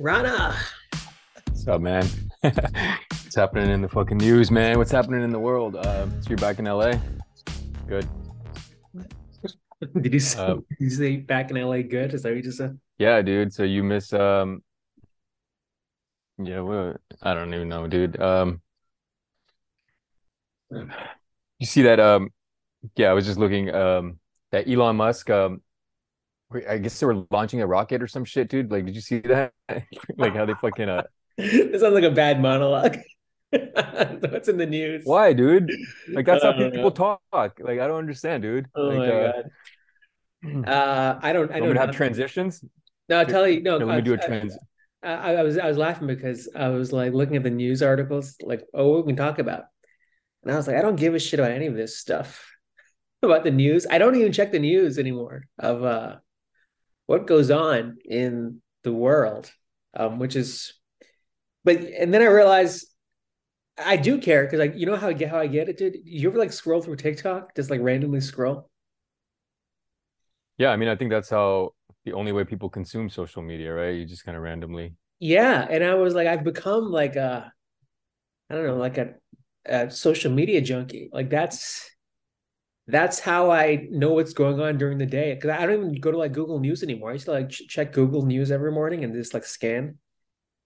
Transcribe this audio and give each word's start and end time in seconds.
Rana. 0.00 0.56
What's 1.46 1.68
up, 1.68 1.82
man? 1.82 2.06
What's 2.40 3.34
happening 3.34 3.68
in 3.68 3.82
the 3.82 3.88
fucking 3.88 4.16
news, 4.16 4.50
man? 4.50 4.78
What's 4.78 4.90
happening 4.90 5.22
in 5.22 5.28
the 5.30 5.38
world? 5.38 5.76
Uh, 5.76 6.06
so 6.22 6.30
you're 6.30 6.38
back 6.38 6.58
in 6.58 6.64
LA? 6.64 6.94
Good. 7.86 8.08
Did 10.00 10.14
you 10.14 10.20
say, 10.20 10.38
Uh, 10.38 10.54
did 10.54 10.64
you 10.78 10.90
say 10.90 11.16
back 11.18 11.50
in 11.50 11.56
LA 11.58 11.82
good? 11.82 12.14
Is 12.14 12.22
that 12.22 12.30
what 12.30 12.36
you 12.36 12.42
just 12.42 12.56
said? 12.56 12.78
Yeah, 12.98 13.20
dude. 13.20 13.52
So 13.52 13.62
you 13.62 13.82
miss 13.82 14.12
um 14.14 14.62
yeah, 16.42 16.60
well, 16.60 16.96
I 17.22 17.34
don't 17.34 17.52
even 17.52 17.68
know, 17.68 17.86
dude. 17.86 18.18
Um 18.20 18.62
you 20.70 21.66
see 21.66 21.82
that 21.82 22.00
um 22.00 22.30
yeah, 22.96 23.10
I 23.10 23.12
was 23.12 23.26
just 23.26 23.38
looking 23.38 23.74
um 23.74 24.18
that 24.50 24.66
Elon 24.66 24.96
Musk 24.96 25.28
um 25.28 25.60
I 26.68 26.78
guess 26.78 26.98
they 26.98 27.06
were 27.06 27.24
launching 27.30 27.62
a 27.62 27.66
rocket 27.66 28.02
or 28.02 28.08
some 28.08 28.24
shit, 28.24 28.48
dude. 28.48 28.70
Like, 28.70 28.86
did 28.86 28.94
you 28.94 29.00
see 29.00 29.20
that? 29.20 29.52
Like 30.16 30.34
how 30.34 30.44
they 30.44 30.54
fucking 30.54 30.88
uh 30.88 31.02
This 31.36 31.80
sounds 31.80 31.94
like 31.94 32.04
a 32.04 32.10
bad 32.10 32.40
monologue. 32.40 32.98
What's 33.50 34.48
in 34.48 34.58
the 34.58 34.66
news? 34.66 35.02
why, 35.04 35.32
dude? 35.32 35.70
Like 36.12 36.26
that's 36.26 36.42
how 36.42 36.50
I 36.50 36.70
people 36.70 36.90
talk. 36.90 37.20
Like 37.32 37.80
I 37.80 37.86
don't 37.86 37.98
understand, 37.98 38.42
dude. 38.42 38.66
Oh 38.74 38.88
Like 38.88 38.98
my 38.98 39.10
uh 39.10 39.32
God. 39.32 39.50
Uh, 40.66 41.18
I 41.20 41.34
don't. 41.34 41.52
I 41.52 41.60
don't 41.60 41.76
have 41.76 41.88
know. 41.88 41.92
transitions? 41.92 42.64
No, 43.10 43.18
I'll 43.18 43.26
tell 43.26 43.46
you. 43.46 43.60
No, 43.60 43.76
Here, 43.76 43.86
let 43.86 43.96
me 43.96 44.02
do 44.02 44.14
a 44.14 44.16
trans 44.16 44.56
I, 45.02 45.34
I 45.34 45.42
was 45.42 45.58
I 45.58 45.66
was 45.66 45.76
laughing 45.76 46.06
because 46.06 46.48
I 46.54 46.68
was 46.68 46.92
like 46.92 47.12
looking 47.12 47.36
at 47.36 47.42
the 47.42 47.50
news 47.50 47.82
articles, 47.82 48.36
like, 48.42 48.62
oh, 48.72 48.88
what 48.88 49.06
we 49.06 49.12
can 49.12 49.16
talk 49.16 49.38
about. 49.38 49.64
And 50.42 50.52
I 50.52 50.56
was 50.56 50.66
like, 50.66 50.76
I 50.76 50.82
don't 50.82 50.96
give 50.96 51.14
a 51.14 51.18
shit 51.18 51.40
about 51.40 51.52
any 51.52 51.66
of 51.66 51.74
this 51.74 51.98
stuff 51.98 52.50
about 53.22 53.44
the 53.44 53.50
news. 53.50 53.86
I 53.90 53.98
don't 53.98 54.16
even 54.16 54.32
check 54.32 54.52
the 54.52 54.58
news 54.58 54.98
anymore 54.98 55.44
of 55.58 55.84
uh 55.84 56.16
what 57.10 57.26
goes 57.26 57.50
on 57.50 57.98
in 58.04 58.62
the 58.84 58.92
world. 58.92 59.50
Um, 59.94 60.20
which 60.20 60.36
is 60.36 60.74
but 61.64 61.78
and 61.78 62.14
then 62.14 62.22
I 62.22 62.26
realized 62.26 62.86
I 63.76 63.96
do 63.96 64.18
care 64.18 64.44
because 64.44 64.60
like 64.60 64.76
you 64.76 64.86
know 64.86 64.94
how 64.94 65.08
I 65.08 65.12
get 65.14 65.28
how 65.28 65.40
I 65.40 65.48
get 65.48 65.68
it, 65.68 65.76
dude. 65.76 65.96
You 66.04 66.28
ever 66.28 66.38
like 66.38 66.52
scroll 66.52 66.80
through 66.80 66.94
TikTok, 66.94 67.56
just 67.56 67.68
like 67.68 67.80
randomly 67.80 68.20
scroll? 68.20 68.70
Yeah, 70.56 70.68
I 70.70 70.76
mean, 70.76 70.88
I 70.88 70.94
think 70.94 71.10
that's 71.10 71.30
how 71.30 71.74
the 72.04 72.12
only 72.12 72.30
way 72.30 72.44
people 72.44 72.70
consume 72.70 73.10
social 73.10 73.42
media, 73.42 73.74
right? 73.74 73.96
You 73.96 74.04
just 74.04 74.24
kind 74.24 74.36
of 74.36 74.44
randomly. 74.44 74.94
Yeah, 75.18 75.66
and 75.68 75.82
I 75.82 75.94
was 75.94 76.14
like, 76.14 76.28
I've 76.28 76.44
become 76.44 76.92
like 76.92 77.16
a, 77.16 77.52
I 78.48 78.54
don't 78.54 78.66
know, 78.66 78.76
like 78.76 78.98
a, 78.98 79.14
a 79.66 79.90
social 79.90 80.30
media 80.30 80.60
junkie. 80.60 81.10
Like 81.12 81.28
that's 81.28 81.90
that's 82.90 83.20
how 83.20 83.50
I 83.50 83.86
know 83.90 84.12
what's 84.12 84.32
going 84.32 84.60
on 84.60 84.78
during 84.78 84.98
the 84.98 85.06
day. 85.06 85.34
Because 85.34 85.50
I 85.50 85.66
don't 85.66 85.78
even 85.88 85.94
go 86.00 86.10
to 86.12 86.18
like 86.18 86.32
Google 86.32 86.58
News 86.60 86.82
anymore. 86.82 87.10
I 87.10 87.14
used 87.14 87.26
to 87.26 87.32
like 87.32 87.50
ch- 87.50 87.68
check 87.68 87.92
Google 87.92 88.22
News 88.26 88.50
every 88.50 88.72
morning 88.72 89.04
and 89.04 89.14
just 89.14 89.34
like 89.34 89.44
scan 89.44 89.98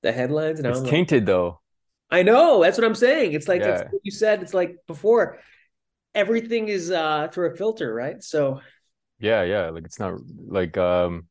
the 0.03 0.13
headlines. 0.13 0.59
And 0.61 0.69
It's 0.69 0.81
I'm 0.81 0.85
like, 0.85 0.91
tainted 0.91 1.27
though. 1.27 1.61
I 2.11 2.23
know 2.23 2.63
that's 2.63 2.79
what 2.79 2.87
I'm 2.87 2.95
saying. 2.95 3.33
It's 3.33 3.49
like 3.49 3.67
it's 3.67 3.83
Yeah. 3.83 3.89
what 3.91 4.03
you 4.05 4.11
said. 4.11 4.43
It's 4.43 4.55
like 4.55 4.77
before, 4.87 5.41
everything 6.15 6.69
is 6.69 6.91
uh 6.91 7.29
through 7.33 7.53
a 7.53 7.57
filter, 7.57 7.93
right? 7.95 8.23
So 8.23 8.61
Yeah, 9.19 9.43
yeah. 9.43 9.71
Like 9.71 9.85
it's 9.85 9.99
not 9.99 10.19
like 10.49 10.77
um 10.77 11.29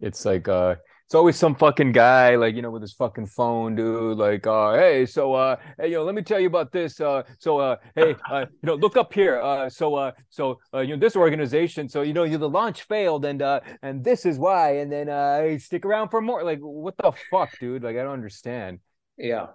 it's 0.00 0.24
like 0.24 0.48
uh 0.48 0.76
it's 1.10 1.14
always 1.16 1.34
some 1.34 1.56
fucking 1.56 1.90
guy 1.90 2.36
like 2.36 2.54
you 2.54 2.62
know 2.62 2.70
with 2.70 2.82
his 2.82 2.92
fucking 2.92 3.26
phone, 3.26 3.74
dude. 3.74 4.16
Like 4.16 4.46
uh 4.46 4.74
hey, 4.74 5.04
so 5.06 5.34
uh 5.34 5.56
hey 5.76 5.88
yo, 5.90 6.04
let 6.04 6.14
me 6.14 6.22
tell 6.22 6.38
you 6.38 6.46
about 6.46 6.70
this. 6.70 7.00
Uh 7.00 7.24
so 7.40 7.58
uh 7.58 7.78
hey, 7.96 8.14
uh 8.30 8.46
you 8.48 8.66
know, 8.68 8.76
look 8.76 8.96
up 8.96 9.12
here. 9.12 9.40
Uh 9.40 9.68
so 9.68 9.96
uh 9.96 10.12
so 10.28 10.60
uh 10.72 10.78
you 10.78 10.94
know 10.94 11.00
this 11.00 11.16
organization, 11.16 11.88
so 11.88 12.02
you 12.02 12.12
know 12.12 12.22
you 12.22 12.38
the 12.38 12.48
launch 12.48 12.82
failed 12.82 13.24
and 13.24 13.42
uh 13.42 13.58
and 13.82 14.04
this 14.04 14.24
is 14.24 14.38
why 14.38 14.76
and 14.76 14.92
then 14.92 15.08
uh 15.08 15.58
stick 15.58 15.84
around 15.84 16.10
for 16.10 16.20
more. 16.20 16.44
Like 16.44 16.60
what 16.60 16.94
the 16.96 17.10
fuck, 17.28 17.58
dude? 17.58 17.82
Like 17.82 17.96
I 17.96 18.04
don't 18.04 18.12
understand. 18.12 18.78
yeah, 19.18 19.48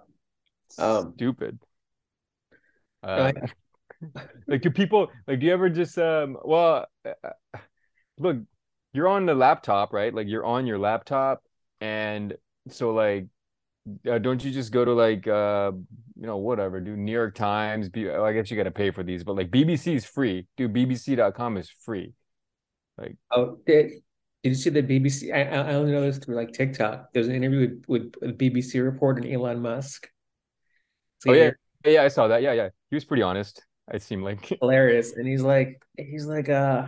Um, 0.76 1.14
Stupid. 1.16 1.58
Uh, 3.02 3.32
like 4.46 4.60
do 4.60 4.70
people 4.70 5.08
like 5.26 5.40
do 5.40 5.46
you 5.46 5.54
ever 5.54 5.70
just 5.70 5.96
um 5.96 6.36
well 6.44 6.84
uh, 7.06 7.30
look 8.18 8.36
you're 8.92 9.08
on 9.08 9.24
the 9.24 9.34
laptop 9.34 9.94
right 9.94 10.12
like 10.14 10.26
you're 10.28 10.44
on 10.44 10.66
your 10.66 10.78
laptop 10.78 11.42
and 11.80 12.36
so 12.68 12.92
like 12.92 13.26
uh, 14.10 14.18
don't 14.18 14.44
you 14.44 14.50
just 14.50 14.72
go 14.72 14.84
to 14.84 14.92
like 14.92 15.26
uh 15.28 15.70
you 16.18 16.26
know 16.26 16.38
whatever 16.38 16.80
do 16.80 16.96
New 16.96 17.12
York 17.12 17.34
Times 17.34 17.88
be 17.88 18.10
I 18.10 18.32
guess 18.32 18.50
you 18.50 18.56
got 18.56 18.64
to 18.64 18.70
pay 18.70 18.90
for 18.90 19.02
these 19.02 19.22
but 19.24 19.36
like 19.36 19.50
BBC 19.50 19.94
is 19.94 20.04
free 20.04 20.46
dude 20.56 20.72
BBC.com 20.72 21.56
is 21.56 21.70
free 21.84 22.12
like 22.98 23.16
Oh, 23.30 23.58
did, 23.66 23.90
did 24.42 24.48
you 24.48 24.54
see 24.54 24.70
the 24.70 24.82
BBC? 24.82 25.32
I, 25.32 25.42
I 25.42 25.74
only 25.74 25.92
know 25.92 26.00
this 26.00 26.18
through 26.18 26.36
like 26.36 26.52
TikTok. 26.52 27.08
There's 27.12 27.28
an 27.28 27.34
interview 27.34 27.78
with, 27.88 28.14
with 28.20 28.38
BBC 28.38 28.82
report 28.82 29.18
and 29.18 29.32
Elon 29.32 29.60
Musk. 29.60 30.08
Oh 31.28 31.32
yeah 31.32 31.50
yeah 31.84 31.90
yeah, 31.92 32.02
I 32.02 32.08
saw 32.08 32.28
that 32.28 32.42
yeah 32.42 32.52
yeah 32.52 32.68
he 32.90 32.96
was 32.96 33.04
pretty 33.04 33.22
honest 33.22 33.62
it 33.92 34.02
seemed 34.02 34.24
like 34.24 34.44
hilarious. 34.60 35.12
And 35.12 35.26
he's 35.26 35.42
like, 35.42 35.82
he's 35.96 36.26
like, 36.26 36.48
uh, 36.48 36.86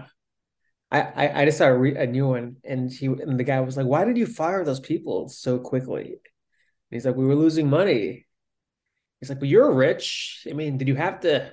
I, 0.91 1.43
I, 1.43 1.45
just 1.45 1.59
saw 1.59 1.67
a, 1.67 1.77
re, 1.77 1.95
a 1.97 2.07
new 2.07 2.27
one, 2.29 2.57
and 2.65 2.91
he 2.91 3.07
and 3.07 3.39
the 3.39 3.45
guy 3.45 3.61
was 3.61 3.77
like, 3.77 3.87
"Why 3.87 4.05
did 4.05 4.17
you 4.17 4.27
fire 4.27 4.65
those 4.65 4.81
people 4.81 5.29
so 5.29 5.59
quickly?" 5.59 6.05
And 6.13 6.19
he's 6.91 7.05
like, 7.05 7.15
"We 7.15 7.27
were 7.27 7.35
losing 7.35 7.69
money." 7.69 8.27
He's 9.21 9.29
like, 9.29 9.39
"But 9.41 9.49
you're 9.49 9.73
rich. 9.73 10.47
I 10.49 10.55
mean, 10.55 10.79
did 10.79 10.89
you 10.89 10.95
have 10.95 11.21
to? 11.21 11.53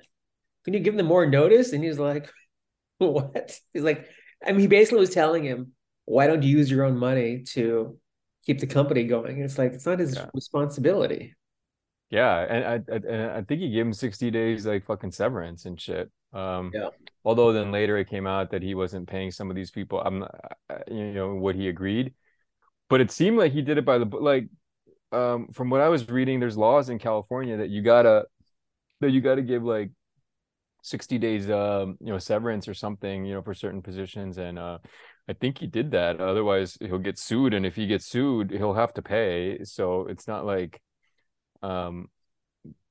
Can 0.64 0.74
you 0.74 0.80
give 0.80 0.96
them 0.96 1.08
more 1.08 1.26
notice?" 1.26 1.74
And 1.74 1.84
he's 1.84 2.00
like, 2.00 2.32
"What?" 2.98 3.60
He's 3.74 3.84
like, 3.84 4.08
I 4.46 4.52
mean, 4.52 4.62
he 4.62 4.68
basically 4.68 5.00
was 5.00 5.10
telling 5.10 5.44
him, 5.44 5.74
"Why 6.06 6.28
don't 6.28 6.44
you 6.44 6.58
use 6.58 6.72
your 6.72 6.86
own 6.86 6.98
money 6.98 7.44
to 7.54 8.00
keep 8.46 8.60
the 8.60 8.68
company 8.68 9.04
going?" 9.06 9.36
And 9.36 9.44
it's 9.44 9.58
like 9.58 9.74
it's 9.74 9.86
not 9.86 10.00
his 10.00 10.16
Yeah. 10.16 10.30
responsibility. 10.34 11.36
Yeah, 12.10 12.38
and 12.38 12.66
I, 12.66 12.94
I 12.94 12.96
and 12.96 13.32
I 13.32 13.42
think 13.42 13.62
he 13.62 13.72
gave 13.72 13.86
him 13.86 13.94
60 13.94 14.32
days 14.32 14.66
like 14.66 14.86
fucking 14.86 15.12
severance 15.12 15.66
and 15.66 15.80
shit. 15.80 16.10
Um, 16.36 16.72
Yeah. 16.74 16.90
although 17.24 17.54
then 17.54 17.72
later 17.72 17.98
it 17.98 18.10
came 18.10 18.28
out 18.28 18.52
that 18.52 18.64
he 18.64 18.76
wasn't 18.76 19.08
paying 19.10 19.32
some 19.32 19.50
of 19.50 19.56
these 19.56 19.72
people, 19.72 20.02
I'm 20.02 20.20
not, 20.20 20.36
uh, 20.70 20.80
you 20.90 21.14
know, 21.14 21.36
what 21.36 21.56
he 21.56 21.70
agreed. 21.70 22.14
But 22.90 23.02
it 23.02 23.12
seemed 23.12 23.38
like 23.38 23.54
he 23.54 23.62
did 23.64 23.78
it 23.78 23.86
by 23.86 23.98
the. 24.00 24.06
Like, 24.06 24.50
um, 25.12 25.50
from 25.50 25.70
what 25.70 25.82
I 25.82 25.90
was 25.90 26.10
reading, 26.10 26.40
there's 26.40 26.58
laws 26.58 26.90
in 26.90 27.00
California 27.00 27.58
that 27.58 27.70
you 27.70 27.82
gotta 27.82 28.26
that 29.02 29.12
you 29.12 29.22
gotta 29.22 29.42
give 29.44 29.64
like 29.64 29.92
60 30.84 31.18
days, 31.18 31.50
um, 31.50 31.98
you 32.02 32.12
know, 32.12 32.20
severance 32.20 32.68
or 32.68 32.74
something, 32.76 33.26
you 33.26 33.34
know, 33.34 33.42
for 33.42 33.54
certain 33.56 33.82
positions. 33.82 34.38
And 34.38 34.60
uh, 34.60 34.80
I 35.28 35.34
think 35.34 35.58
he 35.60 35.68
did 35.68 35.92
that. 35.92 36.22
Otherwise, 36.22 36.78
he'll 36.82 37.00
get 37.00 37.18
sued, 37.20 37.54
and 37.56 37.66
if 37.66 37.76
he 37.76 37.88
gets 37.88 38.06
sued, 38.08 38.52
he'll 38.52 38.74
have 38.76 38.94
to 38.96 39.02
pay. 39.02 39.64
So 39.64 40.08
it's 40.08 40.28
not 40.28 40.46
like 40.46 40.82
um 41.64 42.10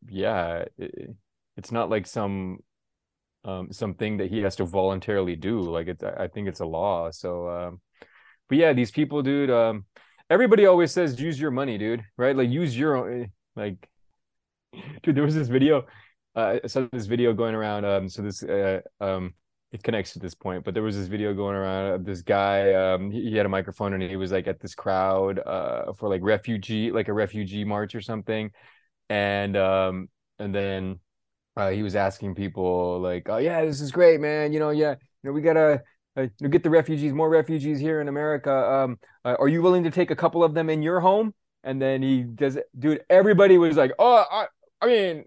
yeah 0.09 0.65
it, 0.79 1.15
it's 1.57 1.73
not 1.73 1.91
like 1.91 2.07
some 2.07 2.59
um 3.45 3.73
something 3.73 4.17
that 4.17 4.31
he 4.31 4.41
has 4.41 4.57
to 4.57 4.65
voluntarily 4.65 5.37
do 5.37 5.61
like 5.61 5.87
it's 5.87 6.03
i 6.03 6.27
think 6.29 6.49
it's 6.49 6.61
a 6.61 6.67
law 6.67 7.11
so 7.11 7.49
um 7.49 7.81
but 8.49 8.59
yeah 8.59 8.73
these 8.73 8.91
people 8.91 9.23
dude 9.23 9.51
um 9.51 9.85
everybody 10.31 10.67
always 10.67 10.93
says 10.93 11.21
use 11.21 11.39
your 11.39 11.51
money 11.51 11.79
dude 11.79 12.03
right? 12.17 12.37
Like 12.37 12.51
use 12.51 12.77
your 12.77 12.97
own 12.97 13.31
like 13.57 13.77
dude 15.03 15.15
there 15.15 15.25
was 15.25 15.35
this 15.35 15.49
video 15.49 15.87
uh, 16.37 16.59
I 16.65 16.67
saw 16.67 16.89
this 16.93 17.07
video 17.07 17.33
going 17.33 17.55
around 17.55 17.85
um 17.85 18.09
so 18.09 18.23
this 18.23 18.43
uh, 18.43 18.81
um 19.01 19.35
it 19.73 19.83
connects 19.83 20.13
to 20.13 20.19
this 20.19 20.35
point 20.35 20.65
but 20.65 20.73
there 20.73 20.83
was 20.83 20.97
this 20.97 21.09
video 21.09 21.35
going 21.35 21.57
around 21.57 22.07
this 22.07 22.23
guy 22.23 22.73
um 22.75 23.11
he, 23.11 23.31
he 23.31 23.37
had 23.37 23.47
a 23.47 23.49
microphone 23.49 23.93
and 23.93 24.03
he 24.03 24.17
was 24.17 24.33
like 24.33 24.47
at 24.47 24.61
this 24.61 24.75
crowd 24.75 25.41
uh 25.41 25.93
for 25.95 26.09
like 26.09 26.23
refugee 26.23 26.91
like 26.91 27.09
a 27.09 27.13
refugee 27.13 27.65
march 27.65 27.95
or 27.95 28.01
something 28.01 28.51
and 29.11 29.57
um 29.57 30.09
and 30.39 30.55
then 30.55 30.99
uh, 31.57 31.71
he 31.71 31.83
was 31.83 31.95
asking 31.95 32.35
people 32.35 33.01
like 33.01 33.29
oh 33.29 33.39
yeah 33.39 33.65
this 33.65 33.81
is 33.81 33.93
great 33.93 34.21
man. 34.21 34.53
You 34.53 34.59
know 34.59 34.71
yeah 34.71 34.91
you 34.91 34.97
know 35.23 35.33
we 35.33 35.41
gotta 35.41 35.83
uh, 36.17 36.27
get 36.51 36.63
the 36.63 36.71
refugees 36.71 37.13
more 37.13 37.29
refugees 37.29 37.79
here 37.79 38.01
in 38.01 38.09
America. 38.09 38.53
Um 38.53 38.99
uh, 39.25 39.37
are 39.39 39.49
you 39.49 39.63
willing 39.63 39.85
to 39.85 39.91
take 39.91 40.11
a 40.11 40.17
couple 40.17 40.43
of 40.43 40.55
them 40.55 40.69
in 40.69 40.83
your 40.83 41.01
home? 41.01 41.35
And 41.63 41.81
then 41.81 42.03
he 42.03 42.23
does 42.23 42.57
it 42.57 42.67
dude 42.79 43.03
everybody 43.09 43.59
was 43.59 43.77
like 43.77 43.93
oh 43.99 44.25
I 44.31 44.47
I 44.81 44.87
mean 44.87 45.25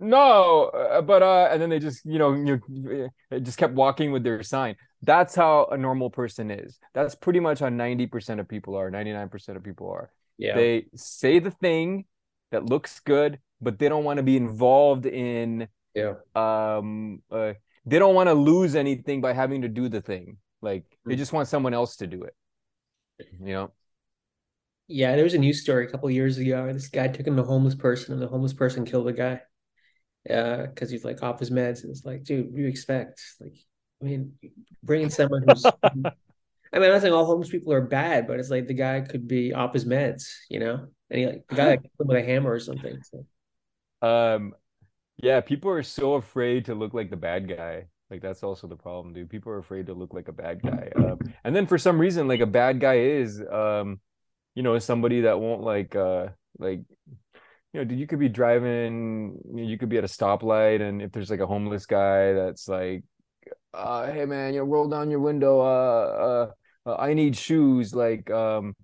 no 0.00 0.64
uh, 0.64 1.00
but 1.00 1.22
uh 1.22 1.48
and 1.50 1.62
then 1.62 1.70
they 1.70 1.78
just 1.78 2.04
you 2.04 2.18
know 2.18 2.32
you 2.34 3.10
just 3.40 3.58
kept 3.58 3.74
walking 3.74 4.12
with 4.12 4.22
their 4.22 4.42
sign. 4.42 4.76
That's 5.02 5.34
how 5.34 5.66
a 5.70 5.76
normal 5.76 6.10
person 6.10 6.50
is. 6.50 6.78
That's 6.94 7.14
pretty 7.14 7.40
much 7.40 7.60
how 7.60 7.68
90% 7.68 8.40
of 8.40 8.48
people 8.48 8.74
are 8.74 8.90
99% 8.90 9.56
of 9.56 9.62
people 9.62 9.90
are. 9.90 10.10
Yeah, 10.38 10.56
they 10.56 10.86
say 10.94 11.38
the 11.38 11.50
thing 11.50 12.06
that 12.50 12.64
looks 12.66 13.00
good 13.00 13.38
but 13.60 13.78
they 13.78 13.88
don't 13.88 14.04
want 14.04 14.18
to 14.18 14.22
be 14.22 14.36
involved 14.36 15.06
in 15.06 15.68
yeah, 15.94 16.14
um 16.34 17.22
uh, 17.30 17.52
they 17.86 17.98
don't 17.98 18.14
want 18.14 18.28
to 18.28 18.34
lose 18.34 18.74
anything 18.74 19.20
by 19.20 19.32
having 19.32 19.62
to 19.62 19.68
do 19.68 19.88
the 19.88 20.00
thing 20.00 20.38
like 20.60 20.84
they 21.06 21.14
Mm. 21.14 21.18
just 21.18 21.32
want 21.32 21.48
someone 21.48 21.74
else 21.74 21.96
to 21.96 22.06
do 22.06 22.22
it 22.24 22.34
you 23.40 23.52
know 23.52 23.72
yeah. 24.86 25.14
There 25.14 25.24
was 25.24 25.34
a 25.34 25.38
news 25.38 25.62
story 25.62 25.86
a 25.86 25.90
couple 25.90 26.08
of 26.08 26.14
years 26.14 26.36
ago. 26.38 26.70
This 26.72 26.88
guy 26.88 27.08
took 27.08 27.26
in 27.26 27.38
a 27.38 27.42
homeless 27.42 27.74
person, 27.74 28.12
and 28.12 28.22
the 28.22 28.28
homeless 28.28 28.52
person 28.52 28.84
killed 28.84 29.06
the 29.06 29.12
guy. 29.12 29.40
Uh, 30.28 30.66
because 30.66 30.90
he's 30.90 31.04
like 31.04 31.22
off 31.22 31.38
his 31.38 31.50
meds, 31.50 31.82
and 31.82 31.90
it's 31.90 32.04
like, 32.04 32.24
dude, 32.24 32.46
what 32.46 32.56
do 32.56 32.62
you 32.62 32.68
expect? 32.68 33.22
Like, 33.40 33.54
I 34.02 34.04
mean, 34.04 34.32
bringing 34.82 35.10
someone 35.10 35.42
who's 35.46 35.64
I 35.82 35.90
mean, 35.94 36.12
I'm 36.72 36.82
not 36.82 37.02
saying 37.02 37.14
all 37.14 37.24
homeless 37.24 37.50
people 37.50 37.72
are 37.72 37.80
bad, 37.80 38.26
but 38.26 38.40
it's 38.40 38.50
like 38.50 38.66
the 38.66 38.74
guy 38.74 39.00
could 39.00 39.28
be 39.28 39.52
off 39.54 39.72
his 39.72 39.84
meds, 39.84 40.24
you 40.50 40.58
know, 40.60 40.86
and 41.10 41.18
he 41.20 41.26
like 41.26 41.44
the 41.48 41.54
guy 41.54 41.66
like, 41.70 41.82
with 41.98 42.16
a 42.18 42.22
hammer 42.22 42.52
or 42.52 42.60
something. 42.60 42.98
So. 43.02 43.24
Um, 44.02 44.54
yeah, 45.16 45.40
people 45.40 45.70
are 45.70 45.82
so 45.82 46.14
afraid 46.14 46.66
to 46.66 46.74
look 46.74 46.94
like 46.94 47.10
the 47.10 47.16
bad 47.16 47.48
guy. 47.48 47.86
Like 48.10 48.20
that's 48.20 48.42
also 48.42 48.66
the 48.66 48.76
problem, 48.76 49.14
dude. 49.14 49.30
People 49.30 49.52
are 49.52 49.58
afraid 49.58 49.86
to 49.86 49.94
look 49.94 50.12
like 50.12 50.28
a 50.28 50.32
bad 50.32 50.62
guy. 50.62 50.90
Um, 50.96 51.18
and 51.44 51.54
then 51.54 51.66
for 51.66 51.78
some 51.78 51.98
reason, 51.98 52.28
like 52.28 52.40
a 52.40 52.46
bad 52.46 52.80
guy 52.80 52.98
is, 52.98 53.42
um, 53.50 54.00
you 54.54 54.62
know, 54.62 54.78
somebody 54.78 55.22
that 55.22 55.40
won't 55.40 55.62
like, 55.62 55.96
uh, 55.96 56.28
like, 56.58 56.80
you 57.72 57.80
know, 57.80 57.84
dude, 57.84 57.98
you 57.98 58.06
could 58.06 58.20
be 58.20 58.28
driving, 58.28 59.38
you 59.54 59.78
could 59.78 59.88
be 59.88 59.98
at 59.98 60.04
a 60.04 60.08
stoplight, 60.08 60.80
and 60.80 61.02
if 61.02 61.10
there's 61.10 61.30
like 61.30 61.40
a 61.40 61.46
homeless 61.46 61.86
guy 61.86 62.32
that's 62.32 62.68
like, 62.68 63.02
uh, 63.72 64.12
hey 64.12 64.24
man, 64.26 64.54
you 64.54 64.60
know, 64.60 64.66
roll 64.66 64.88
down 64.88 65.10
your 65.10 65.20
window. 65.20 65.60
Uh, 65.60 66.46
uh, 66.86 66.90
uh 66.90 66.96
I 66.96 67.14
need 67.14 67.36
shoes. 67.36 67.94
Like, 67.94 68.30
um, 68.30 68.76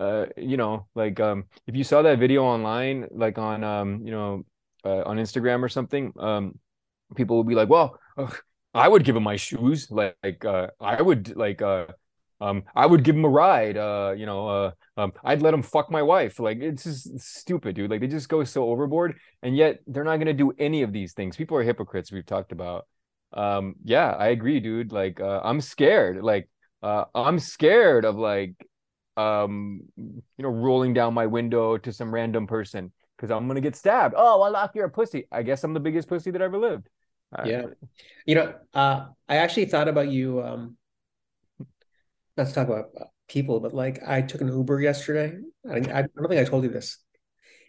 uh, 0.00 0.26
you 0.36 0.56
know, 0.56 0.86
like, 0.94 1.20
um, 1.20 1.44
if 1.66 1.76
you 1.76 1.84
saw 1.84 2.02
that 2.02 2.18
video 2.18 2.42
online, 2.42 3.06
like 3.10 3.38
on, 3.38 3.62
um, 3.62 4.00
you 4.04 4.10
know, 4.10 4.44
uh, 4.84 5.02
on 5.04 5.18
Instagram 5.18 5.62
or 5.62 5.68
something, 5.68 6.12
um, 6.18 6.58
people 7.14 7.36
will 7.36 7.44
be 7.44 7.54
like, 7.54 7.68
well, 7.68 7.98
I 8.72 8.88
would 8.88 9.04
give 9.04 9.14
him 9.16 9.22
my 9.22 9.36
shoes. 9.36 9.90
Like, 9.90 10.16
like 10.22 10.44
uh, 10.44 10.68
I 10.80 11.02
would 11.02 11.36
like, 11.36 11.60
uh, 11.60 11.86
um, 12.40 12.62
I 12.74 12.86
would 12.86 13.04
give 13.04 13.14
him 13.14 13.26
a 13.26 13.28
ride. 13.28 13.76
Uh, 13.76 14.14
you 14.16 14.24
know, 14.24 14.48
uh, 14.48 14.70
um, 14.96 15.12
I'd 15.22 15.42
let 15.42 15.52
him 15.52 15.62
fuck 15.62 15.90
my 15.90 16.02
wife. 16.02 16.40
Like, 16.40 16.58
it's 16.60 16.84
just 16.84 17.20
stupid, 17.20 17.76
dude. 17.76 17.90
Like, 17.90 18.00
they 18.00 18.06
just 18.06 18.30
go 18.30 18.42
so 18.44 18.64
overboard, 18.64 19.18
and 19.42 19.54
yet 19.54 19.80
they're 19.86 20.04
not 20.04 20.16
gonna 20.16 20.32
do 20.32 20.52
any 20.58 20.82
of 20.82 20.92
these 20.92 21.12
things. 21.12 21.36
People 21.36 21.58
are 21.58 21.62
hypocrites. 21.62 22.10
We've 22.10 22.24
talked 22.24 22.52
about. 22.52 22.86
Um, 23.34 23.74
yeah, 23.84 24.10
I 24.10 24.28
agree, 24.28 24.60
dude. 24.60 24.92
Like, 24.92 25.20
uh, 25.20 25.40
I'm 25.44 25.60
scared. 25.60 26.22
Like, 26.22 26.48
uh, 26.82 27.04
I'm 27.14 27.38
scared 27.38 28.06
of 28.06 28.16
like, 28.16 28.54
um, 29.16 29.82
you 29.96 30.22
know, 30.38 30.48
rolling 30.48 30.94
down 30.94 31.14
my 31.14 31.26
window 31.26 31.76
to 31.78 31.92
some 31.92 32.12
random 32.12 32.46
person 32.46 32.92
because 33.16 33.30
I'm 33.30 33.46
gonna 33.46 33.60
get 33.60 33.76
stabbed. 33.76 34.14
Oh, 34.16 34.40
well, 34.40 34.50
Lak 34.50 34.72
you're 34.74 34.86
a 34.86 34.90
pussy. 34.90 35.26
I 35.30 35.42
guess 35.42 35.64
I'm 35.64 35.74
the 35.74 35.80
biggest 35.80 36.08
pussy 36.08 36.30
that 36.30 36.40
ever 36.40 36.58
lived. 36.58 36.88
Yeah. 37.44 37.66
You 38.26 38.34
know, 38.34 38.54
uh, 38.74 39.06
I 39.28 39.36
actually 39.36 39.66
thought 39.66 39.88
about 39.88 40.08
you. 40.08 40.42
Um, 40.42 40.76
not 42.36 42.48
to 42.48 42.52
talk 42.52 42.68
about 42.68 42.86
uh, 42.98 43.04
people, 43.28 43.60
but 43.60 43.74
like 43.74 44.00
I 44.06 44.22
took 44.22 44.40
an 44.40 44.48
Uber 44.48 44.80
yesterday. 44.80 45.38
I, 45.68 45.76
I 45.76 46.02
don't 46.02 46.28
think 46.28 46.40
I 46.40 46.44
told 46.44 46.64
you 46.64 46.70
this. 46.70 46.98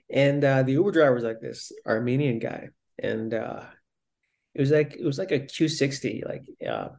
And 0.09 0.43
uh, 0.43 0.63
the 0.63 0.73
Uber 0.73 0.91
driver 0.91 1.13
was 1.15 1.23
like 1.23 1.39
this 1.39 1.71
Armenian 1.85 2.39
guy, 2.39 2.69
and 2.99 3.33
uh, 3.33 3.63
it 4.53 4.61
was 4.61 4.71
like 4.71 4.95
it 4.95 5.05
was 5.05 5.17
like 5.17 5.31
a 5.31 5.39
Q60, 5.39 6.25
like 6.27 6.43
uh, 6.67 6.89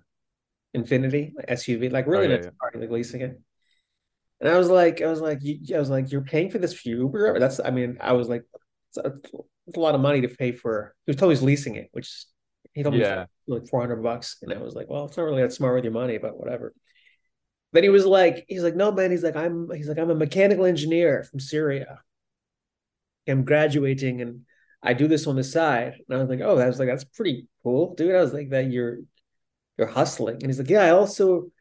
Infiniti 0.74 1.32
like 1.36 1.48
SUV, 1.48 1.90
like 1.90 2.06
really 2.06 2.26
oh, 2.26 2.30
yeah, 2.30 2.36
nice 2.36 2.44
yeah. 2.46 2.50
car, 2.58 2.72
like 2.74 2.90
leasing 2.90 3.20
it. 3.20 3.40
And 4.42 4.50
I 4.50 4.58
was 4.58 4.68
like, 4.68 5.00
I 5.00 5.06
was 5.06 5.20
like, 5.20 5.38
I 5.72 5.78
was 5.78 5.88
like, 5.88 6.10
you're 6.10 6.20
paying 6.20 6.50
for 6.50 6.58
this 6.58 6.74
for 6.74 6.88
Uber? 6.88 7.38
That's, 7.38 7.60
I 7.64 7.70
mean, 7.70 7.98
I 8.00 8.12
was 8.12 8.28
like, 8.28 8.42
it's 8.88 8.98
uh, 8.98 9.10
a, 9.10 9.38
it's 9.68 9.76
a 9.76 9.80
lot 9.80 9.94
of 9.94 10.00
money 10.00 10.20
to 10.22 10.28
pay 10.28 10.50
for. 10.50 10.96
He 11.06 11.10
was 11.10 11.16
totally 11.16 11.36
leasing 11.36 11.76
it, 11.76 11.88
which 11.92 12.24
he 12.74 12.82
told 12.82 12.96
me 12.96 13.04
like 13.46 13.68
400 13.68 14.02
bucks. 14.02 14.38
And 14.42 14.52
I 14.52 14.58
was 14.58 14.74
like, 14.74 14.90
well, 14.90 15.04
it's 15.04 15.16
not 15.16 15.22
really 15.22 15.42
that 15.42 15.52
smart 15.52 15.76
with 15.76 15.84
your 15.84 15.92
money, 15.92 16.18
but 16.18 16.36
whatever. 16.36 16.74
Then 17.72 17.84
he 17.84 17.88
was 17.88 18.04
like, 18.04 18.44
he's 18.48 18.64
like, 18.64 18.74
no, 18.74 18.90
man. 18.90 19.12
He's 19.12 19.22
like, 19.22 19.36
I'm, 19.36 19.70
he's 19.74 19.88
like, 19.88 19.98
I'm 19.98 20.10
a 20.10 20.14
mechanical 20.14 20.64
engineer 20.64 21.22
from 21.22 21.38
Syria. 21.38 22.00
I'm 23.28 23.44
graduating 23.44 24.20
and 24.20 24.40
I 24.82 24.92
do 24.94 25.06
this 25.06 25.28
on 25.28 25.36
the 25.36 25.44
side. 25.44 25.94
And 26.08 26.16
I 26.16 26.20
was 26.20 26.28
like, 26.28 26.40
oh, 26.40 26.56
that 26.56 26.66
was 26.66 26.80
like, 26.80 26.88
that's 26.88 27.04
pretty 27.04 27.46
cool, 27.62 27.94
dude. 27.94 28.16
I 28.16 28.20
was 28.20 28.32
like, 28.32 28.50
that 28.50 28.72
you're, 28.72 28.98
you're 29.78 29.86
hustling. 29.86 30.34
And 30.34 30.46
he's 30.46 30.58
like, 30.58 30.68
yeah, 30.68 30.82
I 30.82 30.90
also 30.90 31.52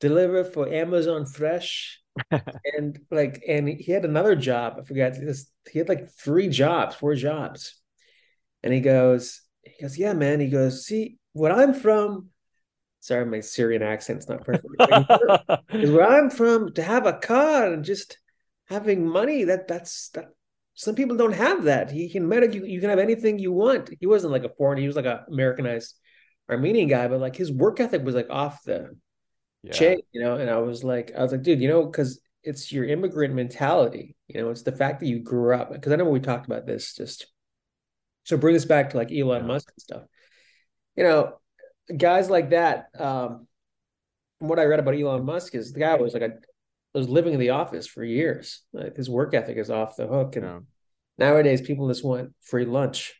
deliver 0.00 0.42
for 0.42 0.72
Amazon 0.72 1.26
Fresh. 1.26 1.99
and 2.76 2.98
like, 3.10 3.42
and 3.46 3.68
he 3.68 3.92
had 3.92 4.04
another 4.04 4.34
job. 4.34 4.76
I 4.78 4.84
forgot 4.84 5.12
this. 5.14 5.50
He 5.70 5.78
had 5.78 5.88
like 5.88 6.10
three 6.10 6.48
jobs, 6.48 6.94
four 6.96 7.14
jobs. 7.14 7.80
And 8.62 8.72
he 8.72 8.80
goes, 8.80 9.42
he 9.62 9.82
goes, 9.82 9.98
yeah, 9.98 10.12
man. 10.12 10.40
He 10.40 10.48
goes, 10.48 10.86
see, 10.86 11.18
what 11.32 11.52
I'm 11.52 11.74
from, 11.74 12.28
sorry, 13.00 13.26
my 13.26 13.40
Syrian 13.40 13.82
accent's 13.82 14.28
not 14.28 14.44
perfect. 14.44 14.66
is 15.72 15.90
where 15.90 16.06
I'm 16.06 16.30
from 16.30 16.72
to 16.74 16.82
have 16.82 17.06
a 17.06 17.14
car 17.14 17.72
and 17.72 17.84
just 17.84 18.18
having 18.68 19.06
money. 19.06 19.44
That 19.44 19.68
that's 19.68 20.10
that. 20.10 20.26
Some 20.74 20.94
people 20.94 21.16
don't 21.16 21.32
have 21.34 21.64
that. 21.64 21.90
He 21.90 22.08
can 22.08 22.26
medic 22.26 22.54
you. 22.54 22.64
You 22.64 22.80
can 22.80 22.90
have 22.90 22.98
anything 22.98 23.38
you 23.38 23.52
want. 23.52 23.90
He 24.00 24.06
wasn't 24.06 24.32
like 24.32 24.44
a 24.44 24.54
foreign. 24.56 24.78
He 24.78 24.86
was 24.86 24.96
like 24.96 25.04
a 25.04 25.24
Americanized 25.30 25.94
Armenian 26.48 26.88
guy, 26.88 27.06
but 27.08 27.20
like 27.20 27.36
his 27.36 27.52
work 27.52 27.80
ethic 27.80 28.02
was 28.02 28.14
like 28.14 28.28
off 28.30 28.62
the 28.64 28.96
yeah. 29.62 29.96
you 30.12 30.20
know. 30.20 30.36
And 30.36 30.50
I 30.50 30.58
was 30.58 30.84
like, 30.84 31.12
I 31.16 31.22
was 31.22 31.32
like, 31.32 31.42
dude, 31.42 31.60
you 31.60 31.68
know, 31.68 31.84
because 31.84 32.20
it's 32.42 32.72
your 32.72 32.84
immigrant 32.84 33.34
mentality. 33.34 34.16
You 34.28 34.40
know, 34.40 34.50
it's 34.50 34.62
the 34.62 34.72
fact 34.72 35.00
that 35.00 35.06
you 35.06 35.20
grew 35.20 35.54
up. 35.54 35.72
Because 35.72 35.92
I 35.92 35.96
know 35.96 36.04
we 36.04 36.20
talked 36.20 36.46
about 36.46 36.66
this 36.66 36.94
just 36.94 37.26
so 38.24 38.36
bring 38.36 38.54
this 38.54 38.64
back 38.64 38.90
to 38.90 38.96
like 38.96 39.10
Elon 39.12 39.42
yeah. 39.42 39.46
Musk 39.46 39.70
and 39.70 39.82
stuff. 39.82 40.02
You 40.96 41.04
know, 41.04 41.34
guys 41.96 42.30
like 42.30 42.50
that. 42.50 42.88
Um, 42.98 43.46
from 44.38 44.48
what 44.48 44.58
I 44.58 44.64
read 44.64 44.80
about 44.80 44.94
Elon 44.94 45.24
Musk, 45.24 45.54
is 45.54 45.72
the 45.72 45.80
guy 45.80 45.94
was 45.96 46.14
like 46.14 46.22
a 46.22 46.32
was 46.94 47.08
living 47.08 47.34
in 47.34 47.40
the 47.40 47.50
office 47.50 47.86
for 47.86 48.02
years. 48.02 48.62
Like 48.72 48.96
his 48.96 49.08
work 49.08 49.34
ethic 49.34 49.56
is 49.56 49.70
off 49.70 49.96
the 49.96 50.06
hook, 50.06 50.36
and 50.36 50.44
yeah. 50.44 50.58
nowadays 51.18 51.60
people 51.60 51.88
just 51.88 52.04
want 52.04 52.32
free 52.40 52.64
lunch. 52.64 53.14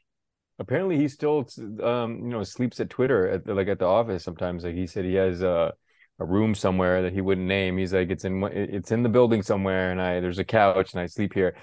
Apparently, 0.59 0.99
he 0.99 1.09
still, 1.09 1.49
um, 1.83 2.17
you 2.17 2.29
know, 2.29 2.43
sleeps 2.43 2.81
at 2.81 2.91
Twitter 2.91 3.29
at 3.29 3.47
like 3.47 3.69
at 3.69 3.79
the 3.79 3.87
office 3.87 4.25
sometimes. 4.25 4.65
Like 4.65 4.75
he 4.75 4.87
said, 4.87 5.05
he 5.05 5.15
has 5.15 5.43
a 5.43 5.73
a 6.21 6.25
room 6.25 6.55
somewhere 6.55 7.03
that 7.03 7.13
he 7.13 7.21
wouldn't 7.21 7.47
name. 7.47 7.79
He's 7.79 7.93
like, 7.93 8.11
it's 8.11 8.25
in 8.25 8.43
it's 8.45 8.93
in 8.93 9.03
the 9.03 9.09
building 9.09 9.43
somewhere, 9.43 9.91
and 9.91 10.01
I 10.01 10.21
there's 10.21 10.39
a 10.39 10.45
couch, 10.45 10.93
and 10.93 11.01
I 11.01 11.07
sleep 11.07 11.35
here. 11.35 11.57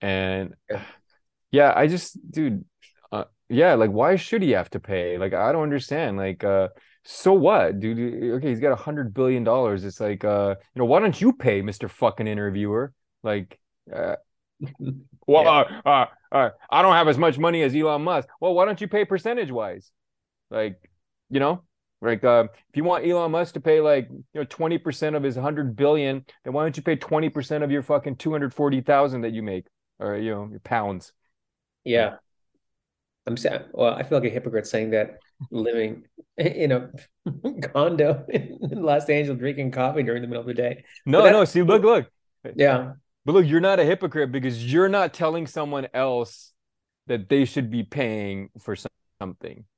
And 0.00 0.54
yeah, 1.50 1.72
I 1.74 1.86
just, 1.86 2.18
dude, 2.30 2.64
uh, 3.12 3.24
yeah, 3.48 3.74
like 3.74 3.90
why 3.90 4.16
should 4.16 4.42
he 4.42 4.50
have 4.50 4.70
to 4.70 4.80
pay? 4.80 5.18
Like 5.18 5.32
I 5.32 5.52
don't 5.52 5.62
understand. 5.62 6.16
Like 6.16 6.44
uh 6.44 6.68
so 7.04 7.32
what, 7.32 7.80
dude? 7.80 8.34
Okay, 8.34 8.48
he's 8.48 8.60
got 8.60 8.72
a 8.72 8.76
hundred 8.76 9.14
billion 9.14 9.44
dollars. 9.44 9.84
It's 9.84 10.00
like 10.00 10.24
uh, 10.24 10.56
you 10.74 10.78
know, 10.80 10.84
why 10.84 11.00
don't 11.00 11.20
you 11.20 11.32
pay, 11.32 11.62
Mr. 11.62 11.90
fucking 11.90 12.26
interviewer? 12.26 12.92
Like 13.22 13.58
uh 13.92 14.16
well, 15.26 15.44
yeah. 15.44 15.80
uh, 15.84 15.88
uh, 15.88 16.06
uh, 16.36 16.50
I 16.70 16.82
don't 16.82 16.94
have 16.94 17.08
as 17.08 17.18
much 17.18 17.38
money 17.38 17.62
as 17.62 17.74
Elon 17.74 18.02
Musk. 18.02 18.28
Well, 18.40 18.54
why 18.54 18.64
don't 18.64 18.80
you 18.80 18.88
pay 18.88 19.04
percentage 19.04 19.50
wise? 19.50 19.90
Like, 20.50 20.78
you 21.30 21.40
know, 21.40 21.64
like 22.02 22.24
uh, 22.24 22.44
if 22.68 22.76
you 22.76 22.84
want 22.84 23.06
Elon 23.06 23.30
Musk 23.30 23.54
to 23.54 23.60
pay 23.60 23.80
like 23.80 24.08
you 24.10 24.24
know 24.34 24.44
20% 24.44 25.16
of 25.16 25.22
his 25.22 25.36
100 25.36 25.76
billion, 25.76 26.24
then 26.44 26.52
why 26.52 26.62
don't 26.64 26.76
you 26.76 26.82
pay 26.82 26.96
20% 26.96 27.62
of 27.62 27.70
your 27.70 27.82
fucking 27.82 28.16
240,000 28.16 29.20
that 29.20 29.32
you 29.32 29.42
make 29.42 29.66
or 30.00 30.16
you 30.16 30.32
know, 30.32 30.48
your 30.50 30.60
pounds? 30.60 31.12
Yeah. 31.84 32.16
I'm 33.24 33.36
saying, 33.36 33.62
well, 33.72 33.94
I 33.94 34.02
feel 34.02 34.18
like 34.18 34.28
a 34.28 34.32
hypocrite 34.32 34.66
saying 34.66 34.90
that 34.90 35.18
living 35.52 36.04
in 36.36 36.72
a 36.72 36.90
condo 37.72 38.26
in 38.28 38.58
Los 38.60 39.08
Angeles 39.08 39.38
drinking 39.38 39.70
coffee 39.70 40.02
during 40.02 40.22
the 40.22 40.28
middle 40.28 40.42
of 40.42 40.48
the 40.48 40.54
day. 40.54 40.84
No, 41.06 41.30
no, 41.30 41.44
see, 41.44 41.62
look, 41.62 41.82
look. 41.82 42.10
Yeah. 42.56 42.94
But 43.24 43.32
look, 43.32 43.46
you're 43.46 43.60
not 43.60 43.78
a 43.78 43.84
hypocrite 43.84 44.32
because 44.32 44.72
you're 44.72 44.88
not 44.88 45.14
telling 45.14 45.46
someone 45.46 45.86
else 45.94 46.52
that 47.06 47.28
they 47.28 47.44
should 47.44 47.70
be 47.70 47.84
paying 47.84 48.50
for 48.58 48.74
something. 48.74 48.90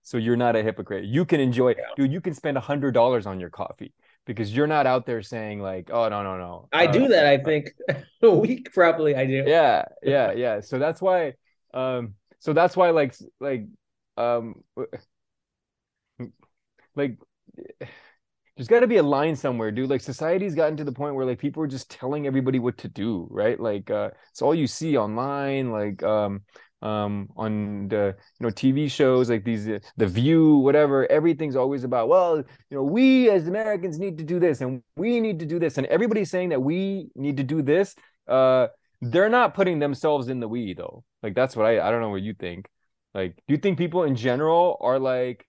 So 0.03 0.17
you're 0.19 0.37
not 0.37 0.57
a 0.57 0.63
hypocrite. 0.63 1.05
You 1.05 1.25
can 1.25 1.41
enjoy, 1.41 1.71
yeah. 1.71 1.85
dude, 1.97 2.13
you 2.13 2.21
can 2.21 2.35
spend 2.35 2.57
a 2.57 2.61
hundred 2.61 2.93
dollars 2.93 3.27
on 3.27 3.41
your 3.41 3.51
coffee 3.51 3.93
because 4.27 4.55
you're 4.55 4.67
not 4.67 4.87
out 4.87 5.07
there 5.07 5.23
saying 5.23 5.61
like, 5.61 5.91
oh 5.93 6.09
no, 6.09 6.23
no, 6.23 6.39
no. 6.39 6.69
I 6.73 6.87
uh, 6.87 6.93
do 6.93 7.09
that, 7.09 7.27
I 7.27 7.39
think. 7.39 7.71
a 8.23 8.31
week 8.31 8.73
probably 8.73 9.15
I 9.15 9.27
do. 9.27 9.45
Yeah, 9.47 9.85
yeah, 10.03 10.33
yeah. 10.33 10.61
So 10.61 10.79
that's 10.79 11.01
why 11.01 11.35
um 11.75 12.15
so 12.39 12.53
that's 12.53 12.77
why 12.77 12.91
like 12.91 13.15
like 13.41 13.67
um 14.17 14.63
like 16.95 17.19
there's 18.57 18.69
got 18.69 18.81
to 18.81 18.87
be 18.87 18.99
a 18.99 19.03
line 19.03 19.35
somewhere 19.35 19.73
dude 19.73 19.91
like 19.91 20.01
society's 20.01 20.55
gotten 20.55 20.77
to 20.77 20.85
the 20.85 20.93
point 20.93 21.17
where 21.17 21.27
like 21.27 21.41
people 21.41 21.61
are 21.61 21.67
just 21.67 21.91
telling 21.91 22.25
everybody 22.25 22.61
what 22.61 22.79
to 22.79 22.87
do 22.87 23.27
right 23.31 23.59
like 23.59 23.91
uh 23.91 24.11
it's 24.31 24.43
all 24.43 24.55
you 24.55 24.69
see 24.69 24.97
online 24.97 25.73
like 25.73 26.01
um 26.05 26.43
um 26.85 27.29
on 27.37 27.89
the 27.89 28.15
you 28.39 28.47
know 28.47 28.51
tv 28.51 28.91
shows 28.91 29.29
like 29.31 29.45
these 29.45 29.67
uh, 29.69 29.79
the 29.97 30.07
view 30.07 30.59
whatever 30.59 31.11
everything's 31.11 31.57
always 31.57 31.83
about 31.83 32.09
well 32.09 32.37
you 32.37 32.77
know 32.77 32.83
we 32.83 33.31
as 33.31 33.49
americans 33.49 33.99
need 33.99 34.17
to 34.19 34.25
do 34.25 34.39
this 34.39 34.61
and 34.61 34.83
we 34.97 35.19
need 35.19 35.39
to 35.39 35.47
do 35.47 35.59
this 35.59 35.79
and 35.79 35.87
everybody's 35.89 36.31
saying 36.31 36.51
that 36.51 36.61
we 36.61 37.09
need 37.17 37.37
to 37.37 37.43
do 37.43 37.63
this 37.63 37.97
uh 38.29 38.67
they're 39.11 39.29
not 39.29 39.55
putting 39.55 39.79
themselves 39.79 40.29
in 40.29 40.41
the 40.41 40.49
we 40.49 40.75
though. 40.75 41.05
Like 41.23 41.35
that's 41.35 41.57
what 41.57 41.67
I 41.67 41.87
I 41.87 41.91
don't 41.91 42.01
know 42.01 42.11
what 42.11 42.23
you 42.23 42.35
think. 42.35 42.69
Like, 43.13 43.37
do 43.47 43.55
you 43.55 43.59
think 43.59 43.79
people 43.79 44.03
in 44.05 44.17
general 44.17 44.77
are 44.81 44.99
like, 44.99 45.47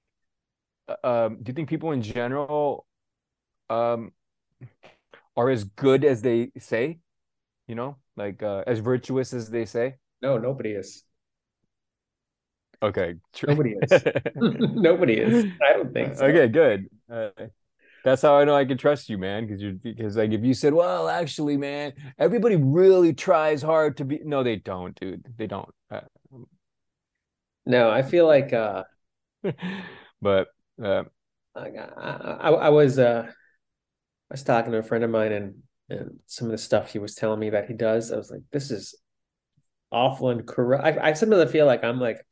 uh, 0.88 1.08
um, 1.26 1.38
do 1.42 1.50
you 1.50 1.54
think 1.54 1.70
people 1.70 1.92
in 1.94 2.02
general, 2.02 2.86
um, 3.70 4.12
are 5.36 5.50
as 5.50 5.64
good 5.64 6.06
as 6.06 6.22
they 6.22 6.52
say? 6.60 7.00
You 7.68 7.76
know, 7.76 7.98
like 8.16 8.44
uh, 8.44 8.64
as 8.68 8.80
virtuous 8.80 9.34
as 9.34 9.50
they 9.50 9.66
say. 9.66 9.96
No, 10.22 10.38
nobody 10.38 10.72
is. 10.72 11.05
Okay, 12.82 13.16
true. 13.34 13.50
nobody 13.50 13.76
is. 13.82 14.04
nobody 14.36 15.14
is. 15.14 15.46
I 15.62 15.74
don't 15.74 15.94
think 15.94 16.16
so. 16.16 16.26
Okay, 16.26 16.48
good. 16.48 16.90
Uh, 17.12 17.30
that's 18.04 18.22
how 18.22 18.36
I 18.36 18.44
know 18.46 18.56
I 18.56 18.66
can 18.66 18.78
trust 18.78 19.10
you, 19.10 19.18
man. 19.18 19.48
Because 19.48 19.62
you 19.62 19.80
because 19.82 20.16
like 20.16 20.32
if 20.32 20.44
you 20.44 20.54
said, 20.54 20.74
well, 20.74 21.10
actually, 21.10 21.58
man, 21.58 21.94
everybody 22.20 22.56
really 22.56 23.14
tries 23.14 23.62
hard 23.62 23.98
to 23.98 24.06
be. 24.06 24.20
No, 24.24 24.44
they 24.44 24.58
don't, 24.58 24.98
dude. 25.00 25.26
They 25.38 25.48
don't. 25.48 25.70
Uh, 25.90 26.02
no, 27.66 27.90
I 27.90 28.04
feel 28.04 28.28
like 28.28 28.54
uh 28.54 28.84
but 30.22 30.48
uh 30.84 31.04
I, 31.56 31.70
I, 31.98 32.50
I 32.50 32.70
was 32.70 33.00
uh 33.00 33.26
I 33.28 34.34
was 34.34 34.44
talking 34.44 34.72
to 34.72 34.78
a 34.80 34.84
friend 34.84 35.04
of 35.04 35.10
mine 35.10 35.32
and 35.32 35.56
and 35.90 36.20
some 36.26 36.48
of 36.48 36.52
the 36.52 36.58
stuff 36.58 36.92
he 36.92 37.00
was 37.00 37.16
telling 37.16 37.40
me 37.40 37.52
that 37.52 37.68
he 37.68 37.74
does, 37.74 38.12
I 38.12 38.18
was 38.18 38.32
like, 38.32 38.42
this 38.52 38.72
is 38.72 38.96
awful 39.92 40.30
and 40.30 40.46
corrupt. 40.46 40.84
I, 40.84 41.10
I 41.10 41.14
sometimes 41.14 41.52
feel 41.52 41.68
like 41.68 41.84
I'm 41.84 42.00
like 42.00 42.26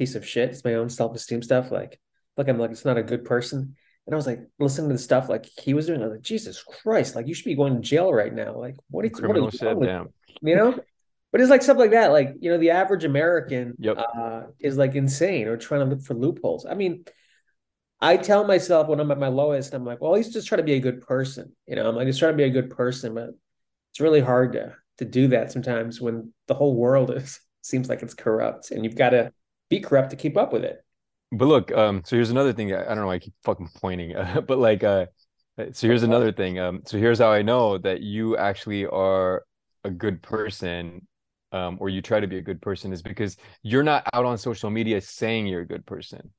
piece 0.00 0.14
of 0.14 0.26
shit. 0.26 0.48
It's 0.48 0.64
my 0.64 0.74
own 0.74 0.88
self 0.88 1.14
esteem 1.14 1.42
stuff. 1.42 1.70
Like, 1.70 2.00
like 2.38 2.48
I'm 2.48 2.58
like, 2.58 2.70
it's 2.70 2.86
not 2.86 2.96
a 2.96 3.02
good 3.02 3.24
person. 3.24 3.76
And 4.06 4.14
I 4.14 4.16
was 4.16 4.26
like, 4.26 4.40
listening 4.58 4.88
to 4.88 4.94
the 4.94 4.98
stuff 4.98 5.28
like 5.28 5.44
he 5.44 5.74
was 5.74 5.86
doing. 5.86 6.00
I 6.00 6.06
was 6.06 6.14
like, 6.14 6.22
Jesus 6.22 6.62
Christ, 6.62 7.14
like 7.14 7.28
you 7.28 7.34
should 7.34 7.44
be 7.44 7.54
going 7.54 7.74
to 7.74 7.80
jail 7.80 8.12
right 8.12 8.32
now. 8.32 8.56
Like, 8.58 8.76
what 8.88 9.04
are 9.04 9.08
you, 9.08 9.12
what. 9.76 10.10
You 10.40 10.56
know? 10.56 10.80
but 11.30 11.40
it's 11.42 11.50
like 11.50 11.62
stuff 11.62 11.76
like 11.76 11.90
that. 11.90 12.12
Like, 12.12 12.34
you 12.40 12.50
know, 12.50 12.56
the 12.56 12.70
average 12.70 13.04
American 13.04 13.74
yep. 13.78 13.98
uh, 13.98 14.44
is 14.58 14.78
like 14.78 14.94
insane 14.94 15.46
or 15.46 15.58
trying 15.58 15.82
to 15.82 15.94
look 15.94 16.02
for 16.02 16.14
loopholes. 16.14 16.64
I 16.64 16.72
mean, 16.72 17.04
I 18.00 18.16
tell 18.16 18.46
myself 18.46 18.88
when 18.88 19.00
I'm 19.00 19.10
at 19.10 19.18
my 19.18 19.28
lowest, 19.28 19.74
I'm 19.74 19.84
like, 19.84 20.00
well, 20.00 20.14
he's 20.14 20.32
just 20.32 20.48
trying 20.48 20.60
to 20.60 20.64
be 20.64 20.74
a 20.74 20.80
good 20.80 21.02
person. 21.02 21.54
You 21.66 21.76
know, 21.76 21.86
I'm 21.86 21.94
like, 21.94 22.06
he's 22.06 22.18
trying 22.18 22.32
to 22.32 22.38
be 22.38 22.44
a 22.44 22.50
good 22.50 22.70
person, 22.70 23.14
but 23.14 23.28
it's 23.90 24.00
really 24.00 24.20
hard 24.20 24.54
to 24.54 24.74
to 24.96 25.04
do 25.04 25.28
that 25.28 25.50
sometimes 25.52 25.98
when 25.98 26.32
the 26.46 26.54
whole 26.54 26.74
world 26.74 27.10
is 27.10 27.40
seems 27.62 27.88
like 27.88 28.02
it's 28.02 28.14
corrupt 28.14 28.70
and 28.70 28.84
you've 28.84 28.96
got 28.96 29.10
to 29.10 29.32
be 29.70 29.80
corrupt 29.80 30.10
to 30.10 30.16
keep 30.16 30.36
up 30.36 30.52
with 30.52 30.64
it. 30.64 30.84
But 31.32 31.46
look, 31.46 31.72
um, 31.72 32.02
so 32.04 32.16
here's 32.16 32.30
another 32.30 32.52
thing. 32.52 32.74
I, 32.74 32.94
don't 32.94 33.04
know 33.04 33.10
I 33.10 33.20
keep 33.20 33.34
fucking 33.44 33.70
pointing, 33.76 34.14
but 34.46 34.58
like, 34.58 34.84
uh, 34.84 35.06
so 35.72 35.86
here's 35.86 36.02
another 36.02 36.32
thing. 36.32 36.58
Um, 36.58 36.82
so 36.84 36.98
here's 36.98 37.20
how 37.20 37.30
I 37.30 37.42
know 37.42 37.78
that 37.78 38.02
you 38.02 38.36
actually 38.36 38.84
are 38.86 39.44
a 39.84 39.90
good 39.90 40.22
person, 40.22 41.06
um, 41.52 41.78
or 41.80 41.88
you 41.88 42.02
try 42.02 42.20
to 42.20 42.26
be 42.26 42.38
a 42.38 42.42
good 42.42 42.60
person, 42.60 42.92
is 42.92 43.02
because 43.02 43.36
you're 43.62 43.82
not 43.84 44.04
out 44.12 44.24
on 44.24 44.38
social 44.38 44.70
media 44.70 45.00
saying 45.00 45.46
you're 45.46 45.62
a 45.62 45.66
good 45.66 45.86
person. 45.86 46.32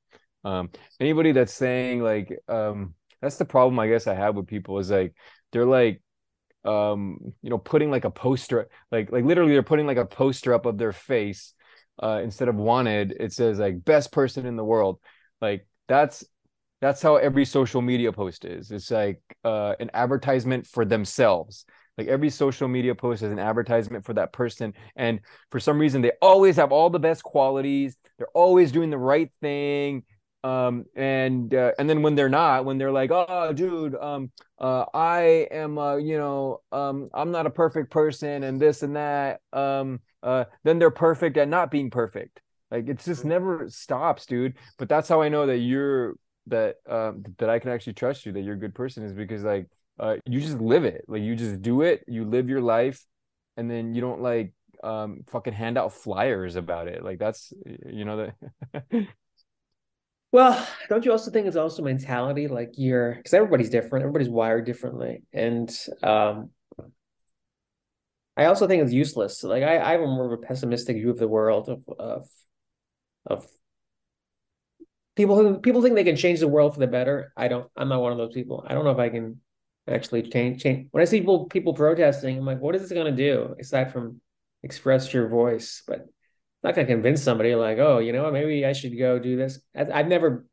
Um, 0.44 0.70
anybody 1.00 1.32
that's 1.32 1.54
saying 1.54 2.04
like, 2.04 2.38
um, 2.50 2.96
that's 3.22 3.38
the 3.38 3.46
problem 3.46 3.80
I 3.80 3.88
guess 3.88 4.08
I 4.08 4.16
have 4.16 4.36
with 4.36 4.48
people 4.48 4.80
is 4.80 4.90
like 4.90 5.14
they're 5.52 5.66
like 5.66 6.02
um 6.64 7.18
you 7.42 7.50
know 7.50 7.58
putting 7.58 7.90
like 7.90 8.06
a 8.06 8.12
poster 8.12 8.70
like 8.92 9.12
like 9.12 9.26
literally 9.26 9.54
they're 9.54 9.64
putting 9.64 9.88
like 9.88 9.98
a 9.98 10.06
poster 10.06 10.54
up 10.54 10.68
of 10.68 10.78
their 10.78 10.94
face 10.94 11.56
uh 12.01 12.20
instead 12.24 12.48
of 12.48 12.55
wanted 12.55 13.15
it 13.20 13.34
says 13.34 13.60
like 13.60 13.84
best 13.84 14.12
person 14.12 14.46
in 14.46 14.55
the 14.55 14.63
world. 14.65 15.00
Like 15.41 15.67
that's 15.88 16.24
that's 16.81 17.01
how 17.01 17.17
every 17.17 17.46
social 17.46 17.81
media 17.81 18.12
post 18.12 18.46
is. 18.46 18.72
It's 18.72 18.91
like 18.91 19.22
uh 19.43 19.75
an 19.79 19.91
advertisement 19.93 20.67
for 20.67 20.86
themselves. 20.86 21.65
Like 21.98 22.08
every 22.08 22.29
social 22.29 22.67
media 22.67 22.96
post 22.96 23.22
is 23.22 23.31
an 23.31 23.39
advertisement 23.39 24.05
for 24.05 24.13
that 24.13 24.34
person. 24.34 24.74
And 24.96 25.20
for 25.51 25.60
some 25.60 25.77
reason 25.77 26.01
they 26.01 26.13
always 26.22 26.55
have 26.55 26.72
all 26.72 26.89
the 26.89 27.00
best 27.00 27.24
qualities. 27.24 27.98
They're 28.17 28.27
always 28.34 28.72
doing 28.72 28.89
the 28.89 28.98
right 28.98 29.29
thing 29.41 30.03
um 30.44 30.86
and 30.96 31.54
uh, 31.54 31.72
and 31.78 31.90
then 31.90 32.02
when 32.02 32.16
they're 32.16 32.30
not 32.30 32.66
when 32.66 32.78
they're 32.78 32.92
like 32.92 33.12
oh 33.12 33.54
dude 33.54 33.96
um 33.96 34.32
uh 34.60 34.86
i 34.94 35.48
am 35.52 35.78
uh 35.78 35.96
you 35.96 36.18
know 36.18 36.62
um 36.72 37.10
i'm 37.14 37.32
not 37.32 37.46
a 37.46 37.50
perfect 37.50 37.92
person 37.92 38.44
and 38.44 38.60
this 38.60 38.82
and 38.82 38.96
that 38.96 39.40
um 39.54 40.00
uh 40.24 40.46
then 40.64 40.80
they're 40.80 40.92
perfect 40.92 41.38
at 41.38 41.48
not 41.48 41.72
being 41.72 41.90
perfect. 41.90 42.42
Like 42.70 42.88
it 42.88 43.00
just 43.00 43.26
never 43.26 43.70
stops 43.70 44.26
dude. 44.26 44.56
But 44.78 44.90
that's 44.90 45.10
how 45.10 45.22
i 45.22 45.30
know 45.30 45.46
that 45.46 45.58
you're 45.58 46.16
that 46.48 46.78
um 46.90 47.24
that 47.38 47.50
i 47.50 47.60
can 47.60 47.70
actually 47.72 47.94
trust 47.94 48.26
you 48.26 48.32
that 48.32 48.42
you're 48.42 48.56
a 48.56 48.60
good 48.60 48.74
person 48.74 49.04
is 49.04 49.14
because 49.14 49.44
like 49.44 49.68
uh 50.00 50.16
you 50.26 50.40
just 50.40 50.60
live 50.60 50.86
it. 50.86 51.06
Like 51.08 51.22
you 51.22 51.36
just 51.36 51.62
do 51.62 51.82
it 51.82 52.04
you 52.08 52.26
live 52.26 52.50
your 52.50 52.62
life 52.62 53.06
and 53.58 53.70
then 53.70 53.94
you 53.94 54.02
don't 54.02 54.22
like 54.22 54.54
um 54.84 55.22
fucking 55.28 55.54
hand 55.54 55.78
out 55.78 55.94
flyers 55.94 56.56
about 56.56 56.88
it. 56.88 57.04
Like 57.04 57.20
that's 57.20 57.54
you 57.86 58.06
know 58.06 58.32
that 58.72 58.84
Well, 60.32 60.66
don't 60.88 61.04
you 61.04 61.12
also 61.12 61.30
think 61.30 61.48
it's 61.48 61.58
also 61.58 61.84
mentality? 61.84 62.48
Like 62.48 62.74
you're 62.78 63.16
because 63.16 63.34
everybody's 63.34 63.70
different, 63.70 64.04
everybody's 64.04 64.30
wired 64.30 64.66
differently, 64.66 65.24
and 65.34 65.70
um, 66.04 66.52
I 68.38 68.46
also 68.46 68.68
think 68.68 68.82
it's 68.84 68.94
useless. 68.94 69.44
Like 69.44 69.64
I, 69.64 69.80
I 69.80 69.92
have 69.92 70.02
a 70.02 70.08
more 70.08 70.26
of 70.26 70.40
a 70.40 70.42
pessimistic 70.46 70.96
view 70.96 71.10
of 71.10 71.20
the 71.20 71.28
world 71.28 71.70
of 71.70 71.84
of 72.00 72.28
of 73.26 73.46
people 75.16 75.36
who 75.36 75.60
people 75.60 75.82
think 75.82 75.96
they 75.96 76.04
can 76.04 76.16
change 76.16 76.40
the 76.40 76.48
world 76.48 76.74
for 76.74 76.80
the 76.80 76.88
better. 76.88 77.34
I 77.36 77.48
don't. 77.48 77.70
I'm 77.76 77.90
not 77.90 78.02
one 78.02 78.12
of 78.12 78.18
those 78.18 78.34
people. 78.34 78.66
I 78.68 78.74
don't 78.74 78.86
know 78.86 78.92
if 78.92 79.00
I 79.00 79.10
can 79.10 79.42
actually 79.88 80.24
change 80.24 80.64
change. 80.64 80.88
When 80.92 81.02
I 81.02 81.06
see 81.06 81.20
people 81.20 81.46
people 81.46 81.74
protesting, 81.74 82.38
I'm 82.38 82.46
like, 82.46 82.60
what 82.60 82.76
is 82.76 82.82
this 82.82 82.92
going 82.92 83.14
to 83.14 83.24
do 83.24 83.56
aside 83.60 83.92
from 83.92 84.22
express 84.64 85.14
your 85.14 85.28
voice? 85.28 85.84
But 85.86 86.06
not 86.63 86.75
going 86.75 86.88
to 86.88 86.94
convince 86.94 87.24
somebody 87.24 87.56
like, 87.56 87.80
oh, 87.80 88.00
you 88.00 88.13
know 88.13 88.32
maybe 88.32 88.65
I 88.65 88.74
should 88.74 88.98
go 88.98 89.20
do 89.20 89.36
this. 89.36 89.60
I've 89.75 90.08
never 90.08 90.46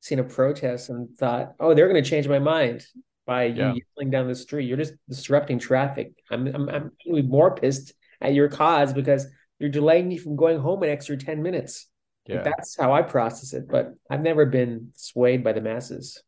seen 0.00 0.18
a 0.18 0.24
protest 0.24 0.88
and 0.88 1.08
thought, 1.16 1.54
oh, 1.58 1.74
they're 1.74 1.88
going 1.88 2.02
to 2.02 2.08
change 2.08 2.28
my 2.28 2.38
mind 2.38 2.86
by 3.26 3.44
yeah. 3.44 3.72
you 3.72 3.82
yelling 3.96 4.10
down 4.10 4.28
the 4.28 4.34
street. 4.34 4.66
You're 4.66 4.76
just 4.76 4.94
disrupting 5.08 5.58
traffic. 5.58 6.12
I'm 6.30 6.46
I'm 6.46 6.68
I'm 6.68 7.28
more 7.28 7.54
pissed 7.54 7.92
at 8.20 8.34
your 8.34 8.48
cause 8.48 8.92
because 8.92 9.26
you're 9.58 9.70
delaying 9.70 10.08
me 10.08 10.16
from 10.16 10.36
going 10.36 10.58
home 10.58 10.82
an 10.82 10.90
extra 10.90 11.16
10 11.16 11.42
minutes. 11.42 11.88
Yeah. 12.26 12.42
That's 12.42 12.76
how 12.78 12.92
I 12.92 13.02
process 13.02 13.52
it, 13.52 13.68
but 13.68 13.94
I've 14.10 14.20
never 14.20 14.46
been 14.46 14.90
swayed 14.96 15.44
by 15.44 15.52
the 15.52 15.60
masses. 15.60 16.22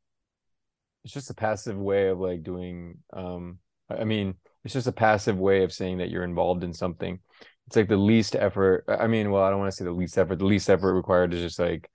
It's 1.05 1.13
just 1.13 1.31
a 1.31 1.35
passive 1.35 1.77
way 1.77 2.09
of 2.09 2.19
like 2.19 2.43
doing 2.43 2.99
um 3.13 3.59
I 3.91 4.05
mean, 4.05 4.35
it's 4.65 4.75
just 4.75 4.87
a 4.87 4.93
passive 4.93 5.39
way 5.39 5.63
of 5.65 5.73
saying 5.73 5.99
that 5.99 6.11
you're 6.11 6.25
involved 6.25 6.63
in 6.63 6.75
something 6.75 7.21
it's 7.69 7.77
like 7.77 7.89
the 7.89 7.99
least 7.99 8.35
effort. 8.35 8.87
I 8.89 9.07
mean, 9.09 9.31
well, 9.31 9.43
I 9.43 9.51
don't 9.51 9.59
want 9.59 9.71
to 9.71 9.77
say 9.77 9.85
the 9.85 9.93
least 9.93 10.17
effort. 10.17 10.39
The 10.39 10.47
least 10.47 10.71
effort 10.71 10.95
required 10.95 11.35
is 11.35 11.43
just 11.43 11.59
like, 11.59 11.91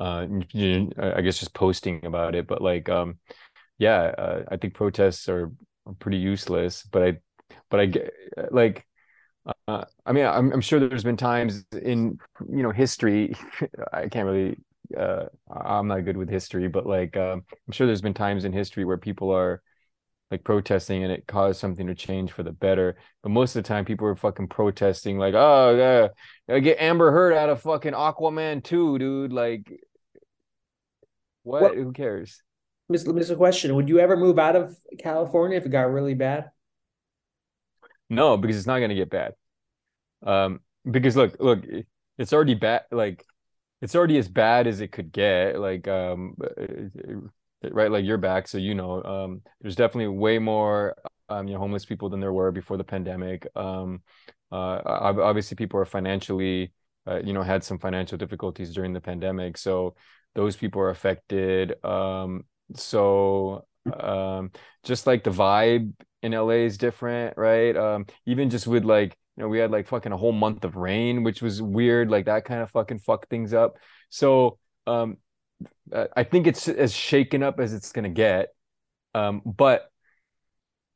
uh, 0.00 0.26
I 0.26 1.20
guess 1.20 1.38
just 1.38 1.52
posting 1.52 2.06
about 2.06 2.34
it. 2.34 2.46
But 2.46 2.62
like, 2.62 2.88
um, 2.88 3.18
yeah, 3.76 4.00
uh, 4.16 4.44
I 4.50 4.56
think 4.56 4.72
protests 4.72 5.28
are, 5.28 5.52
pretty 6.00 6.18
useless. 6.18 6.82
But 6.82 7.02
I, 7.02 7.16
but 7.70 7.80
I 7.80 7.86
get 7.86 8.12
like, 8.50 8.86
uh, 9.66 9.84
I 10.04 10.12
mean, 10.12 10.26
I'm, 10.26 10.52
I'm 10.52 10.60
sure 10.60 10.80
there's 10.80 11.04
been 11.04 11.16
times 11.16 11.64
in 11.72 12.18
you 12.46 12.62
know 12.62 12.70
history. 12.70 13.34
I 13.92 14.08
can't 14.08 14.26
really. 14.26 14.58
Uh, 14.94 15.26
I'm 15.50 15.88
not 15.88 16.04
good 16.06 16.18
with 16.18 16.28
history, 16.30 16.68
but 16.68 16.86
like, 16.86 17.16
um, 17.16 17.42
I'm 17.50 17.72
sure 17.72 17.86
there's 17.86 18.02
been 18.02 18.14
times 18.14 18.44
in 18.46 18.52
history 18.52 18.84
where 18.86 18.98
people 18.98 19.30
are 19.30 19.62
like 20.30 20.44
protesting 20.44 21.02
and 21.04 21.12
it 21.12 21.26
caused 21.26 21.60
something 21.60 21.86
to 21.86 21.94
change 21.94 22.32
for 22.32 22.42
the 22.42 22.52
better. 22.52 22.96
But 23.22 23.30
most 23.30 23.56
of 23.56 23.62
the 23.62 23.68
time, 23.68 23.84
people 23.84 24.06
were 24.06 24.16
fucking 24.16 24.48
protesting, 24.48 25.18
like, 25.18 25.34
oh, 25.34 26.12
yeah, 26.48 26.58
get 26.58 26.80
Amber 26.80 27.10
Heard 27.10 27.32
out 27.32 27.48
of 27.48 27.62
fucking 27.62 27.92
Aquaman 27.92 28.62
2, 28.62 28.98
dude. 28.98 29.32
Like, 29.32 29.72
what? 31.42 31.62
what? 31.62 31.74
Who 31.74 31.92
cares? 31.92 32.42
Miss, 32.90 33.06
miss 33.06 33.30
a 33.30 33.36
question. 33.36 33.74
Would 33.74 33.88
you 33.88 33.98
ever 34.00 34.16
move 34.16 34.38
out 34.38 34.56
of 34.56 34.76
California 34.98 35.56
if 35.56 35.66
it 35.66 35.70
got 35.70 35.90
really 35.90 36.14
bad? 36.14 36.50
No, 38.10 38.36
because 38.36 38.56
it's 38.56 38.66
not 38.66 38.78
going 38.78 38.90
to 38.90 38.94
get 38.94 39.10
bad. 39.10 39.34
Um, 40.24 40.60
because 40.90 41.16
look, 41.16 41.36
look, 41.38 41.60
it's 42.16 42.32
already 42.32 42.54
bad. 42.54 42.82
Like, 42.90 43.24
it's 43.80 43.94
already 43.94 44.18
as 44.18 44.28
bad 44.28 44.66
as 44.66 44.80
it 44.80 44.92
could 44.92 45.12
get. 45.12 45.60
Like, 45.60 45.86
um, 45.86 46.34
right 47.62 47.90
like 47.90 48.04
you're 48.04 48.18
back 48.18 48.46
so 48.46 48.58
you 48.58 48.74
know 48.74 49.02
um, 49.02 49.42
there's 49.60 49.76
definitely 49.76 50.08
way 50.08 50.38
more 50.38 50.96
um, 51.28 51.46
you 51.46 51.54
know 51.54 51.60
homeless 51.60 51.84
people 51.84 52.08
than 52.08 52.20
there 52.20 52.32
were 52.32 52.52
before 52.52 52.76
the 52.76 52.84
pandemic 52.84 53.46
um, 53.56 54.02
uh, 54.52 54.80
obviously 54.84 55.56
people 55.56 55.78
are 55.80 55.84
financially 55.84 56.72
uh, 57.06 57.20
you 57.24 57.32
know 57.32 57.42
had 57.42 57.64
some 57.64 57.78
financial 57.78 58.18
difficulties 58.18 58.72
during 58.72 58.92
the 58.92 59.00
pandemic 59.00 59.56
so 59.56 59.94
those 60.34 60.56
people 60.56 60.80
are 60.80 60.90
affected 60.90 61.82
um, 61.84 62.44
so 62.74 63.66
um, 63.98 64.50
just 64.84 65.06
like 65.06 65.24
the 65.24 65.30
vibe 65.30 65.92
in 66.22 66.32
LA 66.32 66.64
is 66.64 66.78
different 66.78 67.36
right? 67.36 67.76
Um, 67.76 68.06
even 68.26 68.50
just 68.50 68.66
with 68.66 68.84
like 68.84 69.16
you 69.36 69.42
know 69.42 69.48
we 69.48 69.58
had 69.58 69.70
like 69.70 69.86
fucking 69.86 70.12
a 70.12 70.16
whole 70.16 70.32
month 70.32 70.64
of 70.64 70.76
rain 70.76 71.22
which 71.22 71.40
was 71.40 71.62
weird 71.62 72.10
like 72.10 72.26
that 72.26 72.44
kind 72.44 72.60
of 72.60 72.70
fucking 72.70 72.98
fucked 72.98 73.30
things 73.30 73.54
up 73.54 73.76
so 74.10 74.58
um 74.86 75.16
uh, 75.92 76.06
I 76.16 76.24
think 76.24 76.46
it's 76.46 76.68
as 76.68 76.94
shaken 76.94 77.42
up 77.42 77.60
as 77.60 77.72
it's 77.72 77.92
gonna 77.92 78.08
get. 78.08 78.48
Um, 79.14 79.42
but 79.44 79.90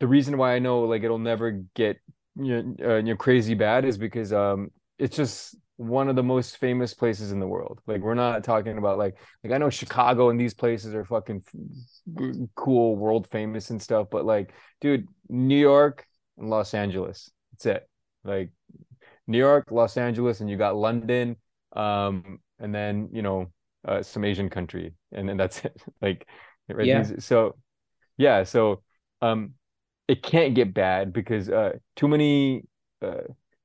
the 0.01 0.07
reason 0.07 0.37
why 0.37 0.55
I 0.55 0.59
know 0.59 0.81
like 0.83 1.03
it'll 1.03 1.19
never 1.19 1.63
get 1.75 1.99
you 2.37 2.63
know, 2.63 2.75
uh, 2.85 2.97
you 2.97 3.03
know 3.03 3.17
crazy 3.17 3.55
bad 3.55 3.85
is 3.85 3.99
because 3.99 4.33
um, 4.33 4.71
it's 4.99 5.17
just 5.17 5.57
one 5.77 6.09
of 6.09 6.17
the 6.17 6.23
most 6.23 6.59
famous 6.59 6.95
places 6.95 7.33
in 7.33 7.41
the 7.41 7.47
world. 7.47 7.81
Like 7.87 8.01
we're 8.01 8.15
not 8.15 8.45
talking 8.45 8.79
about 8.79 8.99
like 8.99 9.17
like 9.43 9.53
I 9.53 9.59
know 9.59 9.71
Chicago 9.71 10.31
and 10.31 10.41
these 10.41 10.55
places 10.55 10.95
are 10.95 11.05
fucking 11.05 11.43
f- 11.47 12.49
cool, 12.55 12.97
world 12.97 13.29
famous 13.31 13.71
and 13.71 13.81
stuff, 13.81 14.09
but 14.11 14.25
like 14.25 14.53
dude, 14.81 15.09
New 15.29 15.59
York 15.59 16.07
and 16.39 16.51
Los 16.51 16.75
Angeles. 16.75 17.31
That's 17.53 17.67
it. 17.67 17.89
Like 18.25 18.51
New 19.27 19.39
York, 19.39 19.71
Los 19.71 19.97
Angeles, 19.97 20.41
and 20.41 20.49
you 20.49 20.57
got 20.57 20.77
London, 20.77 21.37
um, 21.75 22.39
and 22.59 22.75
then 22.75 23.09
you 23.13 23.23
know 23.23 23.53
uh, 23.87 24.03
some 24.03 24.25
Asian 24.25 24.49
country, 24.51 24.95
and 25.13 25.29
then 25.29 25.37
that's 25.37 25.65
it. 25.65 25.81
like, 26.01 26.27
right? 26.69 26.87
Yeah. 26.87 27.13
So, 27.19 27.57
yeah, 28.17 28.45
so 28.45 28.83
um 29.21 29.55
it 30.09 30.23
can't 30.23 30.55
get 30.55 30.75
bad 30.75 31.13
because 31.13 31.49
uh 31.49 31.73
too 31.97 32.09
many 32.09 32.65
uh 33.03 33.23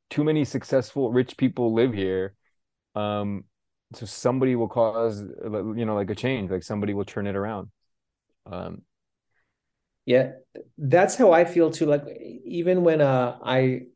too 0.10 0.24
many 0.24 0.46
successful 0.46 1.12
rich 1.12 1.38
people 1.38 1.74
live 1.74 1.94
here. 1.94 2.36
Um 2.96 3.46
so 3.94 4.06
somebody 4.06 4.56
will 4.56 4.68
cause 4.68 5.22
you 5.22 5.86
know 5.86 5.96
like 5.96 6.10
a 6.10 6.16
change, 6.16 6.52
like 6.52 6.64
somebody 6.64 6.94
will 6.94 7.06
turn 7.06 7.28
it 7.28 7.36
around. 7.36 7.70
Um 8.46 8.84
yeah, 10.06 10.32
that's 10.78 11.16
how 11.16 11.32
I 11.34 11.46
feel 11.46 11.70
too. 11.72 11.86
Like 11.86 12.04
even 12.46 12.84
when 12.84 13.02
uh 13.02 13.38
I 13.44 13.88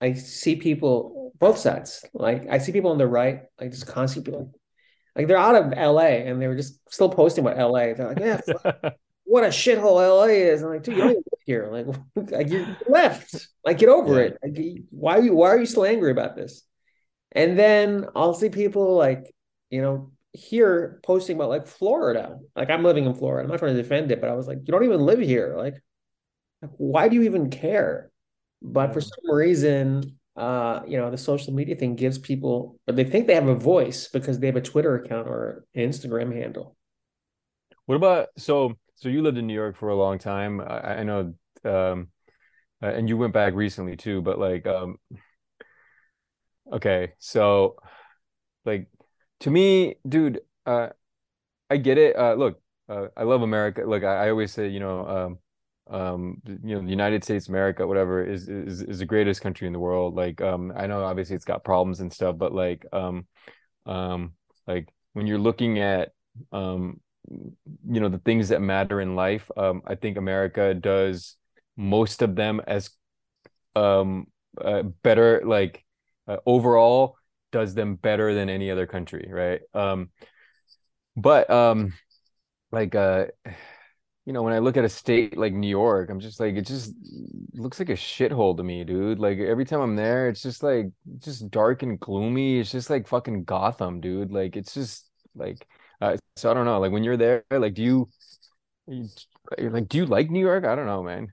I 0.00 0.14
see 0.14 0.56
people 0.56 1.32
both 1.38 1.58
sides. 1.58 2.04
Like 2.14 2.46
I 2.50 2.58
see 2.58 2.72
people 2.72 2.90
on 2.90 2.98
the 2.98 3.06
right, 3.06 3.42
like 3.60 3.70
just 3.70 3.86
constantly 3.86 4.34
like, 4.34 4.48
like 5.16 5.26
they're 5.26 5.36
out 5.36 5.54
of 5.54 5.72
LA 5.76 6.22
and 6.26 6.40
they 6.40 6.46
were 6.46 6.56
just 6.56 6.78
still 6.92 7.08
posting 7.08 7.46
about 7.46 7.58
LA. 7.58 7.94
They're 7.94 8.08
like, 8.08 8.18
yeah, 8.18 8.40
what 9.24 9.44
a 9.44 9.48
shithole 9.48 9.96
LA 9.96 10.26
is. 10.26 10.62
I'm 10.62 10.70
like, 10.70 10.82
dude, 10.82 10.96
you 10.96 11.02
don't 11.02 11.14
live 11.16 11.24
here. 11.44 11.68
Like, 11.70 11.86
like 12.30 12.48
you 12.48 12.66
left. 12.88 13.48
Like, 13.64 13.78
get 13.78 13.88
over 13.88 14.14
yeah. 14.14 14.28
it. 14.28 14.38
Like, 14.42 14.82
why 14.90 15.18
are 15.18 15.22
you 15.22 15.34
why 15.34 15.48
are 15.48 15.58
you 15.58 15.66
still 15.66 15.84
angry 15.84 16.10
about 16.10 16.36
this? 16.36 16.62
And 17.32 17.58
then 17.58 18.06
I'll 18.16 18.34
see 18.34 18.48
people 18.48 18.96
like, 18.96 19.34
you 19.70 19.82
know, 19.82 20.12
here 20.32 21.00
posting 21.04 21.36
about 21.36 21.50
like 21.50 21.66
Florida. 21.66 22.38
Like 22.56 22.70
I'm 22.70 22.84
living 22.84 23.04
in 23.04 23.14
Florida. 23.14 23.44
I'm 23.44 23.50
not 23.50 23.58
trying 23.58 23.76
to 23.76 23.82
defend 23.82 24.10
it, 24.12 24.20
but 24.20 24.30
I 24.30 24.34
was 24.34 24.46
like, 24.46 24.58
you 24.64 24.72
don't 24.72 24.84
even 24.84 25.00
live 25.00 25.20
here. 25.20 25.54
Like, 25.56 25.74
like 26.62 26.70
why 26.76 27.08
do 27.08 27.16
you 27.16 27.22
even 27.22 27.50
care? 27.50 28.10
But 28.62 28.92
for 28.92 29.00
some 29.00 29.30
reason, 29.30 30.17
uh, 30.38 30.82
you 30.86 30.96
know, 30.96 31.10
the 31.10 31.18
social 31.18 31.52
media 31.52 31.74
thing 31.74 31.96
gives 31.96 32.16
people, 32.16 32.78
but 32.86 32.94
they 32.94 33.02
think 33.02 33.26
they 33.26 33.34
have 33.34 33.48
a 33.48 33.54
voice 33.56 34.08
because 34.08 34.38
they 34.38 34.46
have 34.46 34.56
a 34.56 34.60
Twitter 34.60 34.94
account 34.94 35.26
or 35.26 35.64
an 35.74 35.88
Instagram 35.88 36.34
handle. 36.34 36.76
What 37.86 37.96
about 37.96 38.28
so? 38.36 38.78
So 38.96 39.08
you 39.08 39.22
lived 39.22 39.36
in 39.36 39.46
New 39.46 39.54
York 39.54 39.76
for 39.76 39.88
a 39.88 39.96
long 39.96 40.18
time. 40.18 40.60
I, 40.60 40.98
I 40.98 41.02
know, 41.02 41.34
um, 41.64 42.08
uh, 42.82 42.86
and 42.86 43.08
you 43.08 43.16
went 43.16 43.32
back 43.32 43.54
recently 43.54 43.96
too. 43.96 44.22
But 44.22 44.38
like, 44.38 44.66
um, 44.66 44.98
okay, 46.72 47.14
so 47.18 47.76
like 48.64 48.86
to 49.40 49.50
me, 49.50 49.96
dude, 50.08 50.40
uh, 50.66 50.90
I 51.68 51.78
get 51.78 51.98
it. 51.98 52.16
Uh, 52.16 52.34
look, 52.34 52.60
uh, 52.88 53.08
I 53.16 53.24
love 53.24 53.42
America. 53.42 53.82
Look, 53.84 54.04
I, 54.04 54.26
I 54.26 54.30
always 54.30 54.52
say, 54.52 54.68
you 54.68 54.80
know, 54.80 55.06
um, 55.06 55.38
um 55.90 56.40
you 56.46 56.74
know 56.74 56.82
the 56.82 56.90
united 56.90 57.24
states 57.24 57.48
america 57.48 57.86
whatever 57.86 58.24
is 58.24 58.48
is 58.48 58.82
is 58.82 58.98
the 58.98 59.06
greatest 59.06 59.40
country 59.40 59.66
in 59.66 59.72
the 59.72 59.78
world. 59.78 60.14
Like 60.14 60.40
um 60.40 60.72
i 60.76 60.86
know 60.86 61.02
obviously 61.02 61.36
it's 61.36 61.44
got 61.44 61.64
problems 61.64 62.00
and 62.00 62.12
stuff 62.12 62.36
but 62.38 62.52
like 62.54 62.84
um 62.92 63.26
um 63.86 64.32
like 64.66 64.88
when 65.14 65.26
you're 65.26 65.38
looking 65.38 65.78
at 65.80 66.10
um 66.52 67.00
you 67.30 68.00
know 68.00 68.08
the 68.08 68.18
things 68.18 68.48
that 68.50 68.60
matter 68.60 69.00
in 69.00 69.16
life 69.16 69.50
um 69.56 69.82
i 69.86 69.94
think 69.94 70.16
america 70.16 70.74
does 70.74 71.36
most 71.76 72.22
of 72.22 72.34
them 72.34 72.60
as 72.66 72.90
um 73.76 74.26
uh, 74.60 74.82
better 74.82 75.42
like 75.44 75.84
uh, 76.26 76.38
overall 76.46 77.16
does 77.52 77.74
them 77.74 77.94
better 77.94 78.34
than 78.34 78.50
any 78.50 78.70
other 78.70 78.86
country 78.86 79.28
right? 79.30 79.60
Um 79.74 80.10
but 81.16 81.48
um 81.50 81.94
like 82.70 82.94
uh 82.94 83.26
you 84.28 84.34
know, 84.34 84.42
when 84.42 84.52
I 84.52 84.58
look 84.58 84.76
at 84.76 84.84
a 84.84 84.90
state 84.90 85.38
like 85.38 85.54
New 85.54 85.70
York, 85.70 86.10
I'm 86.10 86.20
just 86.20 86.38
like, 86.38 86.54
it 86.54 86.66
just 86.66 86.92
looks 87.54 87.78
like 87.78 87.88
a 87.88 87.94
shithole 87.94 88.54
to 88.58 88.62
me, 88.62 88.84
dude. 88.84 89.18
Like 89.18 89.38
every 89.38 89.64
time 89.64 89.80
I'm 89.80 89.96
there, 89.96 90.28
it's 90.28 90.42
just 90.42 90.62
like 90.62 90.90
just 91.20 91.50
dark 91.50 91.82
and 91.82 91.98
gloomy. 91.98 92.58
It's 92.58 92.70
just 92.70 92.90
like 92.90 93.08
fucking 93.08 93.44
Gotham, 93.44 94.02
dude. 94.02 94.30
Like 94.30 94.54
it's 94.54 94.74
just 94.74 95.06
like, 95.34 95.66
uh, 96.02 96.18
so 96.36 96.50
I 96.50 96.54
don't 96.54 96.66
know. 96.66 96.78
Like 96.78 96.92
when 96.92 97.04
you're 97.04 97.16
there, 97.16 97.42
like, 97.50 97.72
do 97.72 97.82
you, 97.82 98.08
you 98.86 99.08
like, 99.70 99.88
do 99.88 99.96
you 99.96 100.04
like 100.04 100.28
New 100.28 100.44
York? 100.44 100.66
I 100.66 100.74
don't 100.74 100.84
know, 100.84 101.02
man. 101.02 101.32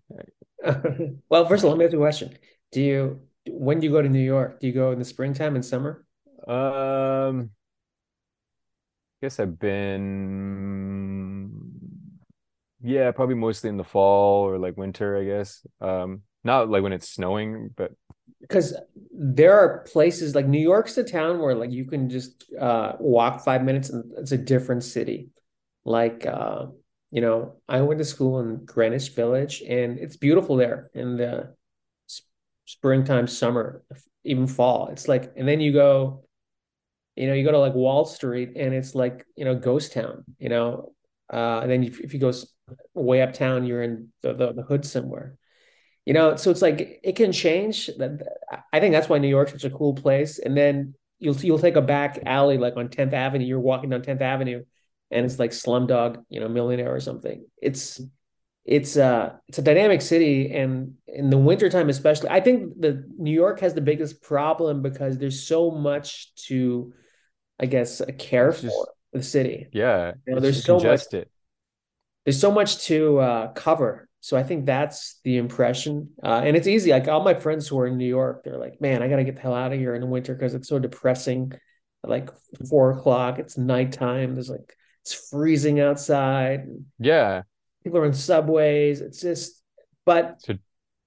well, 1.27 1.49
first 1.49 1.65
of 1.65 1.67
all, 1.69 1.71
let 1.71 1.79
me 1.79 1.83
ask 1.83 1.91
you 1.91 1.99
a 1.99 2.01
question. 2.01 2.37
Do 2.71 2.81
you, 2.81 3.19
when 3.45 3.81
do 3.81 3.87
you 3.87 3.91
go 3.91 4.03
to 4.03 4.07
New 4.07 4.23
York? 4.23 4.61
Do 4.61 4.67
you 4.67 4.73
go 4.73 4.93
in 4.93 4.99
the 4.99 5.03
springtime 5.03 5.55
and 5.55 5.65
summer? 5.65 6.05
Um, 6.47 7.49
I 9.21 9.25
guess 9.25 9.41
I've 9.41 9.59
been 9.59 11.64
yeah, 12.85 13.11
probably 13.11 13.35
mostly 13.35 13.69
in 13.69 13.77
the 13.77 13.83
fall 13.83 14.47
or 14.47 14.57
like 14.57 14.77
winter, 14.77 15.17
I 15.17 15.23
guess. 15.23 15.65
Um, 15.81 16.21
not 16.43 16.69
like 16.69 16.83
when 16.83 16.93
it's 16.93 17.09
snowing, 17.09 17.71
but 17.75 17.91
because 18.41 18.77
there 19.11 19.57
are 19.57 19.79
places 19.91 20.35
like 20.35 20.45
New 20.45 20.61
York's 20.61 20.97
a 20.97 21.03
town 21.03 21.39
where 21.39 21.55
like 21.55 21.71
you 21.71 21.85
can 21.85 22.09
just 22.09 22.45
uh 22.59 22.93
walk 22.99 23.43
five 23.43 23.63
minutes 23.63 23.89
and 23.89 24.11
it's 24.17 24.31
a 24.31 24.37
different 24.37 24.83
city. 24.83 25.29
Like 25.83 26.25
uh, 26.25 26.67
you 27.11 27.21
know, 27.21 27.55
I 27.67 27.81
went 27.81 27.97
to 27.99 28.05
school 28.05 28.39
in 28.39 28.65
Greenwich 28.65 29.09
Village 29.09 29.63
and 29.67 29.97
it's 29.97 30.17
beautiful 30.17 30.55
there 30.55 30.91
in 30.93 31.17
the 31.17 31.55
springtime, 32.65 33.27
summer, 33.27 33.83
even 34.23 34.47
fall. 34.47 34.89
It's 34.89 35.07
like, 35.07 35.31
and 35.35 35.47
then 35.47 35.61
you 35.61 35.71
go, 35.71 36.25
you 37.15 37.27
know, 37.27 37.33
you 37.33 37.43
go 37.43 37.51
to 37.51 37.59
like 37.59 37.73
Wall 37.73 38.05
Street 38.05 38.53
and 38.55 38.73
it's 38.73 38.93
like, 38.93 39.25
you 39.35 39.45
know, 39.45 39.55
ghost 39.55 39.93
town, 39.93 40.25
you 40.37 40.49
know, 40.49 40.93
uh, 41.31 41.59
and 41.61 41.71
then 41.71 41.83
if, 41.83 41.99
if 42.01 42.13
you 42.13 42.19
go 42.19 42.31
way 42.93 43.21
uptown, 43.21 43.65
you're 43.65 43.83
in 43.83 44.09
the, 44.21 44.33
the, 44.33 44.53
the 44.53 44.61
hood 44.63 44.85
somewhere. 44.85 45.37
You 46.05 46.13
know, 46.13 46.35
so 46.35 46.51
it's 46.51 46.61
like 46.61 46.99
it 47.03 47.15
can 47.15 47.31
change. 47.31 47.89
I 48.71 48.79
think 48.79 48.93
that's 48.93 49.09
why 49.09 49.17
New 49.17 49.27
York's 49.27 49.53
such 49.53 49.63
a 49.63 49.71
cool 49.71 49.95
place. 49.95 50.37
And 50.37 50.55
then 50.55 50.93
you'll 51.17 51.35
you'll 51.37 51.59
take 51.59 51.75
a 51.75 51.81
back 51.81 52.19
alley 52.25 52.57
like 52.59 52.77
on 52.77 52.89
10th 52.89 53.13
Avenue. 53.13 53.45
You're 53.45 53.59
walking 53.59 53.89
down 53.89 54.03
10th 54.03 54.21
Avenue, 54.21 54.63
and 55.09 55.25
it's 55.25 55.39
like 55.39 55.49
Slumdog, 55.49 56.23
you 56.29 56.39
know, 56.39 56.47
Millionaire 56.47 56.93
or 56.93 56.99
something. 56.99 57.45
It's 57.59 57.99
it's 58.65 58.97
uh 58.97 59.33
it's 59.47 59.57
a 59.57 59.63
dynamic 59.63 60.03
city, 60.03 60.51
and 60.51 60.93
in 61.07 61.31
the 61.31 61.37
wintertime 61.37 61.89
especially, 61.89 62.29
I 62.29 62.39
think 62.39 62.79
the 62.79 63.03
New 63.17 63.33
York 63.33 63.59
has 63.61 63.73
the 63.73 63.81
biggest 63.81 64.21
problem 64.21 64.83
because 64.83 65.17
there's 65.17 65.47
so 65.47 65.71
much 65.71 66.35
to, 66.47 66.93
I 67.59 67.65
guess, 67.65 68.01
care 68.19 68.51
for 68.51 68.89
the 69.11 69.23
city. 69.23 69.69
Yeah, 69.71 70.13
you 70.27 70.35
know, 70.35 70.39
there's 70.39 70.63
so 70.63 70.79
much. 70.79 71.13
It 71.13 71.31
there's 72.25 72.39
so 72.39 72.51
much 72.51 72.79
to 72.85 73.19
uh, 73.19 73.53
cover. 73.53 74.09
So 74.19 74.35
I 74.35 74.43
think 74.43 74.65
that's 74.65 75.19
the 75.23 75.37
impression. 75.37 76.09
Uh, 76.23 76.41
and 76.43 76.57
it's 76.57 76.67
easy. 76.67 76.89
Like 76.89 77.07
all 77.07 77.23
my 77.23 77.35
friends 77.35 77.67
who 77.67 77.79
are 77.79 77.85
in 77.87 77.97
New 77.97 78.07
York, 78.07 78.43
they're 78.43 78.57
like, 78.57 78.81
man, 78.81 79.03
I 79.03 79.07
got 79.07 79.17
to 79.17 79.23
get 79.23 79.35
the 79.35 79.41
hell 79.41 79.53
out 79.53 79.71
of 79.71 79.77
here 79.77 79.93
in 79.93 80.01
the 80.01 80.07
winter 80.07 80.33
because 80.33 80.55
it's 80.55 80.67
so 80.67 80.79
depressing. 80.79 81.53
Like 82.03 82.29
four 82.69 82.91
o'clock, 82.91 83.39
it's 83.39 83.57
nighttime. 83.57 84.33
There's 84.33 84.49
like, 84.49 84.75
it's 85.03 85.13
freezing 85.29 85.79
outside. 85.79 86.65
Yeah. 86.97 87.43
People 87.83 87.99
are 87.99 88.05
in 88.05 88.13
subways. 88.13 89.01
It's 89.01 89.21
just, 89.21 89.61
but 90.05 90.41
so, 90.41 90.55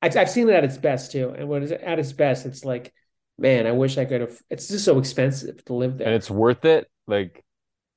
I've, 0.00 0.16
I've 0.16 0.30
seen 0.30 0.48
it 0.48 0.54
at 0.54 0.64
its 0.64 0.78
best 0.78 1.10
too. 1.10 1.30
And 1.30 1.48
when 1.48 1.64
it's 1.64 1.72
at 1.72 1.98
its 1.98 2.12
best, 2.12 2.46
it's 2.46 2.64
like, 2.64 2.92
man, 3.36 3.66
I 3.66 3.72
wish 3.72 3.98
I 3.98 4.04
could 4.04 4.20
have, 4.20 4.38
it's 4.50 4.68
just 4.68 4.84
so 4.84 4.98
expensive 4.98 5.64
to 5.64 5.74
live 5.74 5.98
there. 5.98 6.06
And 6.06 6.16
it's 6.16 6.30
worth 6.30 6.64
it. 6.64 6.88
Like, 7.08 7.44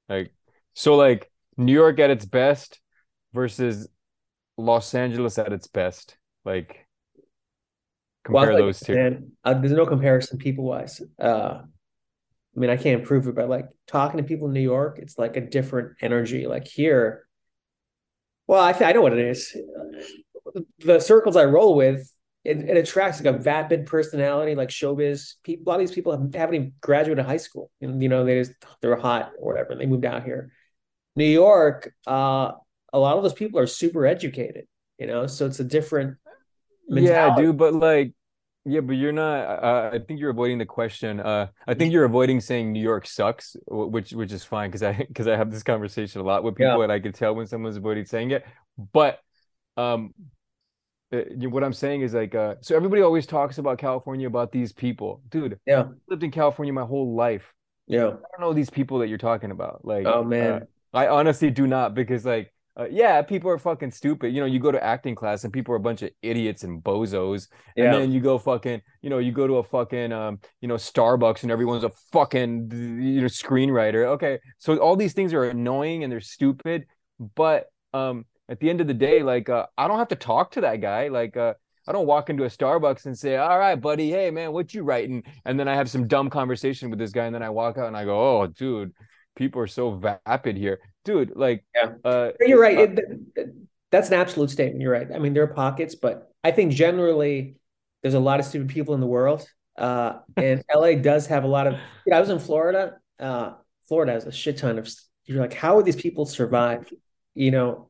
like, 0.10 0.32
so 0.74 0.96
like 0.96 1.32
New 1.58 1.74
York 1.74 2.00
at 2.00 2.10
its 2.10 2.26
best 2.26 2.80
versus 3.34 3.88
Los 4.58 4.94
Angeles 4.94 5.38
at 5.38 5.54
its 5.54 5.68
best? 5.68 6.18
Like 6.46 6.88
compare 8.24 8.48
well, 8.48 8.54
like, 8.54 8.64
those 8.64 8.80
two. 8.80 8.96
Man, 8.96 9.32
uh, 9.44 9.54
there's 9.54 9.72
no 9.72 9.86
comparison 9.86 10.38
people 10.38 10.66
wise. 10.66 11.02
Uh, 11.20 11.62
I 12.56 12.60
mean, 12.60 12.70
I 12.70 12.78
can't 12.78 13.04
prove 13.04 13.28
it, 13.28 13.36
but 13.36 13.50
like 13.50 13.66
talking 13.88 14.18
to 14.18 14.24
people 14.24 14.48
in 14.48 14.54
New 14.54 14.62
York, 14.62 15.00
it's 15.02 15.18
like 15.18 15.38
a 15.38 15.42
different 15.42 15.98
energy. 16.02 16.48
Like 16.48 16.68
here, 16.68 17.26
well, 18.48 18.62
I 18.62 18.74
th- 18.74 18.84
I 18.84 18.92
know 18.92 19.02
what 19.02 19.14
it 19.14 19.26
is. 19.26 19.56
The 20.80 21.00
circles 21.00 21.38
I 21.38 21.46
roll 21.46 21.76
with, 21.76 22.12
it, 22.44 22.58
it 22.58 22.76
attracts 22.76 23.22
like 23.22 23.34
a 23.34 23.38
vapid 23.38 23.86
personality, 23.86 24.56
like 24.56 24.70
showbiz. 24.70 25.36
People, 25.44 25.64
a 25.64 25.68
lot 25.70 25.76
of 25.76 25.88
these 25.88 25.96
people 25.96 26.12
haven't, 26.12 26.36
haven't 26.36 26.56
even 26.56 26.74
graduated 26.82 27.26
high 27.26 27.38
school, 27.38 27.72
and 27.80 28.04
you 28.04 28.10
know 28.10 28.26
they 28.26 28.40
just 28.40 28.54
they're 28.82 28.98
hot 28.98 29.32
or 29.40 29.54
whatever. 29.54 29.76
They 29.76 29.86
moved 29.86 30.06
out 30.06 30.24
here. 30.24 30.52
New 31.16 31.26
York, 31.26 31.94
uh, 32.08 32.54
a 32.94 33.00
lot 33.00 33.18
of 33.18 33.24
those 33.24 33.34
people 33.34 33.60
are 33.60 33.68
super 33.68 34.06
educated, 34.06 34.66
you 34.98 35.08
know, 35.08 35.28
so 35.28 35.46
it's 35.46 35.60
a 35.60 35.64
different 35.64 36.18
mentality. 36.88 37.42
Yeah, 37.42 37.48
dude, 37.48 37.58
but 37.58 37.74
like 37.74 38.14
yeah, 38.64 38.82
but 38.82 38.94
you're 38.94 39.12
not. 39.12 39.40
Uh, 39.40 39.90
I 39.94 40.00
think 40.00 40.20
you're 40.20 40.30
avoiding 40.30 40.60
the 40.60 40.68
question. 40.68 41.20
Uh, 41.20 41.48
I 41.68 41.74
think 41.74 41.92
you're 41.92 42.04
avoiding 42.04 42.40
saying 42.40 42.72
New 42.72 42.82
York 42.82 43.08
sucks, 43.08 43.56
which 43.68 44.12
which 44.12 44.32
is 44.32 44.44
fine 44.44 44.70
because 44.70 44.84
I 44.84 44.94
because 44.94 45.28
I 45.28 45.36
have 45.36 45.52
this 45.52 45.64
conversation 45.64 46.22
a 46.22 46.24
lot 46.24 46.44
with 46.44 46.56
people, 46.56 46.78
yeah. 46.78 46.84
and 46.84 46.92
I 46.92 47.00
can 47.00 47.12
tell 47.12 47.34
when 47.34 47.48
someone's 47.48 47.78
avoiding 47.78 48.06
saying 48.06 48.32
it. 48.32 48.46
But 48.94 49.20
um, 49.78 50.14
uh, 51.12 51.22
what 51.50 51.64
I'm 51.64 51.74
saying 51.74 52.02
is 52.02 52.14
like, 52.14 52.36
uh, 52.36 52.56
so 52.62 52.76
everybody 52.76 53.02
always 53.02 53.26
talks 53.26 53.58
about 53.58 53.80
California 53.80 54.28
about 54.28 54.52
these 54.52 54.72
people, 54.72 55.24
dude. 55.30 55.60
Yeah, 55.66 55.82
I 55.82 55.86
lived 56.08 56.24
in 56.24 56.30
California 56.30 56.72
my 56.72 56.86
whole 56.86 57.16
life. 57.16 57.52
Yeah, 57.88 58.06
I 58.06 58.10
don't 58.10 58.42
know 58.42 58.54
these 58.54 58.70
people 58.70 59.00
that 59.00 59.08
you're 59.08 59.18
talking 59.18 59.50
about. 59.50 59.84
Like, 59.84 60.06
oh 60.06 60.24
man, 60.24 60.52
uh, 60.54 60.66
I 60.94 61.08
honestly 61.08 61.50
do 61.50 61.66
not 61.66 61.96
because 61.96 62.26
like 62.26 62.54
uh, 62.80 62.88
yeah, 62.90 63.22
people 63.22 63.50
are 63.52 63.58
fucking 63.58 63.92
stupid. 63.92 64.34
You 64.34 64.40
know, 64.40 64.46
you 64.46 64.60
go 64.60 64.72
to 64.72 64.82
acting 64.82 65.14
class 65.14 65.44
and 65.44 65.52
people 65.52 65.74
are 65.74 65.78
a 65.78 65.82
bunch 65.82 66.02
of 66.02 66.12
idiots 66.22 66.64
and 66.64 66.82
bozos. 66.82 67.48
Yeah. 67.76 67.86
And 67.86 67.94
then 67.94 68.12
you 68.12 68.22
go 68.22 68.38
fucking, 68.38 68.82
you 69.02 69.10
know, 69.10 69.18
you 69.18 69.34
go 69.34 69.46
to 69.46 69.58
a 69.58 69.64
fucking, 69.64 70.14
um, 70.14 70.40
you 70.62 70.68
know, 70.68 70.76
Starbucks 70.76 71.44
and 71.44 71.52
everyone's 71.52 71.84
a 71.84 71.92
fucking, 72.14 72.72
you 72.72 73.22
know, 73.22 73.28
screenwriter. 73.28 74.06
Okay, 74.06 74.40
so 74.58 74.78
all 74.78 74.96
these 74.96 75.14
things 75.14 75.34
are 75.34 75.44
annoying 75.44 76.04
and 76.04 76.12
they're 76.12 76.22
stupid, 76.22 76.86
but 77.36 77.66
um, 77.94 78.26
at 78.48 78.60
the 78.60 78.70
end 78.70 78.82
of 78.82 78.88
the 78.88 78.94
day, 78.94 79.22
like 79.22 79.50
uh, 79.50 79.66
I 79.78 79.88
don't 79.88 79.98
have 80.00 80.10
to 80.10 80.16
talk 80.16 80.52
to 80.52 80.62
that 80.62 80.82
guy. 80.82 81.10
Like 81.10 81.36
uh, 81.36 81.54
I 81.88 81.92
don't 81.92 82.06
walk 82.06 82.30
into 82.30 82.44
a 82.44 82.48
Starbucks 82.48 83.06
and 83.06 83.18
say, 83.18 83.38
"All 83.38 83.58
right, 83.58 83.76
buddy, 83.76 84.10
hey 84.10 84.32
man, 84.32 84.52
what 84.52 84.74
you 84.74 84.84
writing?" 84.84 85.24
And 85.46 85.60
then 85.60 85.68
I 85.68 85.76
have 85.76 85.90
some 85.90 86.08
dumb 86.08 86.30
conversation 86.30 86.90
with 86.90 87.00
this 87.00 87.12
guy, 87.12 87.26
and 87.26 87.36
then 87.36 87.44
I 87.44 87.50
walk 87.50 87.78
out 87.78 87.88
and 87.88 87.98
I 87.98 88.06
go, 88.06 88.42
"Oh, 88.42 88.48
dude, 88.48 88.94
people 89.36 89.62
are 89.62 89.68
so 89.68 89.92
vapid 89.92 90.58
here, 90.58 90.80
dude." 91.06 91.34
Like, 91.36 91.64
Yeah. 91.76 91.94
uh, 92.04 92.32
You're 92.40 92.62
right. 92.62 92.78
uh, 92.78 93.02
It, 93.36 93.50
that's 93.92 94.08
an 94.10 94.16
absolute 94.16 94.50
statement. 94.50 94.82
You're 94.82 94.92
right. 94.94 95.08
I 95.14 95.20
mean, 95.20 95.34
there 95.34 95.44
are 95.44 95.48
pockets, 95.54 95.96
but 95.96 96.32
I 96.44 96.52
think 96.52 96.72
generally 96.72 97.56
there's 98.02 98.14
a 98.14 98.20
lot 98.20 98.40
of 98.40 98.46
stupid 98.46 98.70
people 98.70 98.94
in 98.94 99.02
the 99.02 99.08
world. 99.08 99.46
Uh, 99.78 100.20
and 100.38 100.64
LA 100.74 100.94
does 100.96 101.28
have 101.28 101.44
a 101.44 101.48
lot 101.48 101.68
of. 101.68 101.74
You 101.74 102.12
know, 102.12 102.18
I 102.18 102.20
was 102.20 102.30
in 102.30 102.40
Florida. 102.40 102.98
Uh, 103.20 103.54
Florida 103.88 104.14
has 104.14 104.26
a 104.26 104.32
shit 104.32 104.58
ton 104.58 104.80
of. 104.80 104.90
You're 105.26 105.40
like, 105.42 105.54
how 105.54 105.76
would 105.76 105.86
these 105.86 105.96
people 105.96 106.26
survive? 106.26 106.92
You 107.36 107.52
know, 107.52 107.90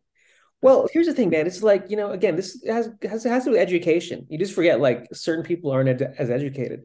well, 0.61 0.87
here's 0.91 1.07
the 1.07 1.13
thing, 1.13 1.29
man. 1.29 1.47
It's 1.47 1.63
like, 1.63 1.89
you 1.89 1.97
know, 1.97 2.11
again, 2.11 2.35
this 2.35 2.63
has 2.67 2.89
has 3.01 3.23
has 3.23 3.43
to 3.43 3.49
do 3.49 3.51
with 3.51 3.59
education. 3.61 4.27
You 4.29 4.37
just 4.37 4.53
forget 4.53 4.79
like 4.79 5.07
certain 5.13 5.43
people 5.43 5.71
aren't 5.71 5.89
ed 5.89 6.15
as 6.19 6.29
educated. 6.29 6.81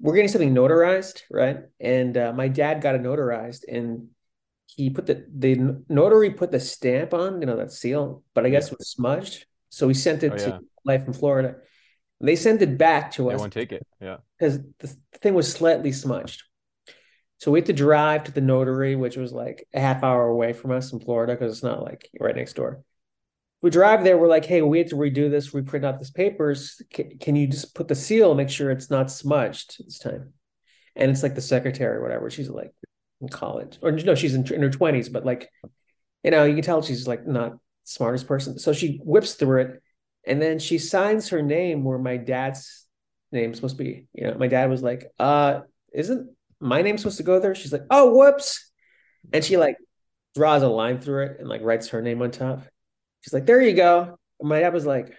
We're 0.00 0.14
getting 0.14 0.28
something 0.28 0.54
notarized, 0.54 1.22
right? 1.30 1.58
And 1.80 2.16
uh, 2.16 2.32
my 2.32 2.48
dad 2.48 2.82
got 2.82 2.94
it 2.94 3.02
notarized, 3.02 3.62
and 3.68 4.08
he 4.66 4.90
put 4.90 5.06
the 5.06 5.24
the 5.34 5.82
notary 5.88 6.30
put 6.30 6.50
the 6.50 6.60
stamp 6.60 7.14
on, 7.14 7.40
you 7.40 7.46
know, 7.46 7.56
that 7.56 7.70
seal, 7.72 8.22
but 8.34 8.44
I 8.44 8.50
guess 8.50 8.68
Yeah. 8.68 8.72
it 8.74 8.78
was 8.78 8.88
smudged. 8.88 9.46
So 9.70 9.86
we 9.86 9.94
sent 9.94 10.22
it 10.22 10.32
Oh, 10.32 10.36
to 10.36 10.48
yeah. 10.48 10.58
Life 10.84 11.06
in 11.06 11.12
Florida. 11.12 11.56
And 12.20 12.28
they 12.28 12.36
sent 12.36 12.62
it 12.62 12.76
back 12.78 13.12
to 13.12 13.28
they 13.28 13.34
us 13.34 13.40
won't 13.40 13.52
take 13.52 13.72
it. 13.72 13.86
Yeah. 14.00 14.18
because 14.38 14.60
the 14.78 14.96
thing 15.20 15.34
was 15.34 15.50
slightly 15.52 15.92
smudged. 15.92 16.42
So 17.38 17.50
we 17.50 17.58
had 17.60 17.66
to 17.66 17.72
drive 17.72 18.24
to 18.24 18.32
the 18.32 18.40
notary, 18.40 18.96
which 18.96 19.16
was 19.16 19.32
like 19.32 19.66
a 19.74 19.80
half 19.80 20.02
hour 20.02 20.26
away 20.28 20.52
from 20.52 20.70
us 20.70 20.92
in 20.92 21.00
Florida 21.00 21.34
because 21.34 21.52
it's 21.52 21.62
not 21.64 21.82
like 21.82 22.08
right 22.20 22.34
next 22.34 22.54
door. 22.54 22.82
We 23.64 23.70
drive 23.70 24.04
there, 24.04 24.18
we're 24.18 24.28
like, 24.28 24.44
hey, 24.44 24.60
we 24.60 24.76
had 24.76 24.88
to 24.88 24.96
redo 24.96 25.30
this, 25.30 25.54
reprint 25.54 25.86
out 25.86 25.98
this 25.98 26.10
papers. 26.10 26.82
Can, 26.92 27.16
can 27.18 27.34
you 27.34 27.46
just 27.46 27.74
put 27.74 27.88
the 27.88 27.94
seal, 27.94 28.34
make 28.34 28.50
sure 28.50 28.70
it's 28.70 28.90
not 28.90 29.10
smudged 29.10 29.82
this 29.82 29.98
time? 29.98 30.34
And 30.94 31.10
it's 31.10 31.22
like 31.22 31.34
the 31.34 31.40
secretary 31.40 31.96
or 31.96 32.02
whatever. 32.02 32.28
She's 32.28 32.50
like 32.50 32.72
in 33.22 33.30
college, 33.30 33.78
or 33.80 33.90
no, 33.92 34.14
she's 34.14 34.34
in, 34.34 34.46
in 34.52 34.60
her 34.60 34.68
20s, 34.68 35.10
but 35.10 35.24
like, 35.24 35.48
you 36.22 36.30
know, 36.30 36.44
you 36.44 36.52
can 36.52 36.62
tell 36.62 36.82
she's 36.82 37.08
like 37.08 37.26
not 37.26 37.54
smartest 37.84 38.28
person. 38.28 38.58
So 38.58 38.74
she 38.74 39.00
whips 39.02 39.32
through 39.32 39.62
it 39.62 39.82
and 40.26 40.42
then 40.42 40.58
she 40.58 40.76
signs 40.76 41.30
her 41.30 41.40
name 41.40 41.84
where 41.84 41.96
my 41.96 42.18
dad's 42.18 42.84
name 43.32 43.52
is 43.52 43.56
supposed 43.56 43.78
to 43.78 43.82
be. 43.82 44.08
You 44.12 44.26
know, 44.26 44.34
my 44.34 44.46
dad 44.46 44.68
was 44.68 44.82
like, 44.82 45.10
uh, 45.18 45.60
isn't 45.90 46.28
my 46.60 46.82
name 46.82 46.98
supposed 46.98 47.16
to 47.16 47.22
go 47.22 47.40
there? 47.40 47.54
She's 47.54 47.72
like, 47.72 47.86
oh, 47.90 48.14
whoops. 48.14 48.70
And 49.32 49.42
she 49.42 49.56
like 49.56 49.78
draws 50.34 50.62
a 50.62 50.68
line 50.68 51.00
through 51.00 51.28
it 51.28 51.36
and 51.40 51.48
like 51.48 51.62
writes 51.62 51.88
her 51.88 52.02
name 52.02 52.20
on 52.20 52.30
top. 52.30 52.64
She's 53.24 53.32
like, 53.32 53.46
there 53.46 53.62
you 53.62 53.74
go. 53.74 54.18
And 54.38 54.48
my 54.50 54.60
dad 54.60 54.74
was 54.74 54.84
like, 54.84 55.14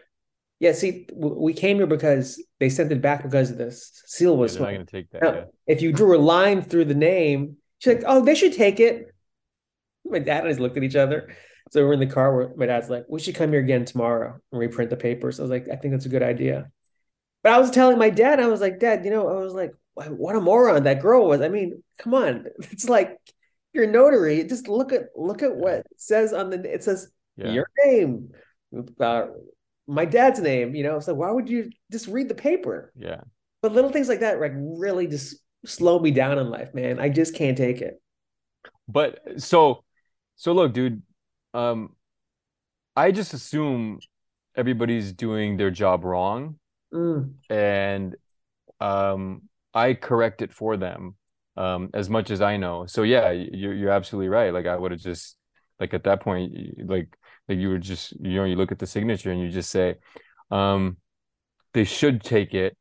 yeah, 0.60 0.74
see, 0.74 1.08
we 1.12 1.54
came 1.54 1.78
here 1.78 1.88
because 1.88 2.41
they 2.60 2.70
sent 2.70 2.91
it 2.91 3.02
back 3.02 3.24
because 3.24 3.58
the 3.58 3.72
seal 3.72 4.38
was 4.38 4.54
they're 4.54 4.68
not 4.68 4.72
gonna 4.74 4.86
take 4.86 5.10
that. 5.10 5.24
Now, 5.24 5.34
Yeah. 5.34 5.44
if 5.65 5.82
you 5.82 5.91
drew 5.91 6.15
a 6.15 6.20
line 6.22 6.62
through 6.62 6.86
the 6.86 6.94
name, 6.94 7.58
she's 7.80 7.96
like, 7.96 8.04
oh, 8.06 8.24
they 8.24 8.36
should 8.36 8.54
take 8.54 8.80
it. 8.80 9.08
My 10.06 10.20
dad 10.20 10.39
and 10.39 10.48
I 10.48 10.52
just 10.52 10.60
looked 10.60 10.78
at 10.78 10.84
each 10.84 10.96
other. 10.96 11.36
So 11.72 11.84
we're 11.84 11.94
in 11.94 12.00
the 12.00 12.06
car 12.06 12.36
where 12.36 12.52
my 12.56 12.68
dad's 12.68 12.91
like, 12.91 13.06
we 13.10 13.20
should 13.20 13.34
come 13.34 13.50
here 13.52 13.60
again 13.60 13.86
tomorrow 13.86 14.39
and 14.52 14.60
reprint 14.60 14.91
the 14.91 14.98
papers. 14.98 15.39
I 15.39 15.44
was 15.44 15.50
like, 15.50 15.68
I 15.68 15.78
think 15.78 15.94
that's 15.96 16.06
a 16.06 16.10
good 16.10 16.22
idea. 16.22 16.70
But 17.41 17.54
I 17.54 17.58
was 17.58 17.72
telling 17.72 17.98
my 17.98 18.12
dad, 18.12 18.39
I 18.39 18.48
was 18.48 18.62
like, 18.62 18.80
Dad, 18.80 19.04
you 19.04 19.10
know, 19.12 19.28
I 19.28 19.39
was 19.39 19.54
like, 19.54 19.72
what 19.96 20.36
a 20.36 20.41
moron 20.41 20.84
that 20.84 21.02
girl 21.02 21.28
was. 21.28 21.41
I 21.41 21.50
mean, 21.50 21.82
come 21.98 22.13
on. 22.13 22.46
It's 22.72 22.88
like 22.88 23.18
you're 23.74 23.88
notary. 23.88 24.44
Just 24.46 24.68
look 24.68 24.94
at 24.94 25.08
look 25.15 25.41
at 25.44 25.56
what 25.56 25.74
it 25.80 25.88
says 25.98 26.34
on 26.34 26.50
the 26.50 26.62
it 26.74 26.84
says 26.84 27.10
Yeah. 27.38 27.52
your 27.52 27.67
name, 27.86 28.30
uh, 29.00 29.28
my 29.88 30.06
dad's 30.06 30.39
name, 30.39 30.76
you 30.76 30.84
know. 30.84 31.00
So 31.00 31.13
why 31.13 31.32
would 31.32 31.50
you 31.50 31.69
just 31.91 32.08
read 32.08 32.30
the 32.30 32.36
paper? 32.36 32.93
Yeah. 32.95 33.21
But 33.62 33.74
little 33.74 33.91
things 33.91 34.08
like 34.10 34.19
that 34.21 34.39
like 34.39 34.54
really 34.56 35.08
just 35.08 35.38
slow 35.65 36.00
me 36.00 36.12
down 36.12 36.38
in 36.38 36.50
life, 36.50 36.74
man. 36.74 37.00
I 37.00 37.10
just 37.10 37.36
can't 37.36 37.58
take 37.58 37.82
it. 37.82 38.02
But 38.88 39.19
so 39.41 39.84
so 40.36 40.54
look, 40.54 40.74
dude, 40.74 41.02
um 41.54 41.95
I 42.95 43.12
just 43.12 43.34
assume 43.34 44.00
everybody's 44.56 45.12
doing 45.13 45.58
their 45.58 45.71
job 45.71 46.04
wrong 46.04 46.58
Mm, 46.93 47.36
and 47.50 48.15
um 48.82 49.43
I 49.74 49.93
correct 49.93 50.41
it 50.41 50.54
for 50.54 50.78
them 50.78 51.15
um 51.58 51.91
as 51.93 52.10
much 52.10 52.32
as 52.32 52.41
I 52.41 52.58
know. 52.58 52.86
So 52.88 53.04
yeah, 53.04 53.32
you're 53.32 53.74
you're 53.74 53.91
absolutely 53.91 54.30
right. 54.30 54.54
Like 54.54 54.67
I 54.67 54.78
would 54.78 54.91
have 54.91 55.02
just 55.02 55.38
like 55.80 55.93
at 55.93 56.06
that 56.06 56.21
point 56.21 56.54
like 56.86 57.17
like 57.47 57.58
you 57.58 57.69
would 57.69 57.81
just 57.81 58.13
you 58.19 58.36
know 58.36 58.43
you 58.45 58.55
look 58.55 58.71
at 58.71 58.79
the 58.79 58.88
signature 58.88 59.31
and 59.31 59.41
you 59.41 59.49
just 59.49 59.69
say 59.69 59.95
um 60.51 60.97
they 61.73 61.84
should 61.84 62.23
take 62.23 62.53
it. 62.53 62.77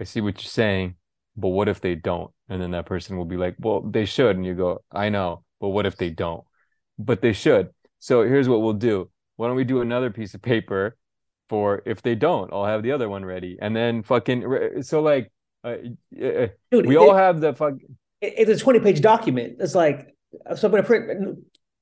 I 0.00 0.04
see 0.04 0.20
what 0.20 0.42
you're 0.42 0.48
saying, 0.48 0.96
but 1.36 1.48
what 1.48 1.68
if 1.68 1.80
they 1.80 1.94
don't? 1.94 2.30
And 2.48 2.60
then 2.60 2.72
that 2.72 2.86
person 2.86 3.16
will 3.16 3.24
be 3.24 3.36
like, 3.36 3.54
"Well, 3.58 3.80
they 3.82 4.04
should." 4.04 4.36
And 4.36 4.44
you 4.44 4.54
go, 4.54 4.82
"I 4.90 5.10
know, 5.10 5.44
but 5.60 5.68
what 5.68 5.86
if 5.86 5.96
they 5.96 6.10
don't?" 6.10 6.42
But 6.98 7.22
they 7.22 7.32
should. 7.32 7.70
So 8.00 8.22
here's 8.22 8.48
what 8.48 8.60
we'll 8.62 8.72
do. 8.74 9.10
Why 9.36 9.46
don't 9.46 9.56
we 9.56 9.64
do 9.64 9.80
another 9.80 10.10
piece 10.10 10.34
of 10.34 10.42
paper 10.42 10.96
for 11.48 11.82
if 11.86 12.02
they 12.02 12.14
don't? 12.16 12.52
I'll 12.52 12.64
have 12.66 12.82
the 12.82 12.92
other 12.92 13.08
one 13.08 13.24
ready. 13.24 13.58
And 13.60 13.76
then 13.76 14.02
fucking 14.02 14.82
so 14.82 15.00
like 15.02 15.30
uh, 15.64 15.76
uh, 16.20 16.48
dude, 16.72 16.86
we 16.86 16.96
it- 16.96 16.98
all 16.98 17.14
have 17.14 17.40
the 17.40 17.54
fuck 17.54 17.74
it- 18.20 18.34
it's 18.38 18.50
a 18.50 18.64
20 18.64 18.80
page 18.80 19.00
document. 19.00 19.58
It's 19.60 19.74
like 19.76 20.14
so 20.56 20.66
I'm 20.66 20.72
gonna 20.72 20.82
print 20.82 21.38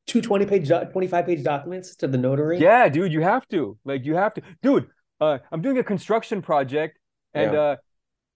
two 0.06 0.20
20 0.20 0.46
page 0.46 0.68
25 0.68 1.26
page 1.26 1.42
documents 1.42 1.96
to 1.96 2.08
the 2.08 2.18
notary. 2.18 2.58
Yeah, 2.58 2.88
dude, 2.88 3.12
you 3.12 3.20
have 3.22 3.46
to. 3.48 3.78
Like 3.84 4.04
you 4.04 4.14
have 4.16 4.34
to. 4.34 4.42
Dude, 4.62 4.88
uh 5.20 5.38
I'm 5.52 5.62
doing 5.62 5.78
a 5.78 5.84
construction 5.84 6.42
project 6.42 6.98
and 7.34 7.52
Yeah. 7.52 7.60
uh 7.60 7.76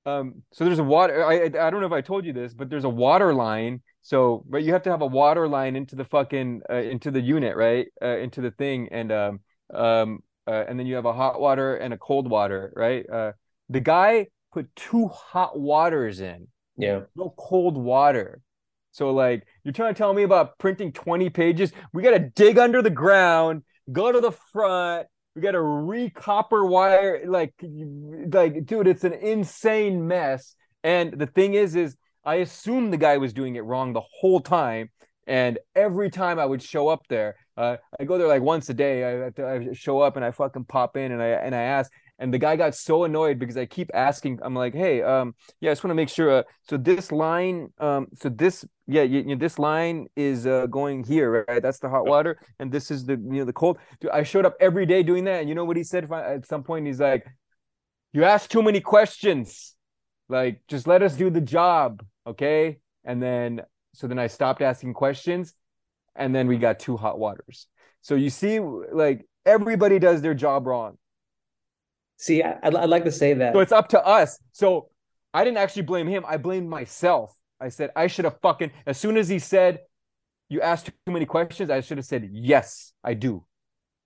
um 0.06 0.42
so 0.52 0.64
there's 0.64 0.78
a 0.78 0.84
water 0.84 1.24
I 1.24 1.34
I 1.34 1.44
I 1.44 1.70
don't 1.70 1.80
know 1.80 1.86
if 1.86 1.92
I 1.92 2.00
told 2.02 2.24
you 2.26 2.32
this, 2.32 2.54
but 2.54 2.68
there's 2.70 2.84
a 2.84 2.88
water 3.06 3.32
line. 3.34 3.82
So, 4.02 4.44
but 4.46 4.62
you 4.62 4.72
have 4.74 4.82
to 4.82 4.90
have 4.90 5.00
a 5.00 5.06
water 5.06 5.48
line 5.48 5.76
into 5.76 5.96
the 5.96 6.04
fucking 6.04 6.60
uh, 6.70 6.74
into 6.74 7.10
the 7.10 7.20
unit, 7.22 7.56
right? 7.56 7.86
Uh, 8.02 8.18
into 8.18 8.42
the 8.42 8.50
thing 8.50 8.88
and 8.92 9.10
um 9.10 9.40
um 9.72 10.18
uh, 10.46 10.64
and 10.68 10.78
then 10.78 10.86
you 10.86 10.94
have 10.96 11.06
a 11.06 11.12
hot 11.14 11.40
water 11.40 11.76
and 11.76 11.94
a 11.94 11.98
cold 11.98 12.28
water, 12.30 12.70
right? 12.76 13.08
Uh 13.08 13.32
the 13.70 13.80
guy 13.80 14.26
put 14.52 14.68
two 14.76 15.08
hot 15.08 15.58
waters 15.58 16.20
in 16.20 16.48
Yeah. 16.76 17.00
no 17.16 17.32
cold 17.38 17.78
water. 17.78 18.42
So 18.94 19.10
like 19.10 19.44
you're 19.64 19.72
trying 19.72 19.92
to 19.92 19.98
tell 19.98 20.14
me 20.14 20.22
about 20.22 20.56
printing 20.58 20.92
20 20.92 21.28
pages? 21.30 21.72
We 21.92 22.02
got 22.02 22.12
to 22.12 22.20
dig 22.20 22.58
under 22.58 22.80
the 22.80 22.90
ground, 22.90 23.64
go 23.90 24.12
to 24.12 24.20
the 24.20 24.30
front. 24.30 25.08
We 25.34 25.42
got 25.42 25.50
to 25.52 25.60
re-copper 25.60 26.64
wire 26.64 27.24
like 27.26 27.52
like 27.60 28.64
dude, 28.64 28.86
it's 28.86 29.02
an 29.02 29.14
insane 29.14 30.06
mess. 30.06 30.54
And 30.84 31.12
the 31.18 31.26
thing 31.26 31.54
is 31.54 31.74
is 31.74 31.96
I 32.24 32.36
assumed 32.36 32.92
the 32.92 32.96
guy 32.96 33.16
was 33.16 33.32
doing 33.32 33.56
it 33.56 33.64
wrong 33.64 33.92
the 33.92 34.02
whole 34.20 34.38
time. 34.38 34.90
And 35.26 35.58
every 35.74 36.08
time 36.08 36.38
I 36.38 36.46
would 36.46 36.62
show 36.62 36.86
up 36.86 37.02
there, 37.08 37.34
uh, 37.56 37.78
I 37.98 38.04
go 38.04 38.16
there 38.16 38.28
like 38.28 38.42
once 38.42 38.68
a 38.68 38.74
day. 38.74 39.26
I, 39.26 39.42
I 39.42 39.72
show 39.72 40.00
up 40.00 40.14
and 40.14 40.24
I 40.24 40.30
fucking 40.30 40.66
pop 40.66 40.96
in 40.96 41.10
and 41.10 41.20
I 41.20 41.28
and 41.28 41.52
I 41.54 41.62
ask, 41.62 41.90
and 42.18 42.32
the 42.32 42.38
guy 42.38 42.56
got 42.56 42.74
so 42.74 43.04
annoyed 43.04 43.38
because 43.38 43.56
I 43.56 43.66
keep 43.66 43.90
asking. 43.92 44.38
I'm 44.42 44.54
like, 44.54 44.74
hey, 44.74 45.02
um, 45.02 45.34
yeah, 45.60 45.70
I 45.70 45.72
just 45.72 45.82
want 45.82 45.90
to 45.90 45.96
make 45.96 46.08
sure. 46.08 46.30
Uh, 46.30 46.42
so 46.68 46.76
this 46.76 47.10
line, 47.10 47.72
um, 47.78 48.06
so 48.14 48.28
this, 48.28 48.64
yeah, 48.86 49.02
you, 49.02 49.24
you, 49.26 49.36
this 49.36 49.58
line 49.58 50.06
is 50.16 50.46
uh, 50.46 50.66
going 50.66 51.04
here, 51.04 51.44
right? 51.48 51.62
That's 51.62 51.78
the 51.78 51.88
hot 51.88 52.06
water, 52.06 52.38
and 52.58 52.70
this 52.70 52.90
is 52.90 53.06
the 53.06 53.12
you 53.12 53.38
know 53.38 53.44
the 53.44 53.52
cold. 53.52 53.78
Dude, 54.00 54.10
I 54.10 54.22
showed 54.22 54.44
up 54.44 54.56
every 54.60 54.84
day 54.84 55.02
doing 55.02 55.24
that, 55.24 55.40
and 55.40 55.48
you 55.48 55.54
know 55.54 55.64
what 55.64 55.76
he 55.76 55.84
said 55.84 56.10
at 56.12 56.46
some 56.46 56.62
point? 56.62 56.86
He's 56.86 57.00
like, 57.00 57.26
"You 58.12 58.24
ask 58.24 58.50
too 58.50 58.62
many 58.62 58.80
questions. 58.80 59.74
Like, 60.28 60.60
just 60.68 60.86
let 60.86 61.02
us 61.02 61.14
do 61.14 61.30
the 61.30 61.40
job, 61.40 62.02
okay?" 62.26 62.78
And 63.04 63.22
then, 63.22 63.62
so 63.94 64.06
then 64.06 64.18
I 64.18 64.26
stopped 64.26 64.60
asking 64.60 64.94
questions, 64.94 65.54
and 66.14 66.34
then 66.34 66.46
we 66.46 66.58
got 66.58 66.78
two 66.78 66.96
hot 66.96 67.18
waters. 67.18 67.68
So 68.02 68.16
you 68.16 68.28
see, 68.28 68.60
like 68.60 69.26
everybody 69.46 69.98
does 69.98 70.20
their 70.20 70.34
job 70.34 70.66
wrong. 70.66 70.98
See, 72.18 72.42
I, 72.42 72.58
I'd, 72.62 72.74
I'd 72.74 72.88
like 72.90 73.04
to 73.04 73.12
say 73.12 73.32
that. 73.34 73.54
So 73.54 73.60
it's 73.60 73.72
up 73.72 73.88
to 73.90 74.04
us. 74.04 74.38
So 74.52 74.90
I 75.32 75.42
didn't 75.42 75.56
actually 75.56 75.82
blame 75.82 76.06
him. 76.06 76.24
I 76.26 76.36
blamed 76.36 76.68
myself. 76.68 77.34
I 77.60 77.68
said 77.68 77.90
I 77.96 78.06
should 78.06 78.24
have 78.24 78.40
fucking 78.40 78.70
as 78.86 78.98
soon 78.98 79.16
as 79.16 79.28
he 79.28 79.38
said 79.38 79.80
you 80.48 80.60
asked 80.60 80.86
too 80.86 81.12
many 81.12 81.24
questions, 81.24 81.70
I 81.70 81.80
should 81.80 81.98
have 81.98 82.06
said 82.06 82.28
yes, 82.32 82.92
I 83.02 83.14
do. 83.14 83.44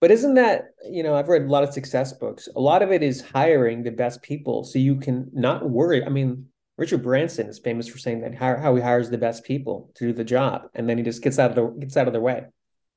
But 0.01 0.13
isn't 0.13 0.35
that, 0.35 0.67
you 0.89 1.03
know, 1.03 1.17
I've 1.17 1.29
read 1.29 1.43
a 1.43 1.47
lot 1.47 1.65
of 1.65 1.73
success 1.73 2.13
books. 2.13 2.49
A 2.55 2.61
lot 2.61 2.83
of 2.83 2.93
it 2.93 3.03
is 3.03 3.21
hiring 3.21 3.83
the 3.83 3.91
best 3.91 4.23
people 4.23 4.63
so 4.63 4.79
you 4.79 4.95
can 4.97 5.29
not 5.33 5.69
worry. 5.69 6.05
I 6.05 6.09
mean, 6.09 6.47
Richard 6.77 7.03
Branson 7.03 7.49
is 7.49 7.59
famous 7.59 7.89
for 7.89 7.99
saying 7.99 8.21
that 8.21 8.37
how, 8.37 8.57
how 8.57 8.77
he 8.77 8.81
hires 8.81 9.11
the 9.11 9.19
best 9.19 9.43
people 9.45 9.91
to 9.97 10.07
do 10.07 10.13
the 10.13 10.23
job 10.23 10.63
and 10.75 10.89
then 10.89 10.97
he 10.99 11.03
just 11.03 11.23
gets 11.23 11.39
out 11.41 11.51
of 11.51 11.57
the 11.57 11.67
gets 11.81 11.97
out 11.97 12.07
of 12.07 12.13
their 12.13 12.23
way. 12.23 12.45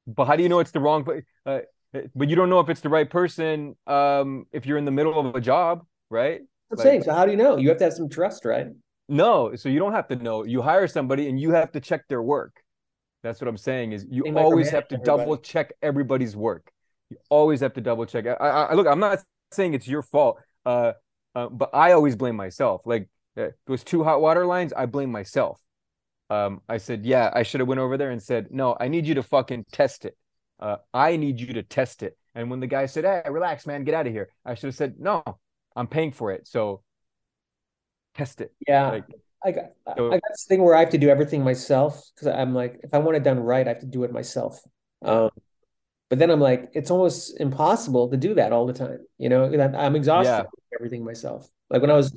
But 0.05 0.25
how 0.25 0.35
do 0.35 0.43
you 0.43 0.49
know 0.49 0.59
it's 0.59 0.71
the 0.71 0.79
wrong 0.79 1.07
uh, 1.45 1.59
but 2.15 2.29
you 2.29 2.35
don't 2.35 2.49
know 2.49 2.59
if 2.59 2.69
it's 2.69 2.81
the 2.81 2.89
right 2.89 3.09
person 3.09 3.75
um 3.87 4.45
if 4.51 4.65
you're 4.65 4.77
in 4.77 4.85
the 4.85 4.91
middle 4.91 5.19
of 5.19 5.35
a 5.35 5.41
job, 5.41 5.85
right? 6.11 6.41
I'm 6.71 6.77
Like- 6.77 6.83
saying, 6.83 7.03
so 7.03 7.13
how 7.13 7.25
do 7.25 7.31
you 7.31 7.37
know? 7.37 7.57
You 7.57 7.69
have 7.69 7.79
to 7.79 7.85
have 7.85 7.93
some 7.93 8.09
trust, 8.09 8.45
right? 8.45 8.67
No, 9.09 9.55
so 9.55 9.69
you 9.69 9.79
don't 9.79 9.93
have 9.93 10.07
to 10.09 10.15
know. 10.15 10.45
You 10.45 10.61
hire 10.61 10.87
somebody 10.87 11.27
and 11.27 11.39
you 11.39 11.51
have 11.51 11.71
to 11.73 11.79
check 11.79 12.07
their 12.07 12.21
work. 12.21 12.61
That's 13.23 13.39
what 13.39 13.47
I'm 13.47 13.57
saying 13.57 13.91
is 13.91 14.05
you 14.09 14.23
always 14.35 14.69
have 14.69 14.87
to 14.89 14.95
everybody. 14.95 15.05
double 15.05 15.37
check 15.37 15.73
everybody's 15.81 16.35
work. 16.35 16.71
you 17.09 17.17
always 17.29 17.59
have 17.59 17.73
to 17.73 17.81
double 17.81 18.05
check. 18.05 18.25
I, 18.25 18.33
I 18.33 18.73
look, 18.73 18.87
I'm 18.87 18.99
not 18.99 19.19
saying 19.51 19.73
it's 19.73 19.87
your 19.87 20.01
fault, 20.01 20.39
uh, 20.65 20.93
uh, 21.35 21.47
but 21.49 21.69
I 21.73 21.91
always 21.91 22.15
blame 22.15 22.35
myself. 22.35 22.81
Like 22.85 23.09
uh, 23.37 23.49
those 23.67 23.83
two 23.83 24.03
hot 24.03 24.21
water 24.21 24.45
lines, 24.45 24.73
I 24.73 24.85
blame 24.85 25.11
myself. 25.11 25.59
Um, 26.29 26.61
I 26.69 26.77
said, 26.77 27.05
yeah, 27.05 27.29
I 27.33 27.43
should 27.43 27.59
have 27.59 27.67
went 27.67 27.79
over 27.79 27.97
there 27.97 28.11
and 28.11 28.23
said, 28.23 28.47
no, 28.51 28.77
I 28.79 28.87
need 28.87 29.05
you 29.05 29.15
to 29.15 29.23
fucking 29.23 29.65
test 29.71 30.05
it. 30.05 30.17
Uh, 30.59 30.77
I 30.93 31.17
need 31.17 31.39
you 31.41 31.53
to 31.53 31.63
test 31.63 32.03
it. 32.03 32.17
And 32.33 32.49
when 32.49 32.61
the 32.61 32.67
guy 32.67 32.85
said, 32.85 33.03
hey, 33.03 33.23
relax, 33.29 33.67
man, 33.67 33.83
get 33.83 33.93
out 33.93 34.07
of 34.07 34.13
here, 34.13 34.29
I 34.45 34.55
should 34.55 34.67
have 34.67 34.75
said, 34.75 34.95
no, 34.97 35.23
I'm 35.75 35.87
paying 35.87 36.13
for 36.13 36.31
it. 36.31 36.47
So 36.47 36.81
test 38.15 38.41
it. 38.41 38.53
Yeah. 38.67 38.89
Like, 38.89 39.05
I 39.43 39.51
got, 39.51 39.71
so, 39.97 40.07
I 40.07 40.19
got 40.19 40.29
this 40.29 40.45
thing 40.47 40.61
where 40.61 40.75
I 40.75 40.81
have 40.81 40.91
to 40.91 40.97
do 40.97 41.09
everything 41.09 41.43
myself 41.43 42.03
because 42.13 42.27
I'm 42.27 42.53
like, 42.53 42.79
if 42.83 42.93
I 42.93 42.99
want 42.99 43.17
it 43.17 43.23
done 43.23 43.39
right, 43.39 43.65
I 43.65 43.69
have 43.69 43.79
to 43.79 43.87
do 43.87 44.03
it 44.03 44.11
myself. 44.11 44.61
Um, 45.03 45.31
but 46.09 46.19
then 46.19 46.29
I'm 46.29 46.39
like, 46.39 46.69
it's 46.73 46.91
almost 46.91 47.39
impossible 47.39 48.09
to 48.09 48.17
do 48.17 48.35
that 48.35 48.51
all 48.51 48.67
the 48.67 48.73
time. 48.73 48.99
You 49.17 49.29
know, 49.29 49.45
I'm 49.45 49.95
exhausted 49.95 50.29
yeah. 50.29 50.43
everything 50.77 51.03
myself. 51.03 51.49
Like 51.69 51.81
when 51.81 51.89
I 51.89 51.95
was 51.95 52.13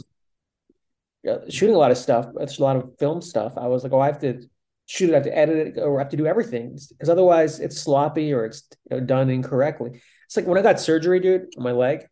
shooting 1.49 1.75
a 1.75 1.79
lot 1.79 1.91
of 1.91 1.97
stuff, 1.97 2.27
a 2.27 2.63
lot 2.63 2.77
of 2.77 2.99
film 2.99 3.23
stuff, 3.23 3.55
I 3.57 3.69
was 3.69 3.83
like, 3.85 3.93
oh, 3.93 4.01
I 4.01 4.07
have 4.07 4.21
to 4.21 4.43
shoot 4.87 5.09
it, 5.09 5.13
I 5.13 5.15
have 5.15 5.25
to 5.25 5.37
edit 5.37 5.79
it, 5.79 5.81
or 5.81 5.99
I 5.99 6.03
have 6.03 6.11
to 6.11 6.17
do 6.17 6.27
everything 6.27 6.79
because 6.91 7.09
otherwise 7.09 7.61
it's 7.61 7.81
sloppy 7.81 8.35
or 8.35 8.45
it's 8.45 8.65
you 8.91 8.99
know, 8.99 9.07
done 9.07 9.31
incorrectly. 9.31 10.03
It's 10.27 10.37
like 10.37 10.47
when 10.47 10.59
I 10.59 10.63
got 10.63 10.81
surgery, 10.81 11.21
dude, 11.21 11.55
on 11.57 11.63
my 11.63 11.73
leg, 11.73 12.07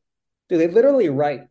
dude, 0.48 0.60
they 0.60 0.68
literally 0.68 1.10
write 1.10 1.42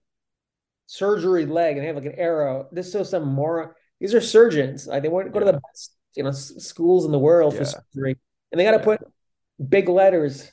surgery 0.85 1.45
leg 1.45 1.75
and 1.75 1.83
they 1.83 1.87
have 1.87 1.95
like 1.95 2.05
an 2.05 2.15
arrow. 2.17 2.67
This 2.71 2.87
is 2.87 2.93
so 2.93 3.03
some 3.03 3.27
more. 3.27 3.75
These 3.99 4.13
are 4.13 4.21
surgeons. 4.21 4.87
Like 4.87 5.03
they 5.03 5.09
want 5.09 5.27
to 5.27 5.31
go 5.31 5.39
yeah. 5.39 5.45
to 5.45 5.51
the 5.53 5.61
best, 5.69 5.95
you 6.15 6.23
know, 6.23 6.31
schools 6.31 7.05
in 7.05 7.11
the 7.11 7.19
world 7.19 7.53
yeah. 7.53 7.59
for 7.59 7.65
surgery, 7.65 8.17
and 8.51 8.59
they 8.59 8.63
got 8.63 8.71
to 8.71 8.77
yeah. 8.77 8.97
put 8.97 8.99
big 9.69 9.89
letters, 9.89 10.51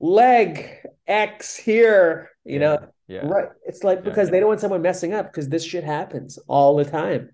leg 0.00 0.68
X 1.06 1.56
here. 1.56 2.30
You 2.44 2.58
know, 2.58 2.78
yeah. 3.10 3.26
Right. 3.26 3.48
It's 3.66 3.82
like 3.82 4.04
because 4.04 4.30
they 4.30 4.38
don't 4.38 4.48
want 4.48 4.60
someone 4.60 4.82
messing 4.82 5.12
up 5.12 5.26
because 5.26 5.48
this 5.48 5.64
shit 5.64 5.82
happens 5.82 6.38
all 6.46 6.76
the 6.76 6.84
time. 6.84 7.30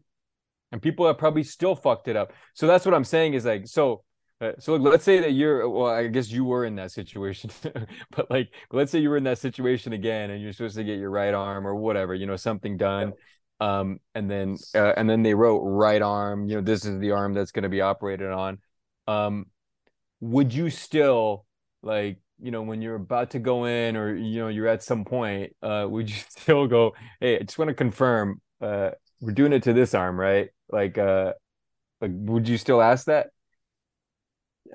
And 0.73 0.81
people 0.81 1.07
have 1.07 1.19
probably 1.19 1.43
still 1.43 1.77
fucked 1.77 2.09
it 2.09 2.17
up. 2.17 2.33
So 2.55 2.67
that's 2.67 2.85
what 2.85 2.95
I'm 2.95 3.05
saying 3.05 3.35
is 3.35 3.45
like, 3.45 3.67
so, 3.69 4.03
uh, 4.41 4.53
so 4.59 4.77
let's 4.77 5.05
say 5.05 5.21
that 5.21 5.33
you're, 5.33 5.69
well, 5.69 5.87
I 5.87 6.09
guess 6.09 6.31
you 6.31 6.45
were 6.45 6.65
in 6.65 6.77
that 6.77 6.93
situation, 6.93 7.51
but 8.11 8.31
like, 8.31 8.51
let's 8.71 8.93
say 8.93 8.99
you 8.99 9.11
were 9.11 9.17
in 9.17 9.25
that 9.25 9.39
situation 9.39 9.93
again 9.93 10.31
and 10.31 10.43
you're 10.43 10.53
supposed 10.53 10.77
to 10.77 10.85
get 10.85 10.99
your 10.99 11.11
right 11.11 11.33
arm 11.33 11.67
or 11.67 11.75
whatever, 11.75 12.15
you 12.15 12.27
know, 12.27 12.37
something 12.37 12.77
done. 12.77 13.15
Um, 13.61 13.99
and 14.15 14.31
then, 14.31 14.57
uh, 14.75 14.93
and 14.97 15.09
then 15.09 15.23
they 15.23 15.33
wrote 15.33 15.61
right 15.61 16.03
arm, 16.03 16.49
you 16.49 16.57
know, 16.57 16.61
this 16.61 16.85
is 16.85 16.99
the 17.01 17.13
arm 17.13 17.33
that's 17.33 17.53
going 17.53 17.63
to 17.63 17.71
be 17.71 17.81
operated 17.81 18.31
on. 18.31 18.59
Um, 19.09 19.47
would 20.21 20.53
you 20.53 20.71
still 20.71 21.47
like 21.83 22.19
you 22.41 22.51
know 22.51 22.63
when 22.63 22.83
you're 22.83 22.97
about 22.97 23.31
to 23.31 23.39
go 23.39 23.65
in 23.65 23.97
or 23.97 24.15
you 24.15 24.41
know 24.41 24.49
you're 24.49 24.69
at 24.69 24.83
some 24.83 25.05
point 25.05 25.53
uh 25.63 25.87
would 25.89 26.09
you 26.11 26.17
still 26.17 26.67
go 26.67 26.95
hey 27.21 27.37
i 27.37 27.43
just 27.43 27.59
want 27.59 27.69
to 27.69 27.75
confirm 27.75 28.41
uh 28.61 28.91
we're 29.21 29.33
doing 29.33 29.53
it 29.53 29.63
to 29.63 29.73
this 29.73 29.95
arm 29.95 30.19
right 30.19 30.49
like 30.71 30.99
uh 30.99 31.33
like 32.01 32.11
would 32.13 32.49
you 32.49 32.59
still 32.59 32.83
ask 32.83 33.07
that 33.07 33.29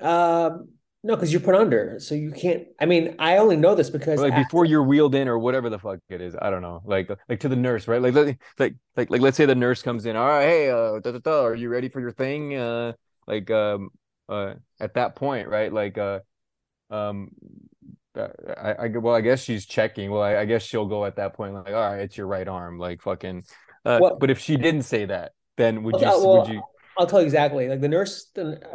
um 0.00 0.68
no 1.04 1.16
because 1.16 1.32
you're 1.32 1.40
put 1.40 1.54
under 1.54 1.98
so 1.98 2.14
you 2.14 2.30
can't 2.30 2.66
i 2.80 2.86
mean 2.86 3.14
i 3.18 3.38
only 3.38 3.56
know 3.56 3.74
this 3.74 3.90
because 3.90 4.20
like 4.20 4.32
after... 4.32 4.44
before 4.44 4.64
you're 4.64 4.82
wheeled 4.82 5.14
in 5.14 5.28
or 5.28 5.38
whatever 5.38 5.68
the 5.68 5.78
fuck 5.78 5.98
it 6.08 6.20
is 6.20 6.34
i 6.40 6.50
don't 6.50 6.62
know 6.62 6.80
like 6.84 7.10
like 7.28 7.40
to 7.40 7.48
the 7.48 7.56
nurse 7.56 7.88
right 7.88 8.00
like 8.00 8.14
like 8.14 8.38
like 8.58 8.74
like, 8.96 9.10
like 9.10 9.20
let's 9.20 9.36
say 9.36 9.46
the 9.46 9.54
nurse 9.54 9.82
comes 9.82 10.06
in 10.06 10.16
all 10.16 10.26
right 10.26 10.46
hey 10.46 10.70
uh 10.70 10.98
da, 11.00 11.12
da, 11.12 11.18
da, 11.18 11.44
are 11.44 11.54
you 11.54 11.68
ready 11.68 11.88
for 11.88 12.00
your 12.00 12.12
thing 12.12 12.54
uh 12.56 12.92
like 13.26 13.50
um 13.50 13.90
uh 14.28 14.54
at 14.80 14.94
that 14.94 15.16
point 15.16 15.48
right 15.48 15.72
like 15.72 15.98
uh 15.98 16.20
um 16.90 17.30
I, 18.14 18.74
I 18.78 18.88
well, 18.88 19.14
I 19.14 19.20
guess 19.20 19.42
she's 19.42 19.64
checking. 19.64 20.10
Well, 20.10 20.22
I, 20.22 20.38
I, 20.38 20.44
guess 20.44 20.62
she'll 20.62 20.86
go 20.86 21.04
at 21.04 21.16
that 21.16 21.34
point, 21.34 21.54
like, 21.54 21.68
all 21.68 21.72
right, 21.72 22.00
it's 22.00 22.16
your 22.16 22.26
right 22.26 22.46
arm, 22.46 22.78
like 22.78 23.00
fucking. 23.00 23.44
Uh, 23.84 23.98
well, 24.02 24.16
but 24.18 24.30
if 24.30 24.38
she 24.38 24.56
didn't 24.56 24.82
say 24.82 25.06
that, 25.06 25.32
then 25.56 25.82
would 25.82 25.94
you? 25.94 26.06
Well, 26.06 26.40
would 26.40 26.48
you? 26.48 26.62
I'll 26.98 27.06
tell 27.06 27.20
you 27.20 27.26
exactly. 27.26 27.68
Like 27.68 27.80
the 27.80 27.88
nurse, 27.88 28.30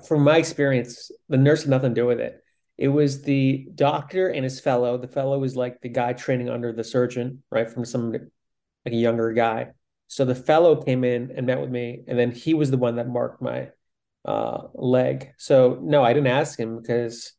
from 0.07 0.23
my 0.23 0.37
experience, 0.37 1.11
the 1.29 1.37
nurse 1.37 1.61
had 1.61 1.69
nothing 1.69 1.93
to 1.93 2.01
do 2.01 2.07
with 2.07 2.19
it. 2.19 2.43
It 2.77 2.89
was 2.89 3.23
the 3.23 3.67
doctor 3.73 4.27
and 4.27 4.43
his 4.43 4.59
fellow. 4.59 4.97
The 4.97 5.07
fellow 5.07 5.39
was 5.39 5.55
like 5.55 5.81
the 5.81 5.89
guy 5.89 6.13
training 6.13 6.49
under 6.49 6.71
the 6.71 6.83
surgeon, 6.83 7.43
right? 7.51 7.69
From 7.69 7.85
some 7.85 8.11
like 8.11 8.29
a 8.85 8.95
younger 8.95 9.33
guy. 9.33 9.69
So 10.07 10.25
the 10.25 10.35
fellow 10.35 10.81
came 10.81 11.03
in 11.03 11.31
and 11.35 11.45
met 11.45 11.59
with 11.59 11.69
me, 11.69 12.03
and 12.07 12.17
then 12.17 12.31
he 12.31 12.53
was 12.53 12.71
the 12.71 12.77
one 12.77 12.95
that 12.95 13.07
marked 13.07 13.41
my 13.41 13.69
uh, 14.25 14.67
leg. 14.73 15.33
So 15.37 15.79
no, 15.81 16.03
I 16.03 16.13
didn't 16.13 16.27
ask 16.27 16.57
him 16.57 16.79
because 16.79 17.33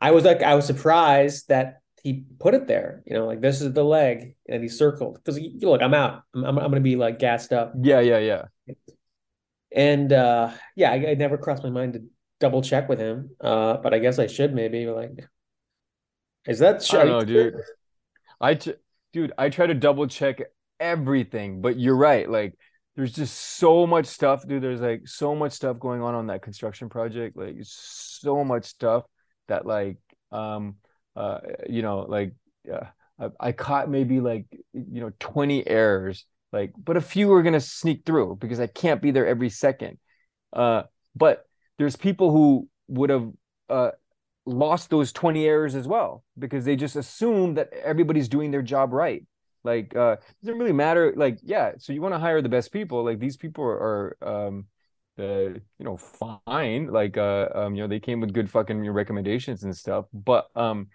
I 0.00 0.10
was 0.10 0.24
like, 0.24 0.42
I 0.42 0.54
was 0.54 0.66
surprised 0.66 1.48
that 1.48 1.78
he 2.02 2.24
put 2.40 2.54
it 2.54 2.66
there. 2.66 3.02
You 3.06 3.14
know, 3.14 3.26
like 3.26 3.40
this 3.40 3.60
is 3.62 3.72
the 3.72 3.84
leg, 3.84 4.34
and 4.48 4.62
he 4.62 4.68
circled 4.68 5.20
because 5.22 5.40
look, 5.62 5.80
I'm 5.80 5.94
out. 5.94 6.22
I'm, 6.34 6.44
I'm, 6.44 6.58
I'm 6.58 6.70
gonna 6.70 6.80
be 6.80 6.96
like 6.96 7.18
gassed 7.18 7.52
up. 7.52 7.72
Yeah, 7.80 8.00
yeah, 8.00 8.18
yeah. 8.18 8.74
And 9.74 10.12
uh, 10.12 10.52
yeah, 10.76 10.90
I, 10.92 11.10
I 11.10 11.14
never 11.14 11.38
crossed 11.38 11.62
my 11.62 11.70
mind 11.70 11.94
to 11.94 12.02
double 12.40 12.62
check 12.62 12.88
with 12.88 12.98
him. 12.98 13.30
Uh, 13.40 13.78
but 13.78 13.94
I 13.94 13.98
guess 13.98 14.18
I 14.18 14.26
should 14.26 14.54
maybe 14.54 14.86
like. 14.86 15.26
Is 16.46 16.58
that? 16.58 16.86
I 16.92 16.96
don't 17.04 17.08
know, 17.08 17.24
dude. 17.24 17.54
I, 18.40 18.58
dude, 19.12 19.32
I 19.38 19.48
try 19.48 19.66
to 19.66 19.74
double 19.74 20.08
check 20.08 20.40
everything, 20.80 21.60
but 21.60 21.78
you're 21.78 21.96
right. 21.96 22.28
Like, 22.28 22.58
there's 22.96 23.12
just 23.12 23.38
so 23.38 23.86
much 23.86 24.06
stuff, 24.06 24.46
dude. 24.46 24.62
There's 24.62 24.80
like 24.80 25.06
so 25.06 25.34
much 25.34 25.52
stuff 25.52 25.78
going 25.78 26.02
on 26.02 26.14
on 26.14 26.26
that 26.26 26.42
construction 26.42 26.88
project. 26.88 27.36
Like, 27.36 27.56
so 27.62 28.44
much 28.44 28.64
stuff 28.64 29.04
that 29.48 29.66
like 29.66 29.98
um 30.30 30.76
uh 31.16 31.38
you 31.68 31.82
know 31.82 32.00
like 32.08 32.32
uh, 32.72 32.86
I, 33.18 33.48
I 33.48 33.52
caught 33.52 33.90
maybe 33.90 34.20
like 34.20 34.46
you 34.72 35.00
know 35.00 35.12
20 35.18 35.66
errors 35.66 36.24
like 36.52 36.72
but 36.82 36.96
a 36.96 37.00
few 37.00 37.32
are 37.32 37.42
going 37.42 37.52
to 37.52 37.60
sneak 37.60 38.04
through 38.04 38.36
because 38.40 38.60
I 38.60 38.66
can't 38.66 39.02
be 39.02 39.10
there 39.10 39.26
every 39.26 39.50
second 39.50 39.98
uh 40.52 40.82
but 41.14 41.46
there's 41.78 41.96
people 41.96 42.30
who 42.30 42.68
would 42.88 43.10
have 43.10 43.30
uh 43.68 43.90
lost 44.44 44.90
those 44.90 45.12
20 45.12 45.46
errors 45.46 45.74
as 45.74 45.86
well 45.86 46.24
because 46.38 46.64
they 46.64 46.76
just 46.76 46.96
assume 46.96 47.54
that 47.54 47.72
everybody's 47.72 48.28
doing 48.28 48.50
their 48.50 48.62
job 48.62 48.92
right 48.92 49.24
like 49.64 49.94
uh 49.94 50.16
doesn't 50.42 50.58
really 50.58 50.72
matter 50.72 51.12
like 51.16 51.38
yeah 51.42 51.72
so 51.78 51.92
you 51.92 52.02
want 52.02 52.14
to 52.14 52.18
hire 52.18 52.42
the 52.42 52.48
best 52.48 52.72
people 52.72 53.04
like 53.04 53.20
these 53.20 53.36
people 53.36 53.64
are, 53.64 54.16
are 54.22 54.46
um 54.48 54.66
uh, 55.18 55.50
you 55.50 55.60
know, 55.80 55.96
fine. 55.96 56.86
Like, 56.86 57.16
uh, 57.16 57.48
um, 57.54 57.74
you 57.74 57.82
know, 57.82 57.88
they 57.88 58.00
came 58.00 58.20
with 58.20 58.32
good 58.32 58.50
fucking 58.50 58.88
recommendations 58.90 59.62
and 59.64 59.76
stuff. 59.76 60.06
But, 60.12 60.46
um, 60.56 60.88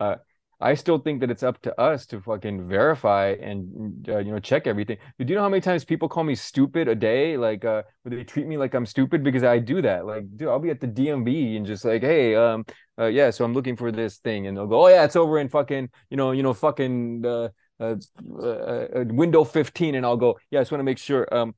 uh, 0.00 0.16
I 0.60 0.74
still 0.74 0.98
think 0.98 1.20
that 1.20 1.30
it's 1.30 1.42
up 1.42 1.62
to 1.62 1.80
us 1.80 2.04
to 2.06 2.20
fucking 2.20 2.66
verify 2.66 3.36
and 3.40 4.08
uh, 4.08 4.18
you 4.18 4.32
know 4.32 4.40
check 4.40 4.66
everything. 4.66 4.98
Do 5.18 5.26
you 5.26 5.36
know 5.36 5.42
how 5.42 5.48
many 5.48 5.60
times 5.60 5.84
people 5.84 6.08
call 6.08 6.24
me 6.24 6.34
stupid 6.34 6.88
a 6.88 6.94
day? 6.94 7.36
Like, 7.36 7.64
uh, 7.64 7.82
they 8.04 8.24
treat 8.24 8.46
me 8.46 8.56
like 8.56 8.74
I'm 8.74 8.86
stupid 8.86 9.22
because 9.22 9.44
I 9.44 9.58
do 9.58 9.80
that. 9.82 10.04
Like, 10.04 10.24
dude, 10.36 10.48
I'll 10.48 10.58
be 10.58 10.70
at 10.70 10.80
the 10.80 10.88
DMV 10.88 11.56
and 11.56 11.64
just 11.64 11.84
like, 11.84 12.02
hey, 12.02 12.34
um, 12.34 12.64
uh, 12.98 13.06
yeah, 13.06 13.30
so 13.30 13.44
I'm 13.44 13.54
looking 13.54 13.76
for 13.76 13.92
this 13.92 14.18
thing, 14.18 14.46
and 14.46 14.56
they'll 14.56 14.66
go, 14.66 14.84
oh 14.84 14.88
yeah, 14.88 15.04
it's 15.04 15.16
over 15.16 15.38
in 15.38 15.48
fucking, 15.48 15.90
you 16.10 16.16
know, 16.16 16.32
you 16.32 16.42
know, 16.42 16.54
fucking 16.54 17.24
uh, 17.24 17.48
uh, 17.78 17.94
uh, 18.42 18.46
uh 18.46 19.04
window 19.06 19.44
15, 19.44 19.94
and 19.94 20.04
I'll 20.04 20.16
go, 20.16 20.38
yeah, 20.50 20.58
I 20.58 20.62
just 20.62 20.72
want 20.72 20.80
to 20.80 20.84
make 20.84 20.98
sure, 20.98 21.32
um, 21.32 21.54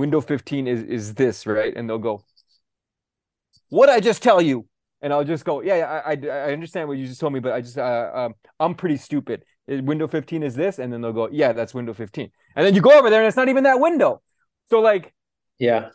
window 0.00 0.20
15 0.20 0.66
is 0.66 0.82
is 0.82 1.14
this 1.14 1.46
right 1.46 1.76
and 1.76 1.88
they'll 1.88 1.98
go 1.98 2.24
what 3.68 3.88
i 3.88 4.00
just 4.00 4.22
tell 4.22 4.40
you 4.40 4.66
and 5.02 5.12
i'll 5.12 5.24
just 5.24 5.44
go 5.44 5.60
yeah, 5.62 5.76
yeah 5.76 6.02
I, 6.04 6.12
I 6.12 6.52
understand 6.52 6.88
what 6.88 6.98
you 6.98 7.06
just 7.06 7.20
told 7.20 7.32
me 7.32 7.40
but 7.40 7.52
i 7.52 7.60
just 7.60 7.78
uh, 7.78 8.10
um, 8.14 8.34
i'm 8.58 8.74
pretty 8.74 8.96
stupid. 8.96 9.44
Window 9.68 10.08
15 10.08 10.42
is 10.42 10.56
this? 10.56 10.80
And 10.80 10.92
then 10.92 11.00
they'll 11.00 11.12
go 11.12 11.28
yeah 11.30 11.52
that's 11.52 11.72
window 11.72 11.94
15 11.94 12.30
and 12.56 12.66
then 12.66 12.74
you 12.74 12.80
go 12.80 12.98
over 12.98 13.08
there 13.08 13.20
and 13.20 13.28
it's 13.28 13.36
not 13.36 13.48
even 13.48 13.64
that 13.64 13.78
window. 13.78 14.20
So 14.66 14.80
like 14.80 15.14
yeah. 15.58 15.90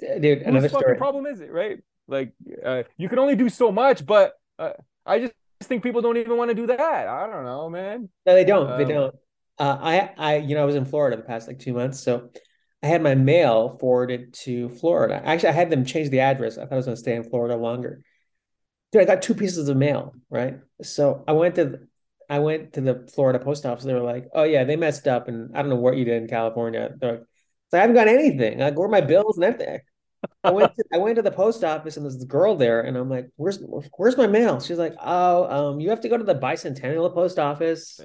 Dude 0.00 0.42
another 0.42 0.68
story. 0.68 0.96
problem 0.96 1.26
is 1.26 1.40
it 1.40 1.52
right? 1.52 1.78
Like 2.08 2.32
uh, 2.64 2.82
you 2.96 3.08
can 3.08 3.18
only 3.18 3.36
do 3.36 3.48
so 3.48 3.70
much 3.70 4.04
but 4.04 4.32
uh, 4.58 4.72
i 5.06 5.20
just 5.20 5.34
think 5.62 5.84
people 5.84 6.02
don't 6.02 6.16
even 6.16 6.36
want 6.36 6.50
to 6.50 6.54
do 6.54 6.66
that. 6.66 6.80
I 6.80 7.26
don't 7.28 7.44
know 7.44 7.70
man. 7.70 8.08
No 8.26 8.34
they 8.34 8.44
don't. 8.44 8.70
Um, 8.70 8.78
they 8.78 8.92
don't. 8.92 9.14
Uh, 9.58 9.78
i 9.80 10.10
i 10.18 10.36
you 10.38 10.54
know 10.54 10.62
i 10.62 10.64
was 10.64 10.74
in 10.74 10.84
florida 10.84 11.14
the 11.14 11.22
past 11.22 11.46
like 11.46 11.58
two 11.58 11.74
months 11.74 12.00
so 12.00 12.30
I 12.82 12.88
had 12.88 13.02
my 13.02 13.14
mail 13.14 13.76
forwarded 13.78 14.34
to 14.44 14.68
Florida. 14.70 15.22
Actually, 15.24 15.50
I 15.50 15.52
had 15.52 15.70
them 15.70 15.84
change 15.84 16.10
the 16.10 16.18
address. 16.20 16.58
I 16.58 16.62
thought 16.62 16.72
I 16.72 16.76
was 16.76 16.86
going 16.86 16.96
to 16.96 17.00
stay 17.00 17.14
in 17.14 17.22
Florida 17.22 17.54
longer. 17.54 18.02
Dude, 18.92 19.02
I 19.02 19.04
got 19.06 19.22
two 19.22 19.34
pieces 19.34 19.68
of 19.68 19.76
mail, 19.76 20.14
right? 20.30 20.60
So 20.82 21.24
I 21.26 21.32
went 21.32 21.54
to 21.56 21.80
I 22.28 22.38
went 22.38 22.74
to 22.74 22.80
the 22.80 23.08
Florida 23.14 23.38
post 23.38 23.66
office. 23.66 23.84
They 23.84 23.94
were 23.94 24.00
like, 24.00 24.28
"Oh 24.34 24.44
yeah, 24.44 24.64
they 24.64 24.76
messed 24.76 25.08
up, 25.08 25.28
and 25.28 25.56
I 25.56 25.62
don't 25.62 25.70
know 25.70 25.76
what 25.76 25.96
you 25.96 26.04
did 26.04 26.22
in 26.22 26.28
California." 26.28 26.90
They're 26.98 27.12
like, 27.12 27.22
so 27.70 27.78
I 27.78 27.80
haven't 27.80 27.96
got 27.96 28.08
anything. 28.08 28.58
Like, 28.58 28.76
where 28.76 28.86
are 28.86 28.90
my 28.90 29.00
bills 29.00 29.36
and 29.36 29.44
everything? 29.44 29.80
I 30.44 30.50
went 30.50 30.74
to, 30.76 30.84
I 30.92 30.98
went 30.98 31.16
to 31.16 31.22
the 31.22 31.30
post 31.30 31.64
office 31.64 31.96
and 31.96 32.04
there's 32.04 32.16
this 32.16 32.24
girl 32.24 32.56
there, 32.56 32.80
and 32.82 32.96
I'm 32.96 33.08
like, 33.10 33.30
"Where's 33.36 33.58
where's 33.96 34.16
my 34.16 34.26
mail?" 34.26 34.60
She's 34.60 34.78
like, 34.78 34.94
"Oh, 35.00 35.70
um, 35.70 35.80
you 35.80 35.90
have 35.90 36.00
to 36.02 36.08
go 36.08 36.16
to 36.18 36.24
the 36.24 36.34
Bicentennial 36.34 37.12
Post 37.14 37.38
Office." 37.38 37.98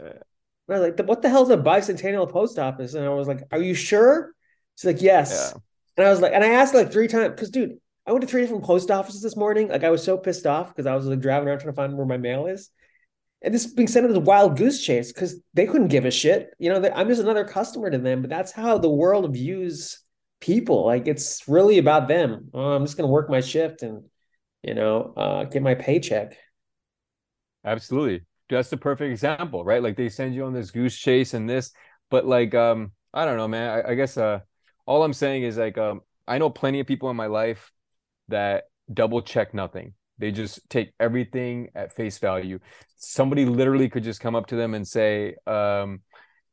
And 0.67 0.75
I 0.75 0.79
was 0.79 0.81
like, 0.97 1.07
"What 1.07 1.21
the 1.21 1.29
hell's 1.29 1.49
a 1.49 1.57
Bicentennial 1.57 2.29
Post 2.29 2.59
Office?" 2.59 2.93
And 2.93 3.05
I 3.05 3.09
was 3.09 3.27
like, 3.27 3.43
"Are 3.51 3.61
you 3.61 3.73
sure?" 3.73 4.33
She's 4.77 4.85
like, 4.85 5.01
yes. 5.01 5.51
Yeah. 5.53 5.59
And 5.97 6.07
I 6.07 6.09
was 6.11 6.21
like, 6.21 6.33
and 6.33 6.43
I 6.43 6.49
asked 6.49 6.75
like 6.75 6.91
three 6.91 7.07
times 7.07 7.31
because, 7.31 7.49
dude, 7.49 7.77
I 8.07 8.11
went 8.11 8.21
to 8.21 8.27
three 8.27 8.41
different 8.41 8.63
post 8.63 8.89
offices 8.89 9.21
this 9.21 9.35
morning. 9.35 9.67
Like, 9.67 9.83
I 9.83 9.89
was 9.91 10.03
so 10.03 10.17
pissed 10.17 10.47
off 10.47 10.69
because 10.69 10.87
I 10.87 10.95
was 10.95 11.05
like 11.05 11.19
driving 11.19 11.47
around 11.49 11.59
trying 11.59 11.73
to 11.73 11.75
find 11.75 11.97
where 11.97 12.07
my 12.07 12.17
mail 12.17 12.47
is. 12.47 12.71
and 13.41 13.53
this 13.53 13.67
being 13.67 13.87
sent 13.87 14.05
into 14.05 14.13
the 14.13 14.19
wild 14.19 14.57
goose 14.57 14.83
chase 14.83 15.11
because 15.11 15.39
they 15.53 15.67
couldn't 15.67 15.89
give 15.89 16.05
a 16.05 16.11
shit. 16.11 16.49
You 16.57 16.69
know, 16.69 16.91
I'm 16.95 17.07
just 17.07 17.21
another 17.21 17.45
customer 17.45 17.89
to 17.89 17.97
them, 17.97 18.21
but 18.21 18.29
that's 18.29 18.51
how 18.51 18.77
the 18.77 18.89
world 18.89 19.31
views 19.33 19.99
people. 20.41 20.85
Like 20.85 21.07
it's 21.07 21.47
really 21.47 21.77
about 21.77 22.07
them. 22.07 22.49
Oh, 22.53 22.71
I'm 22.71 22.83
just 22.85 22.97
going 22.97 23.07
to 23.07 23.11
work 23.11 23.29
my 23.29 23.41
shift 23.41 23.83
and, 23.83 24.03
you 24.63 24.73
know, 24.73 25.13
uh, 25.15 25.43
get 25.43 25.61
my 25.61 25.75
paycheck. 25.75 26.35
Absolutely. 27.63 28.25
That's 28.49 28.69
the 28.69 28.77
perfect 28.77 29.11
example, 29.11 29.63
right? 29.63 29.83
Like 29.83 29.97
they 29.97 30.09
send 30.09 30.33
you 30.33 30.45
on 30.45 30.53
this 30.53 30.71
goose 30.71 30.97
chase 30.97 31.33
and 31.33 31.49
this, 31.49 31.71
but 32.09 32.25
like, 32.25 32.55
um, 32.55 32.91
I 33.13 33.25
don't 33.25 33.37
know, 33.37 33.47
man. 33.47 33.69
I, 33.69 33.91
I 33.91 33.95
guess, 33.95 34.17
uh, 34.17 34.39
all 34.85 35.03
I'm 35.03 35.13
saying 35.13 35.43
is 35.43 35.57
like, 35.57 35.77
um, 35.77 36.01
I 36.27 36.37
know 36.37 36.49
plenty 36.49 36.79
of 36.79 36.87
people 36.87 37.09
in 37.09 37.17
my 37.17 37.27
life 37.27 37.71
that 38.29 38.65
double 38.93 39.21
check 39.21 39.53
nothing. 39.53 39.93
They 40.19 40.31
just 40.31 40.67
take 40.69 40.93
everything 40.99 41.69
at 41.75 41.93
face 41.93 42.17
value. 42.17 42.59
Somebody 42.97 43.45
literally 43.45 43.89
could 43.89 44.03
just 44.03 44.19
come 44.19 44.35
up 44.35 44.47
to 44.47 44.55
them 44.55 44.73
and 44.73 44.87
say, 44.87 45.35
um, 45.45 46.01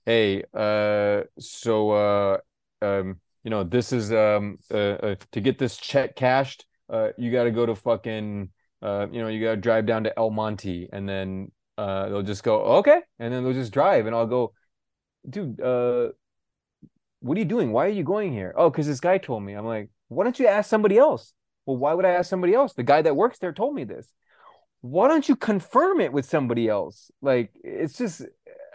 "Hey, 0.05 0.45
uh, 0.53 1.23
so 1.39 1.91
uh, 1.91 2.39
um, 2.83 3.21
you 3.43 3.51
know, 3.51 3.65
this 3.65 3.93
is 3.93 4.13
um, 4.13 4.59
uh, 4.71 4.77
uh, 4.77 5.15
to 5.33 5.41
get 5.41 5.59
this 5.59 5.77
check 5.77 6.17
cashed. 6.17 6.67
Uh, 6.91 7.09
you 7.17 7.33
got 7.33 7.45
to 7.45 7.51
go 7.51 7.65
to 7.65 7.75
fucking, 7.75 8.51
uh, 8.83 9.07
you 9.11 9.23
know, 9.23 9.29
you 9.29 9.43
got 9.43 9.53
to 9.53 9.57
drive 9.57 9.87
down 9.87 10.05
to 10.05 10.19
El 10.19 10.31
Monte, 10.31 10.89
and 10.93 11.09
then 11.09 11.51
they'll 11.79 12.23
just 12.23 12.43
go, 12.43 12.61
okay, 12.79 13.01
and 13.19 13.33
then 13.33 13.43
they'll 13.43 13.55
just 13.55 13.73
drive, 13.73 14.07
and 14.07 14.15
I'll 14.15 14.27
go, 14.27 14.53
dude, 15.29 15.59
what 15.59 17.39
are 17.39 17.41
you 17.41 17.47
doing? 17.47 17.73
Why 17.73 17.87
are 17.87 17.91
you 17.91 18.05
going 18.05 18.33
here? 18.33 18.53
Oh, 18.55 18.69
because 18.69 18.87
this 18.87 19.01
guy 19.01 19.17
told 19.17 19.43
me. 19.43 19.55
I'm 19.55 19.65
like, 19.65 19.89
why 20.09 20.25
don't 20.25 20.39
you 20.39 20.47
ask 20.47 20.69
somebody 20.69 20.99
else? 20.99 21.33
Well, 21.67 21.77
why 21.77 21.95
would 21.95 22.05
I 22.05 22.11
ask 22.11 22.29
somebody 22.29 22.55
else? 22.55 22.75
The 22.75 22.83
guy 22.83 23.03
that 23.03 23.17
works 23.17 23.39
there 23.39 23.53
told 23.53 23.75
me 23.75 23.85
this. 23.85 24.13
Why 24.81 25.09
don't 25.09 25.29
you 25.29 25.37
confirm 25.37 26.01
it 26.01 26.13
with 26.13 26.27
somebody 26.27 26.69
else? 26.69 27.11
Like, 27.23 27.51
it's 27.63 27.97
just, 27.97 28.23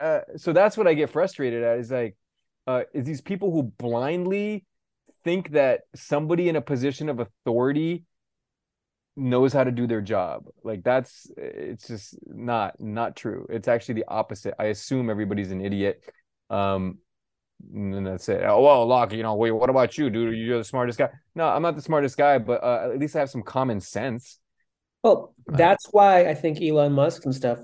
uh, 0.01 0.21
so 0.37 0.53
that's 0.53 0.75
what 0.75 0.87
I 0.87 0.95
get 0.95 1.11
frustrated 1.11 1.63
at 1.63 1.79
is 1.79 1.91
like, 1.91 2.17
uh, 2.65 2.83
is 2.93 3.05
these 3.05 3.21
people 3.21 3.51
who 3.51 3.63
blindly 3.63 4.65
think 5.23 5.51
that 5.51 5.81
somebody 5.95 6.49
in 6.49 6.55
a 6.55 6.61
position 6.61 7.09
of 7.09 7.19
authority 7.19 8.05
knows 9.15 9.53
how 9.53 9.63
to 9.63 9.71
do 9.71 9.85
their 9.85 10.01
job 10.01 10.45
like 10.63 10.81
that's 10.83 11.29
it's 11.35 11.87
just 11.87 12.15
not 12.25 12.79
not 12.79 13.15
true 13.15 13.45
it's 13.49 13.67
actually 13.67 13.95
the 13.95 14.05
opposite 14.07 14.53
i 14.59 14.65
assume 14.65 15.09
everybody's 15.09 15.51
an 15.51 15.59
idiot 15.59 16.01
um 16.49 16.97
and 17.73 18.05
that's 18.05 18.29
it. 18.29 18.43
Oh 18.43 18.61
well, 18.61 18.85
Lak, 18.85 19.11
you 19.13 19.23
know, 19.23 19.35
wait, 19.35 19.51
what 19.51 19.69
about 19.69 19.97
you, 19.97 20.09
dude? 20.09 20.37
You're 20.37 20.59
the 20.59 20.63
smartest 20.63 20.97
guy. 20.97 21.09
No, 21.35 21.47
I'm 21.47 21.61
not 21.61 21.75
the 21.75 21.81
smartest 21.81 22.17
guy, 22.17 22.37
but 22.37 22.63
uh, 22.63 22.89
at 22.93 22.99
least 22.99 23.15
I 23.15 23.19
have 23.19 23.29
some 23.29 23.43
common 23.43 23.79
sense. 23.81 24.39
Well, 25.03 25.33
that's 25.47 25.87
why 25.91 26.27
I 26.27 26.33
think 26.33 26.61
Elon 26.61 26.93
Musk 26.93 27.25
and 27.25 27.33
stuff. 27.33 27.59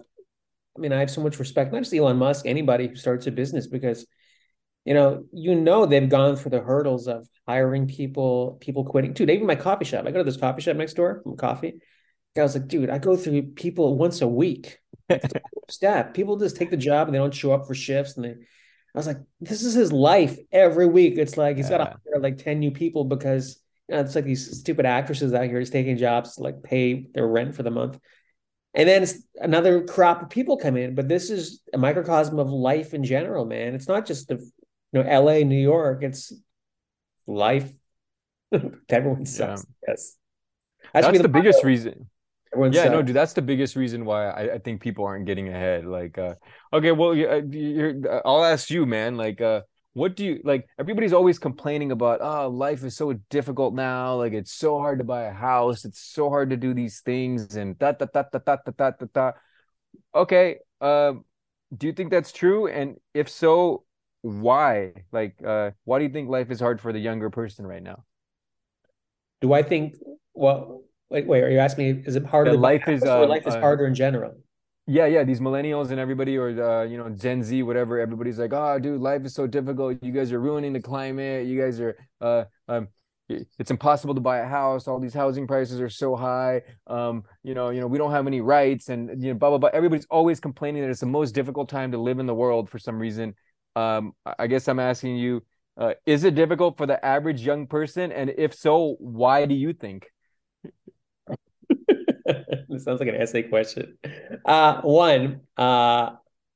I 0.77 0.79
mean, 0.79 0.93
I 0.93 0.99
have 0.99 1.12
so 1.12 1.21
much 1.21 1.39
respect, 1.39 1.71
not 1.71 1.79
just 1.79 1.93
Elon 1.93 2.17
Musk, 2.17 2.45
anybody 2.45 2.88
who 2.88 2.95
starts 2.95 3.27
a 3.27 3.31
business, 3.31 3.67
because 3.67 4.05
you 4.86 4.93
know, 4.93 5.23
you 5.34 5.55
know, 5.55 5.86
they've 5.86 6.08
gone 6.08 6.36
through 6.36 6.51
the 6.51 6.62
hurdles 6.62 7.08
of 7.08 7.27
hiring 7.47 7.88
people, 7.88 8.58
people 8.62 8.86
quitting. 8.86 9.13
Dude, 9.13 9.31
even 9.31 9.47
my 9.47 9.55
coffee 9.55 9.86
shop. 9.86 10.05
I 10.05 10.12
go 10.12 10.19
to 10.19 10.23
this 10.23 10.38
coffee 10.38 10.62
shop 10.62 10.75
next 10.75 10.93
door 10.93 11.21
from 11.23 11.38
coffee. 11.38 11.81
I 12.38 12.41
was 12.41 12.55
like, 12.55 12.67
dude, 12.67 12.89
I 12.89 12.97
go 12.97 13.15
through 13.15 13.53
people 13.53 13.97
once 13.97 14.21
a 14.21 14.27
week. 14.27 14.79
Step. 15.69 16.13
People 16.13 16.38
just 16.38 16.58
take 16.58 16.69
the 16.69 16.77
job 16.77 17.08
and 17.08 17.15
they 17.15 17.19
don't 17.19 17.34
show 17.34 17.53
up 17.53 17.65
for 17.65 17.73
shifts 17.73 18.17
and 18.17 18.25
they 18.25 18.36
I 18.95 18.97
was 18.97 19.08
like, 19.08 19.19
this 19.41 19.63
is 19.63 19.73
his 19.73 19.91
life 19.91 20.38
every 20.53 20.86
week. 20.86 21.17
It's 21.17 21.36
like 21.36 21.58
he's 21.58 21.69
yeah. 21.69 21.77
got 21.77 21.84
to 21.84 21.91
hire 21.91 22.21
like 22.21 22.38
10 22.38 22.60
new 22.60 22.71
people 22.71 23.03
because 23.03 23.62
you 23.89 23.95
know, 23.95 24.01
it's 24.01 24.15
like 24.15 24.23
these 24.23 24.58
stupid 24.58 24.86
actresses 24.86 25.34
out 25.34 25.45
here 25.45 25.60
just 25.60 25.73
taking 25.73 25.97
jobs 25.97 26.36
to 26.36 26.43
like 26.43 26.63
pay 26.63 27.08
their 27.13 27.27
rent 27.27 27.55
for 27.55 27.63
the 27.63 27.71
month. 27.71 27.99
And 28.73 28.88
then 28.88 29.03
it's 29.03 29.21
another 29.36 29.84
crop 29.84 30.21
of 30.21 30.29
people 30.29 30.58
come 30.58 30.77
in. 30.77 30.95
But 30.95 31.10
this 31.10 31.29
is 31.29 31.62
a 31.73 31.77
microcosm 31.77 32.39
of 32.39 32.49
life 32.49 32.93
in 32.93 33.03
general, 33.03 33.45
man. 33.45 33.75
It's 33.75 33.88
not 33.88 34.05
just 34.05 34.29
the 34.29 34.36
you 34.93 35.03
know, 35.03 35.21
LA, 35.21 35.39
New 35.39 35.62
York, 35.62 36.01
it's 36.01 36.31
life. 37.27 37.69
Everyone 38.89 39.25
sucks. 39.25 39.65
Yeah. 39.65 39.89
Yes. 39.89 40.17
That's, 40.93 41.08
That's 41.08 41.17
the, 41.17 41.23
the 41.23 41.29
biggest 41.29 41.65
reason. 41.65 42.10
Everyone's 42.56 42.76
yeah, 42.78 42.88
no, 42.88 43.02
dude, 43.02 43.13
that's 43.13 43.34
the 43.34 43.41
biggest 43.41 43.76
reason 43.76 44.06
why 44.06 44.30
I, 44.30 44.54
I 44.54 44.58
think 44.60 44.80
people 44.80 45.04
aren't 45.04 45.26
getting 45.26 45.50
ahead. 45.50 45.86
Like, 45.86 46.18
uh, 46.18 46.36
okay, 46.72 46.94
well, 46.94 47.12
uh, 47.12 47.41
uh, 47.41 48.22
I'll 48.24 48.46
ask 48.46 48.70
you, 48.70 48.86
man. 48.86 49.18
Like, 49.18 49.41
uh, 49.41 49.63
what 49.91 50.15
do 50.15 50.24
you 50.24 50.39
like? 50.46 50.65
Everybody's 50.80 51.12
always 51.12 51.38
complaining 51.38 51.91
about, 51.91 52.22
oh, 52.22 52.48
life 52.48 52.82
is 52.86 52.96
so 52.96 53.12
difficult 53.30 53.74
now. 53.74 54.15
Like, 54.15 54.32
it's 54.32 54.54
so 54.54 54.80
hard 54.80 55.00
to 55.00 55.04
buy 55.04 55.24
a 55.24 55.34
house. 55.34 55.84
It's 55.84 56.00
so 56.00 56.30
hard 56.30 56.50
to 56.52 56.56
do 56.56 56.74
these 56.74 57.02
things, 57.02 57.58
and 57.58 57.78
da 57.78 57.91
da 57.91 58.06
da 58.06 58.24
da 58.32 58.39
da 58.39 58.56
da 58.65 58.72
da 58.72 58.91
da. 58.91 59.06
da. 59.13 59.32
Okay, 60.13 60.60
uh, 60.80 61.13
do 61.76 61.88
you 61.88 61.94
think 61.94 62.10
that's 62.10 62.32
true? 62.32 62.68
And 62.68 62.96
if 63.13 63.30
so, 63.30 63.84
why? 64.22 64.94
Like, 65.12 65.36
uh, 65.46 65.72
why 65.84 66.00
do 66.00 66.06
you 66.06 66.12
think 66.12 66.30
life 66.30 66.52
is 66.52 66.62
hard 66.62 66.80
for 66.80 66.94
the 66.94 67.00
younger 67.00 67.30
person 67.30 67.68
right 67.68 67.84
now? 67.84 68.06
Do 69.41 69.52
I 69.52 69.62
think? 69.62 69.96
Well, 70.34 70.84
Wait, 71.10 71.28
wait, 71.28 71.44
are 71.44 71.50
you 71.50 71.60
asking 71.60 71.98
me? 71.98 72.04
Is 72.06 72.15
it 72.15 72.26
harder? 72.26 72.54
life 72.54 72.88
is 72.88 73.04
uh, 73.04 73.28
life 73.28 73.46
is 73.46 73.54
uh, 73.54 73.60
harder 73.60 73.86
in 73.86 73.94
general. 73.94 74.36
Yeah, 74.88 75.06
yeah. 75.06 75.24
These 75.24 75.39
millennials 75.39 75.91
and 75.91 76.00
everybody, 76.00 76.38
or 76.38 76.50
uh, 76.50 76.84
you 76.84 76.98
know, 76.98 77.10
Gen 77.10 77.44
Z, 77.44 77.62
whatever. 77.63 78.00
Everybody's 78.00 78.39
like, 78.39 78.54
"Oh, 78.54 78.80
dude, 78.80 79.02
life 79.02 79.24
is 79.26 79.34
so 79.34 79.48
difficult. 79.48 79.98
You 80.04 80.12
guys 80.12 80.32
are 80.32 80.39
ruining 80.39 80.74
the 80.74 80.82
climate. 80.82 81.46
You 81.48 81.60
guys 81.60 81.80
are, 81.80 81.98
uh, 82.22 82.44
um, 82.68 82.88
it's 83.28 83.72
impossible 83.72 84.13
to 84.15 84.22
buy 84.22 84.39
a 84.39 84.48
house. 84.48 84.88
All 84.88 85.00
these 85.00 85.13
housing 85.13 85.48
prices 85.48 85.80
are 85.82 85.89
so 85.89 86.15
high. 86.15 86.62
Um, 86.88 87.24
you 87.44 87.54
know, 87.54 87.70
you 87.70 87.82
know, 87.82 87.88
we 87.88 87.98
don't 87.98 88.12
have 88.12 88.28
any 88.28 88.41
rights, 88.41 88.89
and 88.89 89.22
you 89.24 89.34
know, 89.34 89.39
blah 89.39 89.50
blah 89.50 89.58
blah. 89.58 89.70
Everybody's 89.74 90.08
always 90.10 90.39
complaining 90.39 90.84
that 90.84 90.89
it's 90.89 91.00
the 91.00 91.08
most 91.08 91.34
difficult 91.34 91.70
time 91.70 91.91
to 91.91 91.98
live 91.98 92.20
in 92.20 92.26
the 92.26 92.36
world 92.36 92.70
for 92.70 92.80
some 92.80 93.00
reason. 93.00 93.36
Um, 93.76 94.13
I 94.39 94.48
guess 94.48 94.68
I'm 94.68 94.80
asking 94.80 95.18
you, 95.18 95.44
uh, 95.78 95.94
is 96.06 96.24
it 96.24 96.36
difficult 96.36 96.78
for 96.78 96.86
the 96.86 97.04
average 97.04 97.41
young 97.41 97.68
person? 97.68 98.12
And 98.12 98.34
if 98.38 98.54
so, 98.54 98.96
why 99.00 99.46
do 99.46 99.54
you 99.54 99.74
think? 99.74 100.08
this 102.70 102.84
sounds 102.84 103.00
like 103.00 103.10
an 103.10 103.16
essay 103.16 103.44
question. 103.44 103.98
Uh, 104.46 104.82
one, 104.82 105.42
uh, 105.58 106.12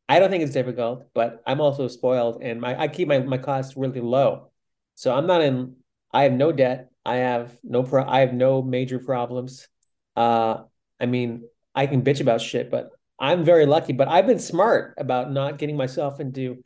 I 0.07 0.19
don't 0.19 0.31
think 0.31 0.43
it's 0.43 0.53
difficult, 0.53 1.05
but 1.13 1.43
I'm 1.45 1.61
also 1.61 1.87
spoiled, 1.87 2.41
and 2.41 2.59
my 2.59 2.79
I 2.79 2.87
keep 2.87 3.07
my 3.07 3.19
my 3.19 3.37
costs 3.37 3.77
really 3.77 4.01
low, 4.01 4.51
so 4.95 5.13
I'm 5.15 5.27
not 5.27 5.41
in. 5.41 5.75
I 6.11 6.23
have 6.23 6.33
no 6.33 6.51
debt. 6.51 6.89
I 7.05 7.17
have 7.17 7.55
no 7.63 7.83
pro. 7.83 8.03
I 8.03 8.21
have 8.21 8.33
no 8.33 8.63
major 8.63 8.97
problems. 8.97 9.67
Uh, 10.15 10.63
I 10.99 11.05
mean, 11.05 11.43
I 11.75 11.85
can 11.85 12.01
bitch 12.01 12.21
about 12.21 12.41
shit, 12.41 12.71
but 12.71 12.89
I'm 13.19 13.45
very 13.45 13.67
lucky. 13.67 13.93
But 13.93 14.07
I've 14.07 14.25
been 14.25 14.39
smart 14.39 14.95
about 14.97 15.31
not 15.31 15.59
getting 15.59 15.77
myself 15.77 16.19
into 16.19 16.63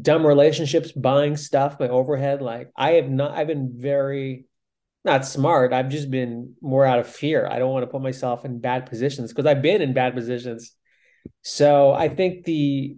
dumb 0.00 0.26
relationships, 0.26 0.92
buying 0.92 1.36
stuff, 1.36 1.78
my 1.78 1.88
overhead. 1.88 2.40
Like 2.40 2.70
I 2.74 2.92
have 2.92 3.10
not. 3.10 3.32
I've 3.32 3.46
been 3.46 3.74
very 3.76 4.46
not 5.04 5.26
smart. 5.26 5.72
I've 5.72 5.88
just 5.88 6.10
been 6.10 6.54
more 6.60 6.84
out 6.84 6.98
of 6.98 7.08
fear. 7.08 7.48
I 7.50 7.58
don't 7.58 7.72
want 7.72 7.82
to 7.82 7.90
put 7.90 8.02
myself 8.02 8.44
in 8.44 8.60
bad 8.60 8.86
positions 8.86 9.32
because 9.32 9.46
I've 9.46 9.62
been 9.62 9.82
in 9.82 9.92
bad 9.92 10.14
positions. 10.14 10.72
So 11.42 11.92
I 11.92 12.08
think 12.08 12.44
the 12.44 12.96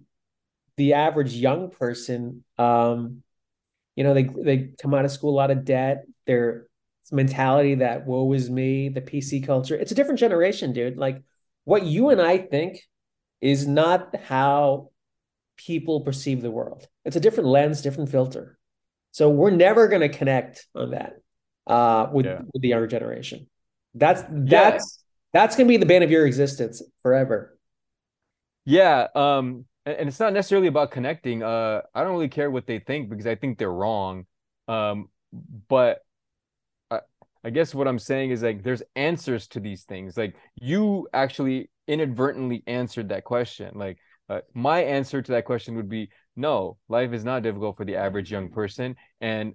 the 0.76 0.94
average 0.94 1.32
young 1.34 1.70
person, 1.70 2.44
um, 2.58 3.22
you 3.96 4.04
know, 4.04 4.12
they 4.12 4.24
they 4.24 4.70
come 4.80 4.92
out 4.92 5.04
of 5.04 5.12
school 5.12 5.30
a 5.30 5.36
lot 5.36 5.50
of 5.50 5.64
debt. 5.64 6.04
Their 6.26 6.66
mentality 7.10 7.76
that 7.76 8.06
woe 8.06 8.32
is 8.32 8.50
me, 8.50 8.88
the 8.88 9.00
PC 9.00 9.46
culture. 9.46 9.76
It's 9.76 9.92
a 9.92 9.94
different 9.94 10.20
generation, 10.20 10.72
dude. 10.72 10.98
Like 10.98 11.22
what 11.64 11.84
you 11.84 12.10
and 12.10 12.20
I 12.20 12.38
think 12.38 12.80
is 13.40 13.66
not 13.66 14.14
how 14.16 14.90
people 15.56 16.00
perceive 16.00 16.42
the 16.42 16.50
world. 16.50 16.86
It's 17.04 17.16
a 17.16 17.20
different 17.20 17.48
lens, 17.48 17.82
different 17.82 18.10
filter. 18.10 18.58
So 19.12 19.30
we're 19.30 19.50
never 19.50 19.86
going 19.88 20.00
to 20.00 20.08
connect 20.08 20.66
on 20.74 20.90
that 20.90 21.14
uh, 21.66 22.08
with, 22.12 22.26
yeah. 22.26 22.40
with 22.52 22.62
the 22.62 22.68
younger 22.68 22.86
generation. 22.86 23.46
That's 23.94 24.22
that's 24.28 25.00
yeah. 25.32 25.40
that's 25.40 25.56
gonna 25.56 25.68
be 25.68 25.76
the 25.76 25.86
bane 25.86 26.02
of 26.02 26.10
your 26.10 26.26
existence 26.26 26.82
forever. 27.02 27.58
Yeah, 28.64 29.08
um, 29.14 29.66
and, 29.86 29.96
and, 29.96 30.08
it's 30.08 30.18
not 30.18 30.32
necessarily 30.32 30.68
about 30.68 30.90
connecting. 30.90 31.42
Uh, 31.42 31.82
I 31.94 32.02
don't 32.02 32.12
really 32.12 32.28
care 32.28 32.50
what 32.50 32.66
they 32.66 32.78
think 32.78 33.10
because 33.10 33.26
I 33.26 33.34
think 33.34 33.58
they're 33.58 33.70
wrong. 33.70 34.26
Um, 34.68 35.08
but 35.68 35.98
I, 36.90 37.00
I 37.44 37.50
guess 37.50 37.74
what 37.74 37.86
I'm 37.86 37.98
saying 37.98 38.30
is 38.30 38.42
like 38.42 38.62
there's 38.62 38.82
answers 38.96 39.46
to 39.48 39.60
these 39.60 39.84
things. 39.84 40.16
Like 40.16 40.34
you 40.56 41.08
actually 41.12 41.70
inadvertently 41.86 42.62
answered 42.66 43.10
that 43.10 43.24
question. 43.24 43.72
Like 43.74 43.98
uh, 44.28 44.40
my 44.54 44.82
answer 44.82 45.20
to 45.20 45.32
that 45.32 45.44
question 45.44 45.76
would 45.76 45.88
be 45.88 46.10
no. 46.36 46.78
Life 46.88 47.12
is 47.12 47.24
not 47.24 47.42
difficult 47.42 47.76
for 47.76 47.84
the 47.84 47.96
average 47.96 48.30
young 48.30 48.50
person, 48.50 48.96
and 49.20 49.54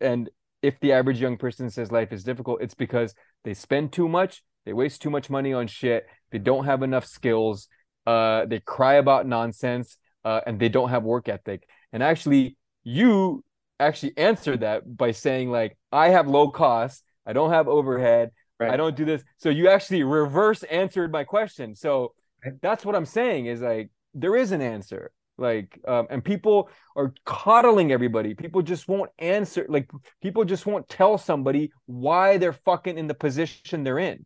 and 0.00 0.30
if 0.66 0.80
the 0.80 0.92
average 0.92 1.20
young 1.20 1.36
person 1.36 1.70
says 1.70 1.92
life 1.92 2.12
is 2.12 2.24
difficult, 2.24 2.60
it's 2.60 2.74
because 2.74 3.14
they 3.44 3.54
spend 3.54 3.92
too 3.92 4.08
much, 4.08 4.42
they 4.64 4.72
waste 4.72 5.00
too 5.00 5.10
much 5.10 5.30
money 5.30 5.52
on 5.52 5.68
shit, 5.68 6.06
they 6.32 6.38
don't 6.38 6.64
have 6.64 6.82
enough 6.82 7.06
skills, 7.06 7.68
uh, 8.04 8.44
they 8.46 8.58
cry 8.58 8.94
about 8.94 9.26
nonsense, 9.26 9.96
uh, 10.24 10.40
and 10.44 10.58
they 10.58 10.68
don't 10.68 10.88
have 10.88 11.04
work 11.04 11.28
ethic. 11.28 11.68
And 11.92 12.02
actually, 12.02 12.56
you 12.82 13.44
actually 13.78 14.18
answer 14.18 14.56
that 14.56 14.96
by 14.96 15.12
saying 15.12 15.50
like, 15.50 15.78
I 15.92 16.08
have 16.08 16.26
low 16.26 16.50
cost, 16.50 17.04
I 17.24 17.32
don't 17.32 17.50
have 17.50 17.68
overhead, 17.68 18.32
right. 18.58 18.72
I 18.72 18.76
don't 18.76 18.96
do 18.96 19.04
this. 19.04 19.22
So 19.36 19.50
you 19.50 19.68
actually 19.68 20.02
reverse 20.02 20.64
answered 20.64 21.12
my 21.12 21.22
question. 21.22 21.76
So 21.76 22.12
that's 22.60 22.84
what 22.84 22.96
I'm 22.96 23.06
saying 23.06 23.46
is 23.46 23.60
like 23.60 23.90
there 24.14 24.34
is 24.34 24.50
an 24.50 24.62
answer. 24.62 25.12
Like, 25.38 25.78
um, 25.86 26.06
and 26.08 26.24
people 26.24 26.70
are 26.96 27.12
coddling 27.24 27.92
everybody. 27.92 28.34
People 28.34 28.62
just 28.62 28.88
won't 28.88 29.10
answer. 29.18 29.66
Like, 29.68 29.90
people 30.22 30.44
just 30.44 30.64
won't 30.64 30.88
tell 30.88 31.18
somebody 31.18 31.72
why 31.84 32.38
they're 32.38 32.52
fucking 32.52 32.96
in 32.96 33.06
the 33.06 33.14
position 33.14 33.84
they're 33.84 33.98
in. 33.98 34.24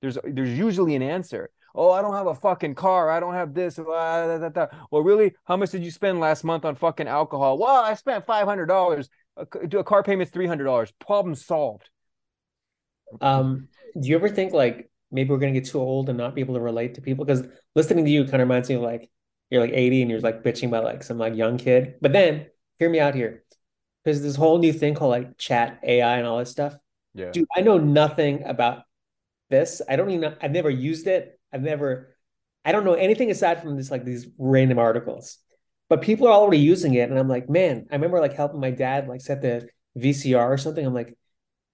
There's 0.00 0.18
there's 0.24 0.56
usually 0.56 0.94
an 0.94 1.02
answer. 1.02 1.50
Oh, 1.74 1.90
I 1.90 2.02
don't 2.02 2.14
have 2.14 2.26
a 2.26 2.34
fucking 2.34 2.74
car. 2.74 3.10
I 3.10 3.18
don't 3.18 3.34
have 3.34 3.54
this. 3.54 3.76
Blah, 3.76 4.38
blah, 4.38 4.48
blah, 4.50 4.66
well, 4.90 5.02
really, 5.02 5.32
how 5.44 5.56
much 5.56 5.70
did 5.70 5.84
you 5.84 5.90
spend 5.90 6.20
last 6.20 6.44
month 6.44 6.64
on 6.64 6.74
fucking 6.74 7.08
alcohol? 7.08 7.58
Well, 7.58 7.82
I 7.82 7.94
spent 7.94 8.26
five 8.26 8.46
hundred 8.46 8.66
dollars. 8.66 9.08
Do 9.68 9.78
a 9.78 9.84
car 9.84 10.02
payment's 10.02 10.32
three 10.32 10.46
hundred 10.46 10.64
dollars. 10.64 10.92
Problem 11.00 11.34
solved. 11.34 11.88
Um, 13.20 13.68
do 13.98 14.08
you 14.08 14.14
ever 14.16 14.28
think 14.28 14.52
like 14.52 14.90
maybe 15.10 15.30
we're 15.30 15.38
gonna 15.38 15.52
get 15.52 15.66
too 15.66 15.80
old 15.80 16.08
and 16.08 16.18
not 16.18 16.34
be 16.34 16.40
able 16.40 16.54
to 16.54 16.60
relate 16.60 16.94
to 16.94 17.00
people? 17.00 17.24
Because 17.24 17.46
listening 17.74 18.04
to 18.04 18.10
you 18.10 18.24
kind 18.24 18.34
of 18.34 18.48
reminds 18.48 18.68
me 18.68 18.74
of 18.74 18.82
like 18.82 19.10
you're 19.52 19.60
like 19.60 19.74
80 19.74 20.02
and 20.02 20.10
you're 20.10 20.20
like 20.20 20.42
bitching 20.42 20.68
about 20.68 20.84
like 20.84 21.02
some 21.02 21.18
like 21.18 21.36
young 21.36 21.58
kid. 21.58 21.96
But 22.00 22.14
then 22.14 22.46
hear 22.78 22.88
me 22.88 23.00
out 23.00 23.14
here. 23.14 23.44
Because 24.02 24.22
this 24.22 24.34
whole 24.34 24.58
new 24.58 24.72
thing 24.72 24.94
called 24.94 25.10
like 25.10 25.36
chat 25.36 25.78
AI 25.82 26.16
and 26.16 26.26
all 26.26 26.38
this 26.38 26.50
stuff. 26.50 26.74
Yeah. 27.14 27.30
Dude, 27.30 27.46
I 27.54 27.60
know 27.60 27.76
nothing 27.76 28.44
about 28.44 28.84
this. 29.50 29.82
I 29.86 29.96
don't 29.96 30.08
even 30.08 30.22
know, 30.22 30.36
I've 30.40 30.52
never 30.52 30.70
used 30.70 31.06
it. 31.06 31.38
I've 31.52 31.62
never 31.62 32.16
I 32.64 32.72
don't 32.72 32.84
know 32.84 32.94
anything 32.94 33.30
aside 33.30 33.60
from 33.60 33.76
this 33.76 33.90
like 33.90 34.04
these 34.04 34.26
random 34.38 34.78
articles. 34.78 35.36
But 35.90 36.00
people 36.00 36.28
are 36.28 36.32
already 36.32 36.58
using 36.58 36.94
it. 36.94 37.10
And 37.10 37.18
I'm 37.18 37.28
like, 37.28 37.50
man, 37.50 37.86
I 37.90 37.96
remember 37.96 38.20
like 38.20 38.32
helping 38.32 38.60
my 38.60 38.70
dad 38.70 39.06
like 39.06 39.20
set 39.20 39.42
the 39.42 39.68
VCR 39.98 40.48
or 40.48 40.56
something. 40.56 40.84
I'm 40.84 40.94
like, 40.94 41.14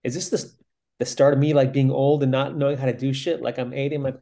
is 0.03 0.15
this 0.15 0.31
the, 0.31 0.51
the 0.99 1.07
start 1.07 1.35
of 1.35 1.39
me 1.39 1.55
like 1.55 1.73
being 1.73 1.93
old 1.93 2.25
and 2.25 2.33
not 2.33 2.57
knowing 2.57 2.77
how 2.77 2.87
to 2.87 2.93
do 2.93 3.13
shit? 3.13 3.41
Like 3.41 3.59
I'm 3.59 3.73
80. 3.73 3.95
I'm 3.95 4.03
like, 4.03 4.19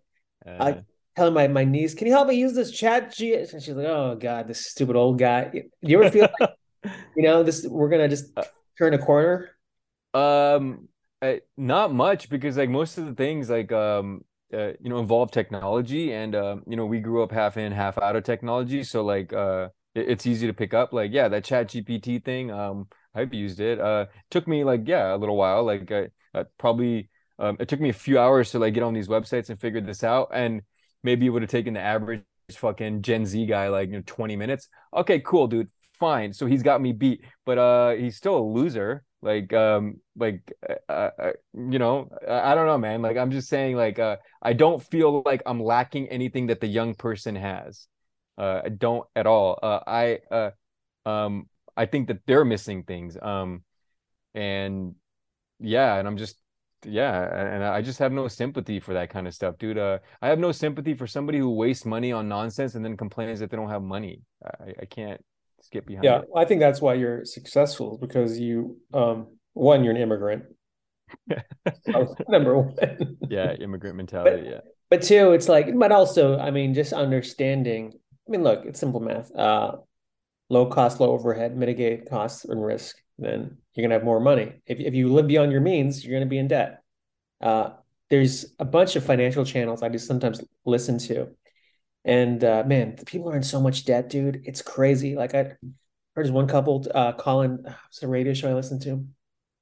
uh, 0.46 0.56
I 0.60 0.82
telling 1.16 1.34
my, 1.34 1.48
my 1.48 1.64
niece, 1.64 1.94
can 1.94 2.06
you 2.06 2.12
help 2.12 2.28
me 2.28 2.34
use 2.34 2.52
this 2.52 2.70
chat? 2.70 3.18
And 3.18 3.62
she's 3.62 3.74
like, 3.74 3.86
oh 3.86 4.16
God, 4.20 4.46
this 4.46 4.66
stupid 4.66 4.96
old 4.96 5.18
guy. 5.18 5.64
You 5.80 6.00
ever 6.00 6.10
feel 6.10 6.28
like, 6.38 6.50
you 7.16 7.22
know, 7.22 7.42
this, 7.42 7.66
we're 7.66 7.88
going 7.88 8.02
to 8.02 8.08
just 8.08 8.36
uh, 8.36 8.44
turn 8.78 8.92
a 8.94 8.98
corner? 8.98 9.50
Um, 10.12 10.88
I, 11.22 11.40
not 11.56 11.92
much 11.92 12.28
because 12.28 12.58
like 12.58 12.68
most 12.68 12.98
of 12.98 13.06
the 13.06 13.14
things 13.14 13.48
like, 13.48 13.72
um, 13.72 14.22
uh, 14.52 14.72
you 14.80 14.90
know, 14.90 14.98
involve 14.98 15.30
technology 15.30 16.12
and, 16.12 16.34
um, 16.34 16.62
you 16.66 16.76
know, 16.76 16.84
we 16.86 17.00
grew 17.00 17.22
up 17.22 17.32
half 17.32 17.56
in, 17.56 17.72
half 17.72 17.98
out 17.98 18.14
of 18.14 18.24
technology. 18.24 18.84
So 18.84 19.02
like, 19.02 19.32
uh, 19.32 19.68
it, 19.94 20.08
it's 20.08 20.26
easy 20.26 20.46
to 20.46 20.52
pick 20.52 20.74
up 20.74 20.92
like, 20.92 21.12
yeah, 21.12 21.28
that 21.28 21.44
chat 21.44 21.68
GPT 21.68 22.22
thing, 22.24 22.50
um, 22.50 22.88
I've 23.14 23.32
used 23.32 23.60
it. 23.60 23.80
Uh, 23.80 24.06
took 24.30 24.46
me 24.46 24.64
like, 24.64 24.82
yeah, 24.84 25.14
a 25.14 25.16
little 25.16 25.36
while, 25.36 25.64
like, 25.64 25.90
I, 25.90 26.08
I 26.34 26.44
probably, 26.58 27.08
um, 27.38 27.56
it 27.58 27.68
took 27.68 27.80
me 27.80 27.88
a 27.88 27.94
few 27.94 28.18
hours 28.18 28.50
to 28.50 28.58
like 28.58 28.74
get 28.74 28.82
on 28.82 28.92
these 28.92 29.08
websites 29.08 29.48
and 29.48 29.58
figure 29.58 29.80
this 29.80 30.04
out. 30.04 30.28
And, 30.34 30.60
maybe 31.06 31.26
it 31.26 31.30
would 31.30 31.42
have 31.42 31.50
taken 31.50 31.74
the 31.74 31.80
average 31.80 32.22
fucking 32.52 33.02
Gen 33.02 33.26
Z 33.26 33.46
guy 33.46 33.68
like 33.68 33.88
you 33.90 33.96
know 33.96 34.02
20 34.06 34.36
minutes. 34.36 34.68
Okay, 34.94 35.20
cool, 35.20 35.46
dude. 35.48 35.70
Fine. 35.94 36.34
So 36.34 36.46
he's 36.46 36.62
got 36.62 36.82
me 36.82 36.92
beat, 36.92 37.22
but 37.46 37.58
uh 37.58 37.92
he's 37.92 38.16
still 38.16 38.36
a 38.38 38.44
loser. 38.44 39.04
Like 39.22 39.52
um 39.54 40.00
like 40.16 40.52
uh, 40.88 40.92
uh, 40.92 41.32
you 41.54 41.78
know, 41.78 42.10
I, 42.28 42.52
I 42.52 42.54
don't 42.54 42.66
know, 42.66 42.78
man. 42.78 43.02
Like 43.02 43.16
I'm 43.16 43.30
just 43.30 43.48
saying 43.48 43.76
like 43.76 43.98
uh 43.98 44.18
I 44.42 44.52
don't 44.52 44.82
feel 44.82 45.22
like 45.24 45.42
I'm 45.46 45.62
lacking 45.62 46.08
anything 46.08 46.48
that 46.48 46.60
the 46.60 46.66
young 46.68 46.94
person 46.94 47.36
has. 47.36 47.88
Uh 48.38 48.62
I 48.66 48.68
don't 48.68 49.06
at 49.16 49.26
all. 49.26 49.58
Uh 49.62 49.80
I 49.86 50.18
uh 50.30 50.50
um 51.08 51.48
I 51.76 51.86
think 51.86 52.08
that 52.08 52.20
they're 52.26 52.44
missing 52.44 52.84
things. 52.84 53.16
Um 53.20 53.64
and 54.34 54.94
yeah, 55.60 55.96
and 55.96 56.08
I'm 56.08 56.16
just 56.18 56.36
yeah 56.86 57.54
and 57.54 57.64
i 57.64 57.82
just 57.82 57.98
have 57.98 58.12
no 58.12 58.28
sympathy 58.28 58.80
for 58.80 58.94
that 58.94 59.10
kind 59.10 59.26
of 59.26 59.34
stuff 59.34 59.56
dude 59.58 59.78
uh, 59.78 59.98
i 60.22 60.28
have 60.28 60.38
no 60.38 60.52
sympathy 60.52 60.94
for 60.94 61.06
somebody 61.06 61.38
who 61.38 61.50
wastes 61.50 61.84
money 61.84 62.12
on 62.12 62.28
nonsense 62.28 62.74
and 62.74 62.84
then 62.84 62.96
complains 62.96 63.40
that 63.40 63.50
they 63.50 63.56
don't 63.56 63.68
have 63.68 63.82
money 63.82 64.22
i, 64.44 64.72
I 64.82 64.84
can't 64.84 65.22
skip 65.60 65.86
behind 65.86 66.04
yeah 66.04 66.18
it. 66.18 66.28
i 66.36 66.44
think 66.44 66.60
that's 66.60 66.80
why 66.80 66.94
you're 66.94 67.24
successful 67.24 67.98
because 68.00 68.38
you 68.38 68.78
um 68.94 69.26
one 69.54 69.82
you're 69.84 69.94
an 69.94 70.00
immigrant. 70.00 70.44
Number 72.28 72.58
one. 72.58 72.76
Yeah 73.30 73.52
immigrant 73.54 73.96
mentality 73.96 74.42
but, 74.42 74.50
yeah. 74.50 74.60
but 74.90 75.02
two 75.02 75.32
it's 75.32 75.48
like 75.48 75.76
but 75.78 75.92
also 75.92 76.38
i 76.38 76.50
mean 76.50 76.74
just 76.74 76.92
understanding 76.92 77.92
i 77.94 78.30
mean 78.30 78.42
look 78.42 78.64
it's 78.66 78.80
simple 78.80 79.00
math 79.00 79.34
uh 79.34 79.72
low 80.50 80.66
cost 80.66 81.00
low 81.00 81.10
overhead 81.12 81.56
mitigate 81.56 82.08
costs 82.08 82.44
and 82.44 82.62
risk 82.64 82.96
then 83.18 83.56
you're 83.74 83.82
going 83.82 83.90
to 83.90 83.96
have 83.96 84.04
more 84.04 84.20
money. 84.20 84.52
If, 84.66 84.80
if 84.80 84.94
you 84.94 85.12
live 85.12 85.26
beyond 85.26 85.52
your 85.52 85.60
means, 85.60 86.04
you're 86.04 86.12
going 86.12 86.26
to 86.26 86.30
be 86.30 86.38
in 86.38 86.48
debt. 86.48 86.82
Uh, 87.40 87.70
there's 88.10 88.46
a 88.58 88.64
bunch 88.64 88.96
of 88.96 89.04
financial 89.04 89.44
channels 89.44 89.82
I 89.82 89.88
just 89.88 90.06
sometimes 90.06 90.42
listen 90.64 90.98
to. 90.98 91.28
And 92.04 92.42
uh, 92.44 92.62
man, 92.64 92.96
people 93.04 93.30
are 93.30 93.36
in 93.36 93.42
so 93.42 93.60
much 93.60 93.84
debt, 93.84 94.08
dude. 94.08 94.42
It's 94.44 94.62
crazy. 94.62 95.16
Like 95.16 95.34
I 95.34 95.52
heard 96.14 96.30
one 96.30 96.46
couple, 96.46 96.86
uh, 96.94 97.12
Colin, 97.12 97.58
what's 97.62 97.98
the 98.00 98.08
radio 98.08 98.32
show 98.32 98.48
I 98.48 98.54
listened 98.54 98.82
to? 98.82 99.04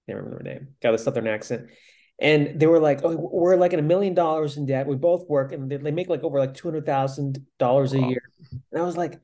Can't 0.06 0.18
remember 0.18 0.42
their 0.42 0.54
name. 0.54 0.68
Got 0.82 0.94
a 0.94 0.98
southern 0.98 1.26
accent. 1.26 1.70
And 2.18 2.60
they 2.60 2.66
were 2.66 2.78
like, 2.78 3.00
"Oh, 3.02 3.16
we're 3.16 3.56
like 3.56 3.72
in 3.72 3.80
a 3.80 3.82
million 3.82 4.14
dollars 4.14 4.56
in 4.56 4.66
debt. 4.66 4.86
We 4.86 4.94
both 4.94 5.28
work, 5.28 5.50
and 5.50 5.68
they, 5.68 5.78
they 5.78 5.90
make 5.90 6.08
like 6.08 6.22
over 6.22 6.38
like 6.38 6.54
two 6.54 6.68
hundred 6.68 6.86
thousand 6.86 7.44
dollars 7.58 7.92
a 7.92 7.98
year." 7.98 8.22
And 8.70 8.80
I 8.80 8.84
was 8.84 8.96
like, 8.96 9.20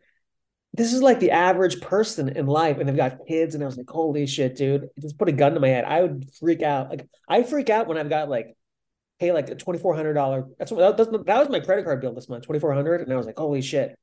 this 0.74 0.92
is 0.92 1.02
like 1.02 1.18
the 1.18 1.32
average 1.32 1.80
person 1.80 2.28
in 2.28 2.46
life 2.46 2.78
and 2.78 2.88
they've 2.88 2.96
got 2.96 3.26
kids 3.26 3.54
and 3.54 3.62
i 3.62 3.66
was 3.66 3.76
like 3.76 3.90
holy 3.90 4.26
shit 4.26 4.56
dude 4.56 4.88
just 5.00 5.18
put 5.18 5.28
a 5.28 5.32
gun 5.32 5.54
to 5.54 5.60
my 5.60 5.68
head. 5.68 5.84
I 5.84 6.02
would 6.02 6.30
freak 6.38 6.62
out 6.62 6.90
like 6.90 7.08
i 7.28 7.42
freak 7.42 7.70
out 7.70 7.86
when 7.86 7.98
i've 7.98 8.10
got 8.10 8.28
like 8.28 8.56
pay 9.18 9.32
like 9.32 9.50
a 9.50 9.54
$2400 9.54 10.50
that's 10.58 10.72
what 10.72 10.96
that, 10.96 11.26
that 11.26 11.38
was 11.38 11.48
my 11.48 11.60
credit 11.60 11.84
card 11.84 12.00
bill 12.00 12.14
this 12.14 12.28
month 12.28 12.44
2400 12.44 13.02
and 13.02 13.12
i 13.12 13.16
was 13.16 13.26
like 13.26 13.38
holy 13.38 13.62
shit. 13.62 13.98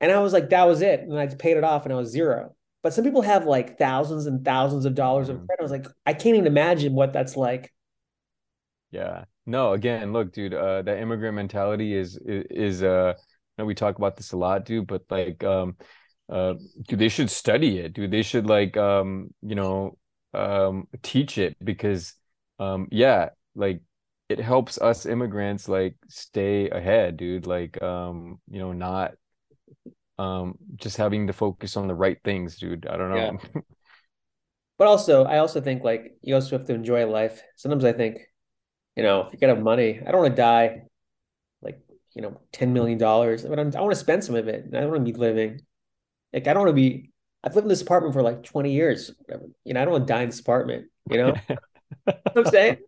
And 0.00 0.12
i 0.12 0.20
was 0.20 0.32
like 0.32 0.50
that 0.50 0.64
was 0.64 0.82
it 0.82 1.00
and 1.00 1.18
i 1.18 1.26
paid 1.26 1.56
it 1.56 1.64
off 1.64 1.84
and 1.84 1.92
i 1.92 1.96
was 1.96 2.10
zero. 2.10 2.54
But 2.82 2.94
some 2.94 3.02
people 3.02 3.22
have 3.22 3.46
like 3.46 3.78
thousands 3.78 4.26
and 4.26 4.44
thousands 4.44 4.84
of 4.84 4.94
dollars 4.94 5.28
of 5.28 5.38
mm. 5.38 5.46
credit 5.46 5.60
i 5.60 5.64
was 5.64 5.72
like 5.72 5.86
i 6.04 6.12
can't 6.12 6.36
even 6.36 6.46
imagine 6.46 6.94
what 6.94 7.12
that's 7.12 7.36
like. 7.36 7.72
Yeah. 8.90 9.24
No 9.46 9.72
again 9.72 10.12
look 10.12 10.32
dude 10.32 10.54
uh 10.54 10.82
that 10.82 10.98
immigrant 10.98 11.34
mentality 11.36 11.94
is 11.94 12.16
is, 12.18 12.44
is 12.50 12.82
uh 12.82 13.14
know 13.58 13.64
we 13.64 13.74
talk 13.74 13.96
about 13.96 14.16
this 14.16 14.32
a 14.32 14.36
lot, 14.36 14.64
dude, 14.64 14.86
but 14.86 15.02
like 15.10 15.42
um 15.44 15.76
uh 16.28 16.54
dude, 16.88 16.98
they 16.98 17.08
should 17.08 17.30
study 17.30 17.78
it, 17.78 17.92
dude. 17.92 18.10
They 18.10 18.22
should 18.22 18.46
like 18.46 18.76
um, 18.76 19.34
you 19.42 19.54
know, 19.54 19.98
um 20.34 20.88
teach 21.02 21.38
it 21.38 21.56
because 21.64 22.14
um 22.58 22.88
yeah, 22.90 23.30
like 23.54 23.80
it 24.28 24.40
helps 24.40 24.78
us 24.78 25.06
immigrants 25.06 25.68
like 25.68 25.94
stay 26.08 26.68
ahead, 26.70 27.16
dude. 27.16 27.46
Like 27.46 27.80
um, 27.82 28.40
you 28.50 28.58
know, 28.58 28.72
not 28.72 29.12
um 30.18 30.56
just 30.76 30.96
having 30.96 31.26
to 31.26 31.32
focus 31.32 31.76
on 31.76 31.86
the 31.86 31.94
right 31.94 32.18
things, 32.24 32.56
dude. 32.56 32.86
I 32.86 32.96
don't 32.96 33.10
know. 33.10 33.16
Yeah. 33.16 33.60
but 34.78 34.88
also 34.88 35.24
I 35.24 35.38
also 35.38 35.60
think 35.60 35.84
like 35.84 36.16
you 36.22 36.34
also 36.34 36.58
have 36.58 36.66
to 36.66 36.74
enjoy 36.74 37.06
life. 37.06 37.42
Sometimes 37.56 37.84
I 37.84 37.92
think, 37.92 38.18
you 38.96 39.02
know, 39.02 39.22
if 39.22 39.32
you 39.32 39.38
got 39.38 39.48
have 39.48 39.62
money, 39.62 40.00
I 40.04 40.10
don't 40.10 40.22
want 40.22 40.36
to 40.36 40.42
die 40.42 40.82
you 42.16 42.22
know, 42.22 42.40
$10 42.54 42.70
million, 42.70 42.96
but 42.98 43.58
I'm, 43.58 43.76
i 43.76 43.80
want 43.80 43.92
to 43.92 44.00
spend 44.00 44.24
some 44.24 44.36
of 44.36 44.48
it. 44.48 44.64
I 44.72 44.80
don't 44.80 44.90
want 44.90 45.04
to 45.04 45.12
be 45.12 45.18
living. 45.18 45.60
Like, 46.32 46.48
I 46.48 46.54
don't 46.54 46.64
want 46.64 46.70
to 46.70 46.82
be, 46.82 47.10
I've 47.44 47.54
lived 47.54 47.66
in 47.66 47.68
this 47.68 47.82
apartment 47.82 48.14
for 48.14 48.22
like 48.22 48.42
20 48.42 48.72
years. 48.72 49.12
You 49.28 49.74
know, 49.74 49.80
I 49.80 49.84
don't 49.84 49.92
want 49.92 50.06
to 50.08 50.12
die 50.14 50.22
in 50.22 50.30
this 50.30 50.40
apartment, 50.40 50.86
you 51.10 51.18
know 51.18 51.34
I'm 52.36 52.46
saying? 52.46 52.78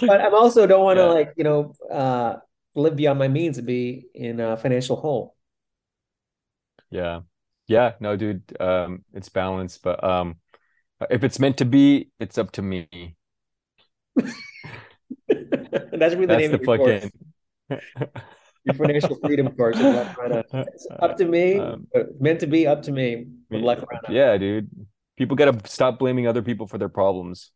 But 0.00 0.20
I'm 0.20 0.32
also 0.32 0.64
don't 0.64 0.84
want 0.84 0.98
to 0.98 1.02
yeah. 1.02 1.08
like, 1.08 1.32
you 1.36 1.42
know, 1.42 1.74
uh, 1.90 2.36
live 2.76 2.94
beyond 2.94 3.18
my 3.18 3.26
means 3.26 3.58
and 3.58 3.66
be 3.66 4.06
in 4.14 4.38
a 4.38 4.56
financial 4.56 4.94
hole. 4.94 5.34
Yeah. 6.88 7.22
Yeah. 7.66 7.94
No, 7.98 8.14
dude. 8.14 8.44
Um, 8.60 9.04
it's 9.12 9.28
balanced, 9.28 9.82
but 9.82 10.02
um, 10.04 10.36
if 11.10 11.24
it's 11.24 11.40
meant 11.40 11.56
to 11.56 11.64
be, 11.64 12.10
it's 12.20 12.38
up 12.38 12.52
to 12.52 12.62
me. 12.62 13.16
that 14.16 14.32
should 15.28 15.28
be 15.28 15.40
the 15.40 16.26
That's 16.26 16.38
name 16.38 16.52
the 16.52 16.58
of 16.58 16.60
the 16.60 17.10
fucking 17.80 17.90
your 18.64 18.74
financial 18.74 19.16
freedom 19.16 19.48
course 19.56 19.76
It's 19.80 20.86
up 21.00 21.16
to 21.18 21.24
me, 21.24 21.58
um, 21.58 21.86
meant 22.20 22.40
to 22.40 22.46
be 22.46 22.66
up 22.66 22.82
to 22.82 22.92
me. 22.92 23.26
Yeah, 24.08 24.36
dude. 24.36 24.70
People 25.16 25.36
got 25.36 25.52
to 25.52 25.70
stop 25.70 25.98
blaming 25.98 26.26
other 26.26 26.42
people 26.42 26.66
for 26.66 26.78
their 26.78 26.88
problems. 26.88 27.50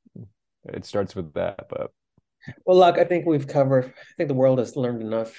It 0.65 0.85
starts 0.85 1.15
with 1.15 1.33
that, 1.35 1.67
but 1.69 1.91
well, 2.65 2.79
look, 2.79 2.99
I 2.99 3.05
think 3.05 3.27
we've 3.27 3.47
covered. 3.47 3.87
I 3.87 4.15
think 4.17 4.29
the 4.29 4.35
world 4.35 4.59
has 4.59 4.77
learned 4.77 5.03
enough. 5.03 5.35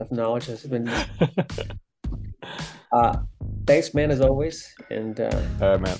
of 0.00 0.12
knowledge 0.12 0.46
has 0.46 0.64
been. 0.64 0.88
uh, 2.92 3.18
thanks, 3.66 3.94
man, 3.94 4.10
as 4.10 4.20
always, 4.20 4.74
and 4.90 5.20
uh, 5.20 5.30
all 5.60 5.70
right, 5.70 5.80
man. 5.80 5.98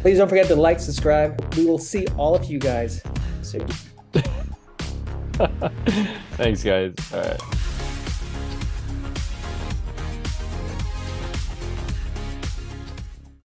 Please 0.00 0.18
don't 0.18 0.28
forget 0.28 0.46
to 0.48 0.56
like, 0.56 0.80
subscribe. 0.80 1.54
We 1.56 1.66
will 1.66 1.78
see 1.78 2.06
all 2.16 2.34
of 2.34 2.44
you 2.44 2.58
guys 2.58 3.02
soon. 3.42 3.66
Thanks, 6.36 6.62
guys. 6.62 6.94
All 7.12 7.20
right. 7.20 7.40